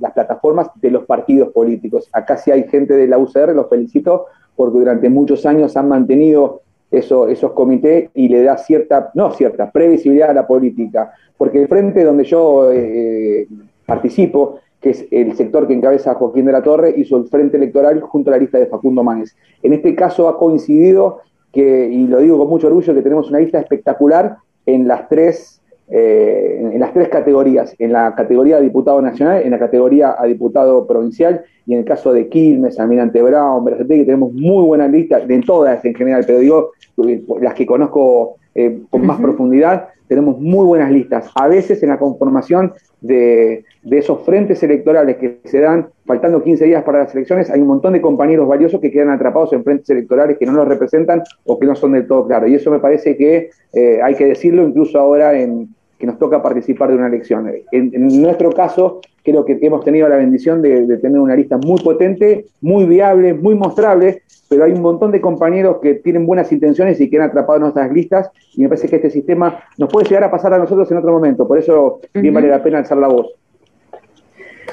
[0.00, 2.08] las plataformas de los partidos políticos.
[2.12, 4.26] Acá sí hay gente de la UCR, los felicito,
[4.56, 9.70] porque durante muchos años han mantenido eso, esos comités y le da cierta, no cierta,
[9.70, 13.46] previsibilidad a la política porque el frente donde yo eh,
[13.86, 18.02] participo, que es el sector que encabeza Joaquín de la Torre, hizo el frente electoral
[18.02, 19.34] junto a la lista de Facundo Manes.
[19.62, 21.20] En este caso ha coincidido
[21.50, 24.36] que, y lo digo con mucho orgullo, que tenemos una lista espectacular
[24.66, 29.52] en las tres, eh, en las tres categorías, en la categoría de diputado nacional, en
[29.52, 34.34] la categoría a diputado provincial y en el caso de Quilmes, Almirante Brown, que tenemos
[34.34, 36.72] muy buena lista, de todas en general, pero digo,
[37.08, 41.30] eh, las que conozco eh, con más profundidad, tenemos muy buenas listas.
[41.34, 46.82] A veces en la conformación de, esos frentes electorales que se dan faltando 15 días
[46.84, 50.38] para las elecciones, hay un montón de compañeros valiosos que quedan atrapados en frentes electorales
[50.38, 52.48] que no los representan o que no son del todo claros.
[52.48, 55.68] Y eso me parece que eh, hay que decirlo incluso ahora en,
[55.98, 57.50] que nos toca participar de una elección.
[57.72, 61.80] En, nuestro caso, creo que hemos tenido la bendición de, de, tener una lista muy
[61.82, 67.00] potente, muy viable, muy mostrable, pero hay un montón de compañeros que tienen buenas intenciones
[67.00, 70.24] y que han atrapado nuestras listas y me parece que este sistema nos puede llegar
[70.24, 73.08] a pasar a nosotros en otro momento, por eso bien vale la pena alzar la
[73.08, 73.34] voz.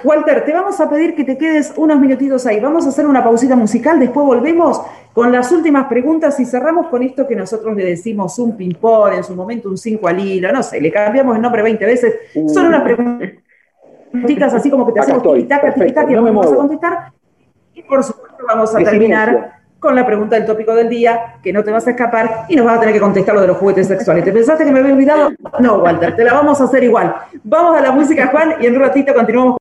[0.03, 2.59] Walter, te vamos a pedir que te quedes unos minutitos ahí.
[2.59, 4.81] Vamos a hacer una pausita musical, después volvemos
[5.13, 9.23] con las últimas preguntas y cerramos con esto que nosotros le decimos un ping-pong, en
[9.23, 12.15] su momento un 5 al hilo, no sé, le cambiamos el nombre 20 veces.
[12.53, 17.11] Son unas preguntitas así como que te hacemos tic-tac, tic-tac, y vamos a contestar.
[17.73, 21.63] Y por supuesto vamos a terminar con la pregunta del tópico del día, que no
[21.63, 23.88] te vas a escapar y nos vas a tener que contestar lo de los juguetes
[23.88, 24.23] sexuales.
[24.23, 25.31] ¿Te pensaste que me había olvidado?
[25.59, 27.15] No, Walter, te la vamos a hacer igual.
[27.43, 29.60] Vamos a la música, Juan, y en un ratito continuamos.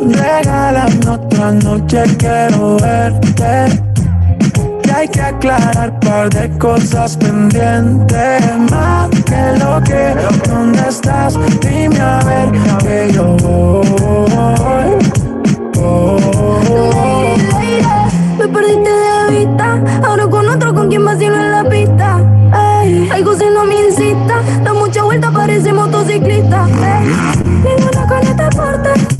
[0.00, 3.88] Regálame otra noche, quiero verte
[4.98, 10.14] hay que aclarar par de cosas pendientes más que lo que
[10.48, 11.38] ¿dónde estás?
[11.60, 13.78] Dime a ver que yo voy,
[18.38, 22.20] Me perdiste de vista, ahora con otro con quien vacilo en la pista.
[22.82, 26.66] Ey, algo si no me incita, da mucha vuelta, parece motociclista.
[26.66, 27.06] Ey,
[27.62, 29.17] ninguna con este porte,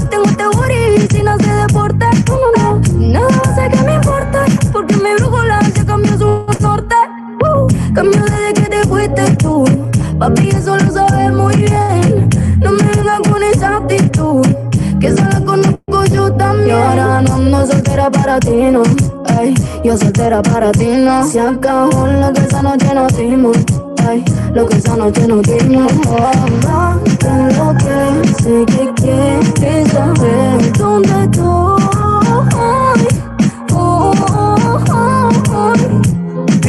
[7.99, 9.65] Cambió desde que te fuiste tú.
[10.21, 12.31] Papi, eso lo sabes muy bien.
[12.61, 14.47] No me vengas con esa actitud.
[15.01, 16.69] Que se la conozco yo también.
[16.69, 18.85] Y ahora no ando soltera para ti, no.
[19.37, 19.53] Ay,
[19.83, 21.27] yo soltera para ti, no.
[21.27, 23.57] Se acabó lo que esa noche nos dimos.
[24.09, 25.93] Ay, lo que esa noche nos dimos.
[26.07, 26.31] Oh,
[27.25, 31.78] lo que sé que quieres saber dónde estoy.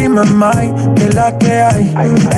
[0.09, 1.93] Dime, Mike, que la que hay.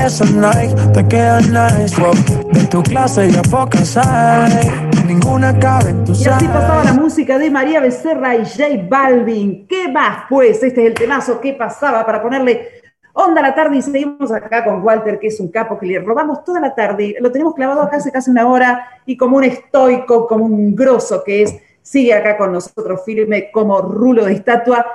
[0.05, 1.95] Esa Nike te queda nice.
[2.01, 2.11] Wow.
[2.51, 4.69] De tu clase ya pocas hay.
[5.07, 9.67] Ninguna cabe en tu Y así pasaba la música de María Becerra y J Balvin.
[9.67, 10.61] ¿Qué más, pues?
[10.61, 12.67] Este es el temazo que pasaba para ponerle
[13.13, 16.43] onda la tarde y seguimos acá con Walter, que es un capo que le robamos
[16.43, 17.15] toda la tarde.
[17.21, 21.23] Lo tenemos clavado acá hace casi una hora y como un estoico, como un grosso
[21.23, 24.85] que es, sigue acá con nosotros firme como rulo de estatua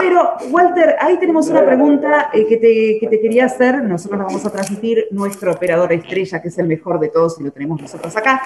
[0.00, 3.82] pero, Walter, ahí tenemos una pregunta eh, que, te, quería hacer.
[3.84, 7.44] Nosotros la vamos a transmitir nuestro operador estrella, que es el mejor de todos y
[7.44, 8.42] lo tenemos nosotros acá.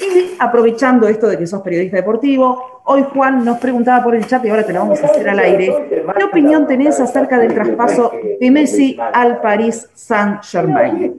[0.00, 4.44] Y aprovechando esto de que sos periodista deportivo, hoy Juan nos preguntaba por el chat
[4.44, 6.04] y ahora te la vamos a hacer al aire.
[6.16, 11.16] ¿Qué opinión tenés acerca del traspaso de Messi al Paris Saint-Germain?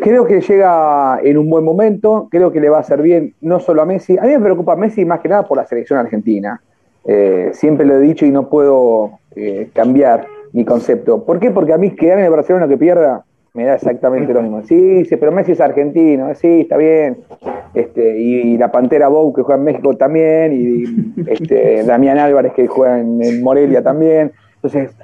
[0.00, 3.60] Creo que llega en un buen momento, creo que le va a hacer bien no
[3.60, 6.60] solo a Messi, a mí me preocupa Messi más que nada por la selección argentina.
[7.04, 11.24] Eh, siempre lo he dicho y no puedo eh, cambiar mi concepto.
[11.24, 11.50] ¿Por qué?
[11.50, 13.24] Porque a mí que gane el Barcelona que pierda
[13.54, 14.62] me da exactamente lo mismo.
[14.62, 17.18] Sí, sí, pero Messi es argentino, eh, sí, está bien.
[17.74, 22.66] Este, y, la Pantera Bou que juega en México también, y este, Damián Álvarez que
[22.66, 24.32] juega en, Morelia también.
[24.56, 24.94] Entonces,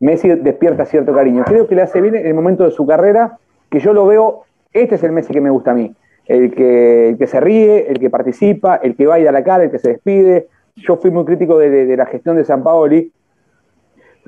[0.00, 1.44] Messi despierta cierto cariño.
[1.46, 3.38] Creo que le hace bien en el momento de su carrera,
[3.70, 4.42] que yo lo veo,
[4.72, 5.94] este es el Messi que me gusta a mí.
[6.26, 9.44] El que, el que se ríe, el que participa, el que va y da la
[9.44, 13.12] cara, el que se despide, yo fui muy crítico de, la gestión de San Paoli.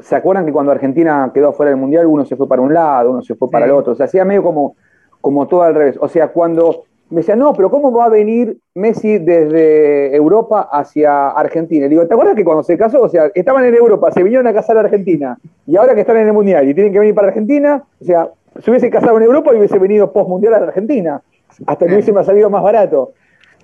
[0.01, 3.13] ¿Se acuerdan que cuando Argentina quedó fuera del Mundial, uno se fue para un lado,
[3.13, 3.93] uno se fue para el otro?
[3.93, 4.77] O sea, hacía medio como,
[5.21, 5.97] como todo al revés.
[6.01, 11.29] O sea, cuando me decían, no, pero ¿cómo va a venir Messi desde Europa hacia
[11.29, 11.87] Argentina?
[11.87, 14.53] Digo, ¿te acuerdas que cuando se casó, o sea, estaban en Europa, se vinieron a
[14.53, 17.29] casar a Argentina, y ahora que están en el Mundial y tienen que venir para
[17.29, 18.31] Argentina, o sea,
[18.61, 21.23] se hubiese casado en Europa y hubiese venido post-mundial a Argentina.
[21.67, 23.13] Hasta que hubiese salido más barato.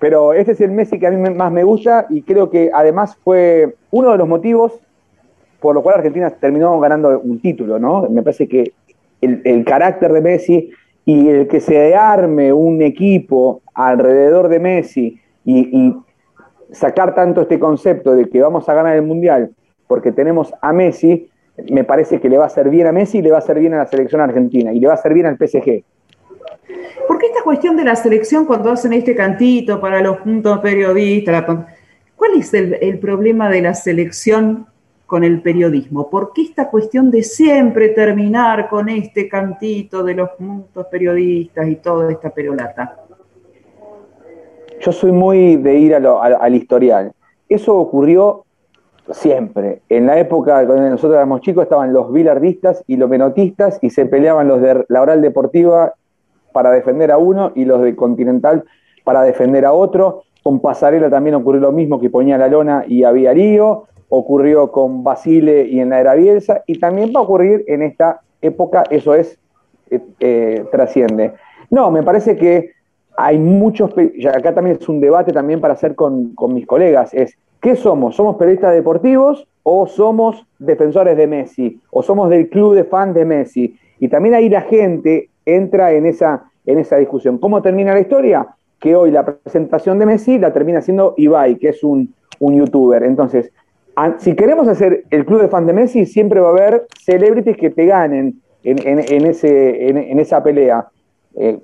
[0.01, 3.15] Pero este es el Messi que a mí más me gusta y creo que además
[3.23, 4.81] fue uno de los motivos
[5.61, 8.09] por lo cual Argentina terminó ganando un título, ¿no?
[8.09, 8.73] Me parece que
[9.21, 10.71] el, carácter de Messi
[11.05, 15.95] y el que se arme un equipo alrededor de Messi y,
[16.71, 19.51] sacar tanto este concepto de que vamos a ganar el Mundial
[19.87, 21.29] porque tenemos a Messi,
[21.69, 23.59] me parece que le va a hacer bien a Messi y le va a hacer
[23.59, 25.83] bien a la selección argentina y le va a hacer bien al PSG.
[27.07, 31.45] ¿Por qué esta cuestión de la selección cuando hacen este cantito para los puntos periodistas?
[32.15, 34.67] ¿Cuál es el problema de la selección
[35.05, 36.09] con el periodismo?
[36.09, 41.75] ¿Por qué esta cuestión de siempre terminar con este cantito de los puntos periodistas y
[41.75, 42.95] toda esta perolata?
[44.79, 47.11] Yo soy muy de ir al historial.
[47.49, 48.45] Eso ocurrió
[49.11, 49.81] siempre.
[49.89, 54.05] En la época cuando nosotros éramos chicos estaban los bilardistas y los menotistas y se
[54.05, 55.93] peleaban los de la oral deportiva
[56.51, 58.63] para defender a uno y los de Continental
[59.03, 60.23] para defender a otro.
[60.43, 65.05] Con Pasarela también ocurrió lo mismo, que ponía la lona y había lío ocurrió con
[65.05, 69.15] Basile y en la era Bielsa, y también va a ocurrir en esta época, eso
[69.15, 69.39] es,
[69.89, 71.33] eh, eh, trasciende.
[71.69, 72.71] No, me parece que
[73.15, 73.91] hay muchos,
[74.33, 78.17] acá también es un debate también para hacer con, mis colegas, es, ¿qué somos?
[78.17, 81.79] ¿Somos periodistas deportivos o somos defensores de Messi?
[81.89, 83.77] ¿O somos del club de fans de Messi?
[83.99, 87.37] Y también ahí la gente entra en esa, en esa discusión.
[87.37, 88.47] ¿Cómo termina la historia?
[88.79, 93.03] Que hoy la presentación de Messi la termina haciendo Ibai, que es un, un youtuber.
[93.03, 93.51] Entonces,
[94.17, 97.69] si queremos hacer el club de fans de Messi, siempre va a haber celebrities que
[97.69, 100.87] te ganen en, ese, en, esa pelea.
[101.35, 101.59] Eh,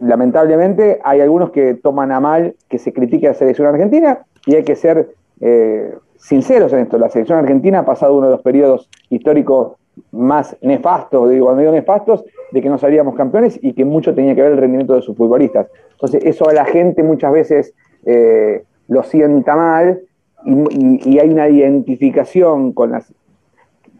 [0.00, 4.54] lamentablemente hay algunos que toman a mal que se critique a la selección argentina y
[4.54, 5.10] hay que ser
[5.40, 6.98] eh, sinceros en esto.
[6.98, 9.72] La selección argentina ha pasado uno de los periodos históricos
[10.12, 14.34] más nefastos, digo, cuando digo nefastos, de que no salíamos campeones y que mucho tenía
[14.34, 15.68] que ver el rendimiento de sus futbolistas.
[15.92, 20.00] Entonces eso a la gente muchas veces eh, lo sienta mal
[20.44, 23.12] y, hay una identificación con las...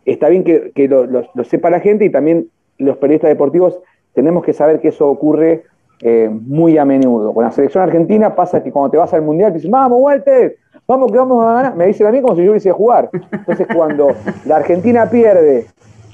[0.05, 2.49] Está bien que, lo, sepa la gente y también
[2.79, 3.79] los periodistas deportivos
[4.15, 5.65] tenemos que saber que eso ocurre
[6.01, 7.35] eh, muy a menudo.
[7.35, 10.57] Con la selección argentina pasa que cuando te vas al mundial te dicen, vamos, Walter,
[10.87, 11.77] vamos que vamos a ganar.
[11.77, 13.11] Me dicen a mí como si yo hubiese jugar.
[13.31, 14.13] Entonces cuando
[14.47, 15.67] la Argentina pierde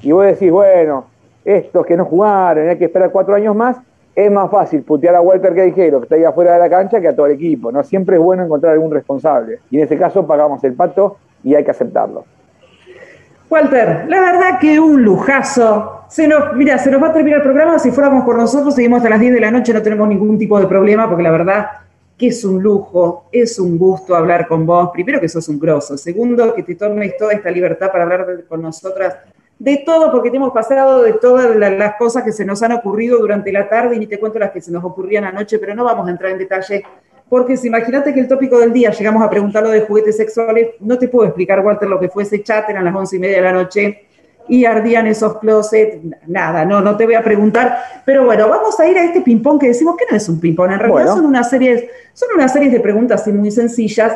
[0.05, 1.07] y vos decís, bueno,
[1.45, 3.79] estos que no jugaron, hay que esperar cuatro años más,
[4.15, 7.09] es más fácil putear a Walter Queijero, que está ahí afuera de la cancha, que
[7.09, 7.73] a todo el equipo.
[7.73, 7.83] ¿no?
[7.83, 9.61] Siempre es bueno encontrar algún responsable.
[9.71, 12.25] Y en ese caso pagamos el pato y hay que aceptarlo.
[13.51, 16.03] Walter, la verdad que un lujazo.
[16.09, 17.79] Se nos, mira, se nos va a terminar el programa.
[17.79, 20.61] Si fuéramos por nosotros, seguimos hasta las 10 de la noche, no tenemos ningún tipo
[20.61, 21.67] de problema, porque la verdad
[22.17, 24.91] que es un lujo, es un gusto hablar con vos.
[24.93, 25.97] Primero que sos un grosso.
[25.97, 29.17] Segundo, que te tomes toda esta libertad para hablar con nosotras
[29.59, 33.19] de todo, porque te hemos pasado de todas las cosas que se nos han ocurrido
[33.19, 35.85] durante la tarde y ni te cuento las que se nos ocurrían anoche, pero no
[35.85, 36.85] vamos a entrar en detalle,
[37.29, 40.99] porque si imagínate que el tópico del día llegamos a preguntarlo de juguetes sexuales, no
[40.99, 43.43] te puedo explicar, Walter, lo que fue ese chat, eran las once y media de
[43.43, 44.07] la noche
[44.47, 48.87] y ardían esos closets, nada, no, no te voy a preguntar, pero bueno, vamos a
[48.87, 51.43] ir a este ping-pong que decimos que no es un ping-pong, en realidad son, una
[51.43, 54.13] serie, son una serie de preguntas muy sencillas,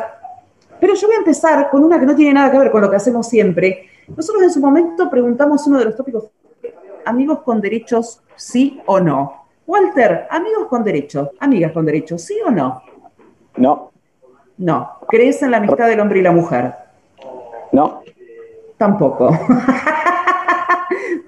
[0.79, 2.91] pero yo voy a empezar con una que no tiene nada que ver con lo
[2.91, 6.25] que hacemos siempre, nosotros en su momento preguntamos uno de los tópicos,
[7.05, 9.45] amigos con derechos, sí o no.
[9.67, 12.81] Walter, amigos con derechos, amigas con derechos, ¿sí o no?
[13.57, 13.91] No.
[14.57, 14.91] No.
[15.07, 16.73] ¿Crees en la amistad del hombre y la mujer?
[17.71, 18.01] No.
[18.77, 19.29] Tampoco.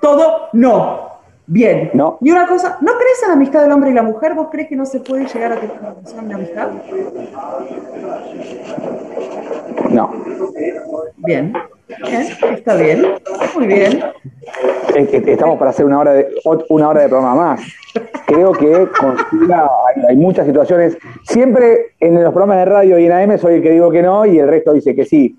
[0.02, 1.11] Todo no.
[1.52, 1.92] Bien.
[1.94, 2.18] No.
[2.22, 4.34] Y una cosa, ¿no crees en la amistad del hombre y la mujer?
[4.34, 6.70] ¿Vos crees que no se puede llegar a tener una relación de amistad?
[9.90, 10.12] No.
[11.18, 11.54] Bien
[12.54, 13.06] está bien,
[13.56, 14.04] muy bien.
[14.96, 16.28] Estamos para hacer una hora de,
[16.70, 17.62] una hora de programa más.
[18.26, 18.88] Creo que
[20.08, 20.98] hay, muchas situaciones.
[21.24, 24.26] Siempre en los programas de radio y en AM soy el que digo que no
[24.26, 25.38] y el resto dice que sí.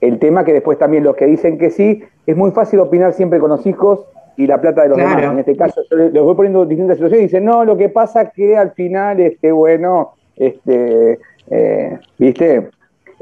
[0.00, 3.38] El tema que después también los que dicen que sí, es muy fácil opinar siempre
[3.38, 4.04] con los hijos
[4.36, 5.22] y la plata de los demás.
[5.22, 8.28] En este caso, yo les voy poniendo distintas situaciones y dicen, no, lo que pasa
[8.28, 11.18] que al final, este, bueno, este,
[11.48, 12.68] eh, ¿viste?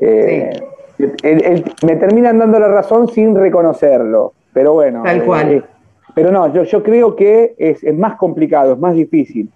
[0.00, 0.60] Eh,
[1.86, 4.32] me terminan dando la razón sin reconocerlo.
[4.52, 5.04] Pero bueno.
[5.04, 5.52] Tal cual.
[5.52, 5.62] Eh,
[6.12, 9.48] pero no, yo, yo creo que es, más complicado, es más difícil.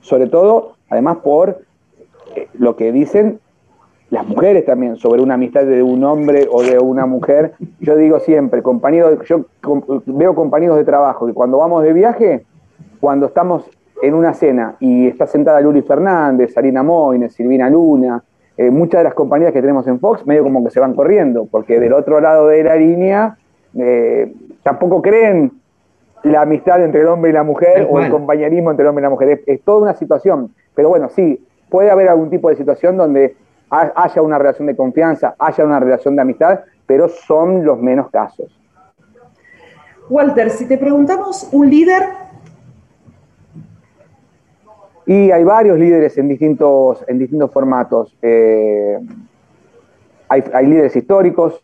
[0.00, 1.60] Sobre todo, además, por
[2.54, 3.38] lo que dicen
[4.10, 7.52] las mujeres también sobre una amistad de un hombre o de una mujer.
[7.80, 9.46] Yo digo siempre, compañeros, yo
[10.06, 12.44] veo compañeros de trabajo que cuando vamos de viaje,
[13.00, 13.68] cuando estamos
[14.02, 18.22] en una cena y está sentada Luli Fernández, Sarina Moines, Silvina Luna,
[18.56, 21.46] eh, muchas de las compañías que tenemos en Fox medio como que se van corriendo,
[21.50, 23.36] porque del otro lado de la línea
[23.76, 24.32] eh,
[24.62, 25.52] tampoco creen
[26.24, 29.04] la amistad entre el hombre y la mujer o el compañerismo entre el hombre y
[29.04, 29.42] la mujer.
[29.46, 30.52] Es, toda una situación.
[30.74, 33.36] Pero bueno, sí, puede haber algún tipo de situación donde
[33.70, 38.46] haya una relación de confianza, haya una relación de amistad, pero son los menos casos.
[40.08, 42.02] Walter, si te preguntamos un líder...
[45.04, 48.14] Y hay varios líderes en distintos, en distintos formatos.
[48.20, 48.98] Eh,
[50.28, 51.62] hay, líderes históricos,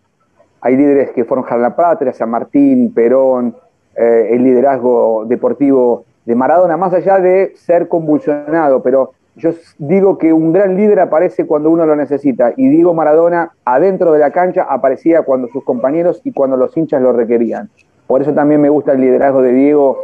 [0.62, 3.54] hay líderes que forjan la patria, San Martín, Perón,
[3.94, 10.32] eh, el liderazgo deportivo de Maradona, más allá de ser convulsionado, pero yo digo que
[10.32, 14.62] un gran líder aparece cuando uno lo necesita y digo Maradona adentro de la cancha
[14.62, 17.68] aparecía cuando sus compañeros y cuando los hinchas lo requerían.
[18.06, 19.98] Por eso también me gusta el liderazgo de Diego.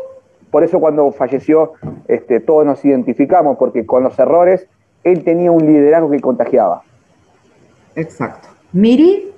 [0.51, 1.75] Por eso cuando falleció
[2.09, 4.67] este, todos nos identificamos, porque con los errores
[5.05, 6.83] él tenía un liderazgo que contagiaba.
[7.95, 8.49] Exacto.
[8.73, 9.31] Miri.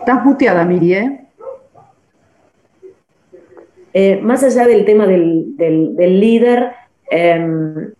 [0.00, 1.20] Estás muteada, Miri, ¿eh?
[3.92, 6.72] eh más allá del tema del, del líder,
[7.10, 7.92] Em,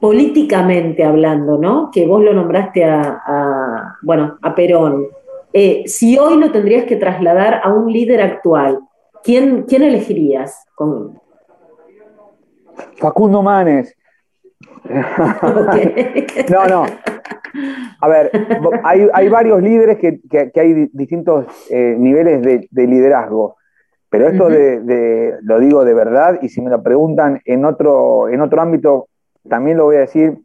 [0.00, 1.90] políticamente hablando, ¿no?
[1.92, 5.06] Que vos lo nombraste a, bueno, a Perón.
[5.52, 8.80] Eh, si hoy lo tendrías que trasladar a un líder actual,
[9.24, 10.64] ¿quién, quién elegirías?
[10.74, 11.20] Con...
[12.96, 13.94] Facundo Manes.
[16.50, 16.84] no, no.
[18.00, 18.30] A ver,
[18.84, 20.20] hay, varios líderes que,
[20.54, 23.56] hay distintos eh, niveles de liderazgo.
[24.08, 28.40] Pero esto de, lo digo de verdad, y si me lo preguntan en otro, en
[28.40, 29.08] otro ámbito,
[29.48, 30.38] también lo voy a decir.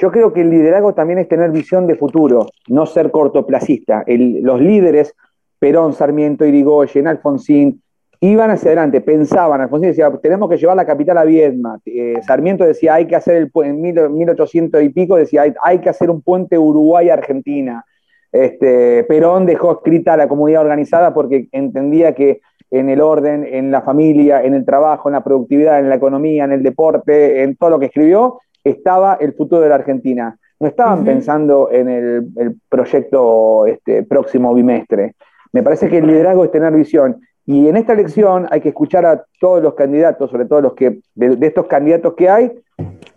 [0.00, 4.04] Yo creo que el liderazgo también es tener visión de futuro, no ser cortoplacista.
[4.06, 5.14] los líderes,
[5.58, 7.82] Perón, Sarmiento, Irigoyen, Alfonsín,
[8.20, 12.64] iban hacia adelante, pensaban, Alfonsín decía, tenemos que llevar la capital a Viedma, eh, Sarmiento
[12.64, 16.58] decía, hay que hacer el en 1800 y pico, decía, hay, que hacer un puente
[16.58, 17.84] Uruguay-Argentina.
[18.30, 22.40] Este, Perón dejó escrita a la comunidad organizada porque entendía que
[22.70, 26.44] en el orden, en la familia, en el trabajo, en la productividad, en la economía,
[26.44, 30.36] en el deporte, en todo lo que escribió, estaba el futuro de la Argentina.
[30.60, 35.14] No estaban pensando en el, proyecto este, próximo bimestre.
[35.52, 37.20] Me parece que el liderazgo es tener visión.
[37.46, 41.00] Y en esta elección hay que escuchar a todos los candidatos, sobre todo los que,
[41.14, 42.52] de estos candidatos que hay,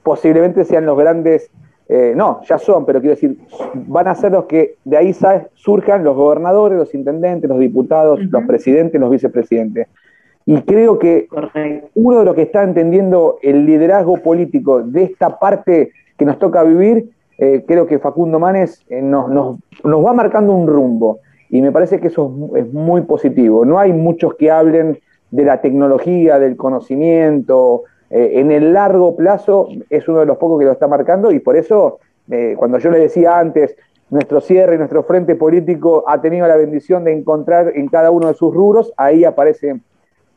[0.03, 1.49] posiblemente sean los grandes
[1.93, 3.38] eh, no, ya son, pero quiero decir,
[3.73, 5.13] van a ser los que de ahí
[5.55, 9.88] surjan los gobernadores, los intendentes, los diputados, los presidentes, los vicepresidentes.
[10.45, 11.27] Y creo que
[11.93, 16.63] uno de los que está entendiendo el liderazgo político de esta parte que nos toca
[16.63, 21.19] vivir, eh, creo que Facundo Manes eh, nos, nos, va marcando un rumbo.
[21.49, 23.65] Y me parece que eso es muy positivo.
[23.65, 24.97] No hay muchos que hablen
[25.30, 30.59] de la tecnología, del conocimiento, eh, en el largo plazo es uno de los pocos
[30.59, 33.75] que lo está marcando y por eso, eh, cuando yo le decía antes,
[34.09, 38.33] nuestro cierre, nuestro frente político ha tenido la bendición de encontrar en cada uno de
[38.33, 39.79] sus rubros, ahí aparece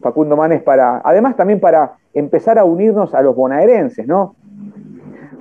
[0.00, 4.36] Facundo Manes para, además también para empezar a unirnos a los bonaerenses, ¿no?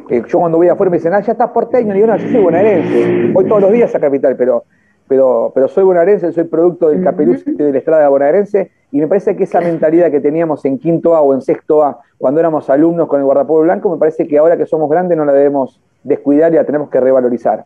[0.10, 2.43] yo cuando voy afuera me dicen, ah, ya estás porteño, y digo, no, yo soy
[2.43, 4.64] bonaerense, voy todos los días a Capital, pero,
[5.07, 9.35] pero, pero soy bonaerense, soy producto del Capeluz de la Estrada bonaerense, y me parece
[9.35, 13.07] que esa mentalidad que teníamos en quinto A o en sexto A, cuando éramos alumnos
[13.07, 16.53] con el guardapueblo blanco, me parece que ahora que somos grandes no la debemos descuidar
[16.53, 17.65] y la tenemos que revalorizar.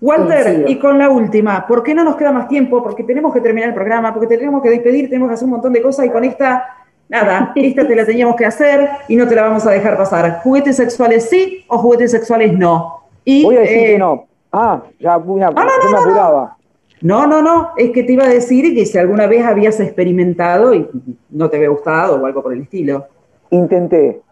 [0.00, 2.82] Walter, y con la última, ¿por qué no nos queda más tiempo?
[2.82, 5.72] Porque tenemos que terminar el programa, porque tenemos que despedir, tenemos que hacer un montón
[5.72, 6.66] de cosas y con esta,
[7.08, 10.40] nada, esta te la teníamos que hacer y no te la vamos a dejar pasar.
[10.42, 13.04] ¿Juguetes sexuales sí o juguetes sexuales no?
[13.24, 14.26] Y, Voy a decir que eh, no.
[14.56, 16.56] Ah, ya, me apuraba.
[17.00, 20.72] No, no, no, es que te iba a decir que si alguna vez habías experimentado
[20.74, 20.88] y
[21.30, 23.06] no te había gustado o algo por el estilo.
[23.50, 24.22] Intenté,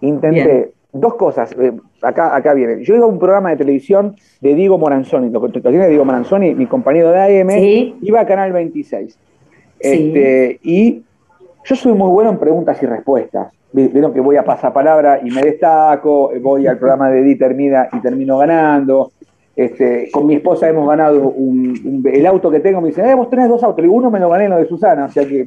[0.00, 0.72] intenté.
[0.92, 2.84] Dos cosas, eh, acá, acá viene.
[2.84, 6.54] Yo iba a un programa de televisión de Diego Moranzoni, lo que tiene Diego Moranzoni,
[6.54, 7.50] mi compañero de AM,
[8.02, 9.18] iba a Canal 26.
[9.78, 11.02] Este, y
[11.64, 13.52] yo soy muy bueno en preguntas y respuestas.
[13.72, 17.88] Vieron que voy a pasar palabra y me destaco, voy al programa de Di Termina
[17.92, 19.12] y termino ganando.
[19.56, 21.34] Este, con mi esposa hemos ganado
[22.04, 24.30] el auto que tengo, me dice, eh, vos tenés dos autos, y uno me lo
[24.30, 25.46] gané lo de Susana, o sea que,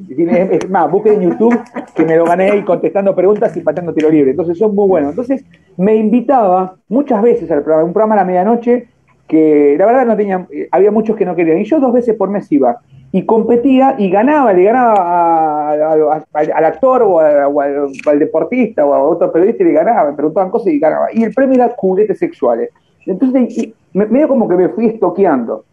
[0.51, 1.57] es más, busquen en YouTube
[1.95, 5.11] que me lo gané y contestando preguntas y pateando tiro libre, entonces son muy buenos.
[5.11, 5.45] Entonces
[5.77, 8.87] me invitaba muchas veces al programa, un programa a la medianoche
[9.27, 12.29] que la verdad no tenía, había muchos que no querían, y yo dos veces por
[12.29, 12.81] mes iba,
[13.13, 19.63] y competía y ganaba, le ganaba al actor o, al, deportista o a otro periodista
[19.63, 21.07] y le ganaba, me preguntaban cosas y ganaba.
[21.13, 22.71] Y el premio era juguetes sexuales.
[23.05, 25.65] Entonces, medio como que me fui estoqueando.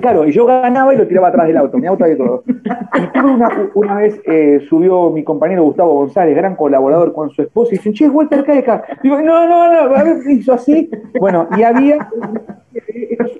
[0.00, 2.42] Claro, y yo ganaba y lo tiraba atrás del auto, mi auto y todo.
[2.46, 7.74] Y una, una vez eh, subió mi compañero Gustavo González, gran colaborador con su esposa,
[7.74, 8.84] y dice, che, Walter, cae acá.
[9.02, 10.90] Digo, no, no, no, a ver, hizo así.
[11.20, 12.08] Bueno, y había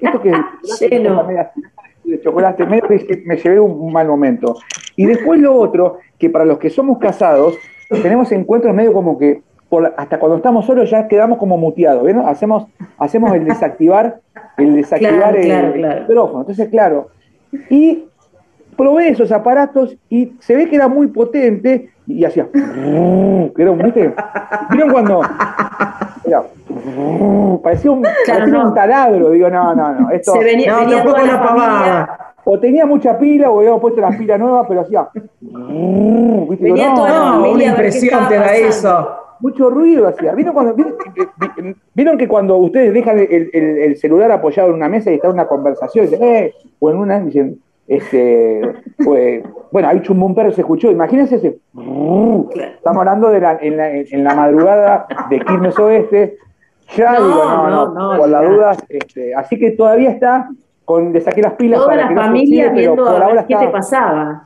[0.01, 0.33] esto que
[2.05, 4.57] de chocolate, medio que me llevé un mal momento.
[4.97, 7.57] Y después lo otro, que para los que somos casados,
[8.03, 9.43] tenemos encuentros medio como que
[9.97, 12.19] hasta cuando estamos solos ya quedamos como muteados, ¿ven?
[12.19, 12.67] Hacemos,
[12.99, 14.21] hacemos el desactivar,
[14.57, 16.41] el desactivar el, micrófono.
[16.41, 17.09] Entonces, claro.
[17.71, 18.05] Y
[18.77, 22.49] probé esos aparatos y se ve que era muy potente y hacía.
[22.53, 24.15] ¿Viste?
[24.71, 25.23] ¿Vieron cuando?
[27.63, 29.31] parecía un, un taladro.
[29.31, 30.11] Digo, no, no, no.
[30.11, 34.11] Esto, se venía, no, tampoco la pavada o tenía mucha pila o habíamos puesto la
[34.11, 35.09] pila nueva, pero hacía.
[36.61, 39.17] Venía no, toda la familia una impresión te da eso.
[39.45, 40.33] Mucho ruido hacía.
[40.33, 40.75] ¿Vieron, cuando,
[41.93, 45.35] vieron, que cuando ustedes dejan el, el, celular apoyado en una mesa y está en
[45.35, 48.63] una conversación, dicen, eh, o en una, dicen, este,
[49.05, 50.01] pues, bueno, ahí
[50.35, 50.91] perro se escuchó.
[50.91, 51.59] Imagínense ese.
[52.75, 56.39] Estamos hablando de la, en, la, en la madrugada de Quilmes Oeste.
[56.97, 58.79] Ya no, digo, no, no, no, por las dudas.
[58.89, 60.49] Este, así que todavía está
[60.87, 63.57] con, le saqué las pilas Toda para la que familia no viendo a ver qué
[63.57, 64.45] te pasaba.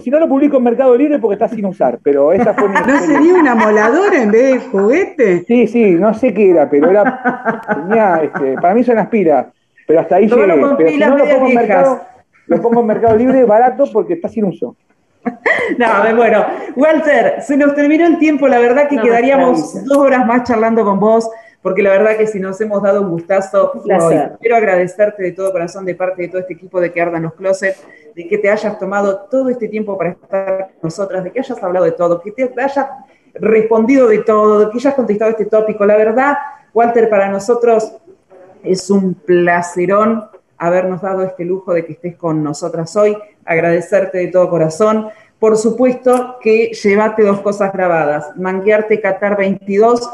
[0.00, 2.74] Si no lo publico en Mercado Libre porque está sin usar, pero esa fue mi
[2.74, 5.44] ¿No sería una moladora en vez de juguete?
[5.46, 9.46] Sí, sí, no sé qué era, pero era tenía, este, para mí son las pilas,
[9.86, 10.44] pero hasta ahí llegué.
[10.76, 12.00] Pero si no lo pongo, en mercado,
[12.46, 14.76] lo pongo en Mercado Libre barato porque está sin uso.
[15.76, 20.44] No, bueno, Walter, se nos terminó el tiempo, la verdad que quedaríamos dos horas más
[20.44, 21.28] charlando con vos
[21.68, 25.52] porque la verdad que si nos hemos dado un gustazo hoy, quiero agradecerte de todo
[25.52, 27.84] corazón de parte de todo este equipo de que ardan los closets,
[28.16, 31.62] de que te hayas tomado todo este tiempo para estar con nosotras, de que hayas
[31.62, 32.86] hablado de todo, que te hayas
[33.34, 35.84] respondido de todo, de que hayas contestado este tópico.
[35.84, 36.38] La verdad,
[36.72, 37.92] Walter, para nosotros
[38.62, 40.24] es un placerón
[40.56, 43.14] habernos dado este lujo de que estés con nosotras hoy,
[43.44, 45.10] agradecerte de todo corazón.
[45.38, 50.08] Por supuesto que llévate dos cosas grabadas, manguearte Qatar 22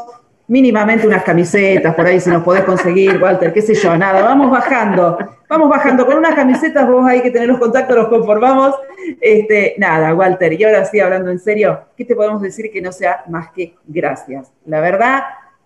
[0.47, 4.51] mínimamente unas camisetas por ahí si nos podés conseguir, Walter, qué sé yo, nada, vamos
[4.51, 5.19] bajando,
[5.49, 8.75] vamos bajando, con unas camisetas vos hay que tener los contactos, los conformamos,
[9.21, 12.93] este, nada, Walter, y ahora sí, hablando en serio, ¿qué te podemos decir que no
[12.93, 14.53] sea más que gracias?
[14.67, 15.25] La verdad,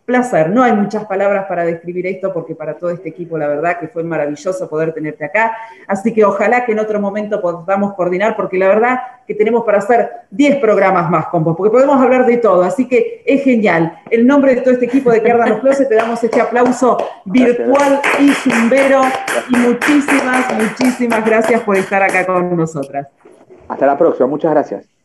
[0.09, 0.49] placer.
[0.49, 3.89] No hay muchas palabras para describir esto porque para todo este equipo la verdad que
[3.89, 5.55] fue maravilloso poder tenerte acá.
[5.87, 9.79] Así que ojalá que en otro momento podamos coordinar porque la verdad que tenemos para
[9.79, 12.63] hacer 10 programas más con vos, porque podemos hablar de todo.
[12.63, 13.99] Así que es genial.
[14.11, 18.31] El nombre de todo este equipo de los Closet te damos este aplauso virtual y
[18.31, 19.03] zumbero
[19.51, 23.09] y muchísimas, muchísimas gracias por estar acá con nosotras.
[23.69, 24.27] Hasta la próxima.
[24.27, 24.98] Muchas gracias.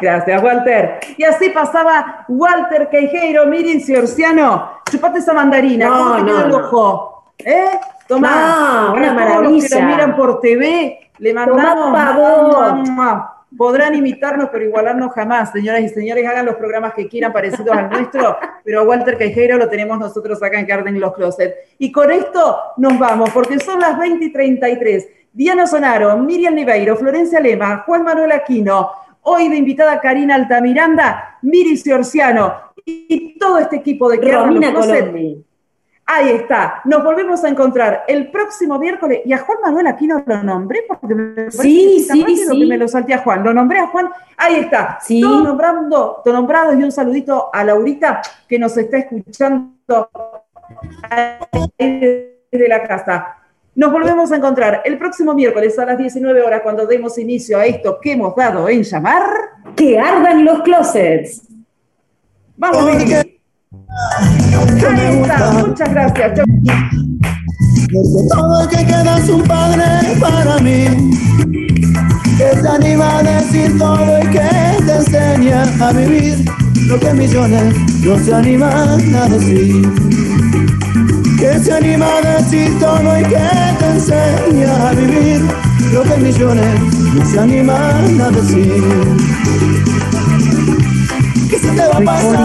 [0.00, 1.00] Gracias, Walter.
[1.16, 4.80] Y así pasaba Walter Queijeiro, Mirin Ciorciano.
[4.90, 5.86] Chupate esa mandarina.
[5.86, 7.24] No, ¿Cómo te no, el ojo?
[7.38, 7.80] ¿Eh?
[8.06, 8.92] Tomá.
[8.94, 9.68] una maravilla.
[9.68, 12.90] que lo miran por TV, le mandamos.
[13.56, 15.50] Podrán imitarnos, pero igualarnos jamás.
[15.50, 19.56] Señoras y señores, hagan los programas que quieran parecidos al nuestro, pero a Walter Queijeiro
[19.58, 21.54] lo tenemos nosotros acá en Carden Los Closet.
[21.78, 25.08] Y con esto nos vamos, porque son las 20 y 33.
[25.32, 28.90] Diana Sonaro, Miriam Niveiro, Florencia Lema, Juan Manuel Aquino,
[29.32, 32.52] Hoy de invitada Karina Altamiranda, Miri Ciorciano
[32.84, 35.44] y todo este equipo de que Romina Colombi.
[36.04, 36.80] Ahí está.
[36.84, 39.20] Nos volvemos a encontrar el próximo miércoles.
[39.24, 42.58] Y a Juan Manuel aquí no lo nombré porque me sí, sí, sí.
[42.58, 43.44] que me lo salté a Juan.
[43.44, 44.10] Lo nombré a Juan.
[44.36, 44.98] Ahí está.
[45.00, 45.20] Sí.
[45.20, 50.10] Todos nombrando, todos nombrados y un saludito a Laurita que nos está escuchando
[51.78, 53.39] desde la casa.
[53.74, 57.66] Nos volvemos a encontrar el próximo miércoles a las 19 horas cuando demos inicio a
[57.66, 59.22] esto que hemos dado en llamar...
[59.76, 61.42] Que ardan los closets.
[62.56, 63.14] Vamos, Vicky.
[63.14, 63.40] Ahí
[65.22, 66.40] está, muchas gracias.
[67.92, 69.84] Porque todo el que queda es un padre
[70.20, 70.86] para mí,
[72.36, 74.40] que se anima a decir todo y que
[74.84, 76.44] te enseña a vivir
[76.86, 79.86] lo que millones no se animan a decir
[81.40, 83.38] que se anima a decir todo y que
[83.78, 85.40] te enseña a vivir
[85.90, 86.80] lo que millones
[87.14, 88.84] no se animan a decir.
[91.48, 92.40] ¿Qué se te va a pasar?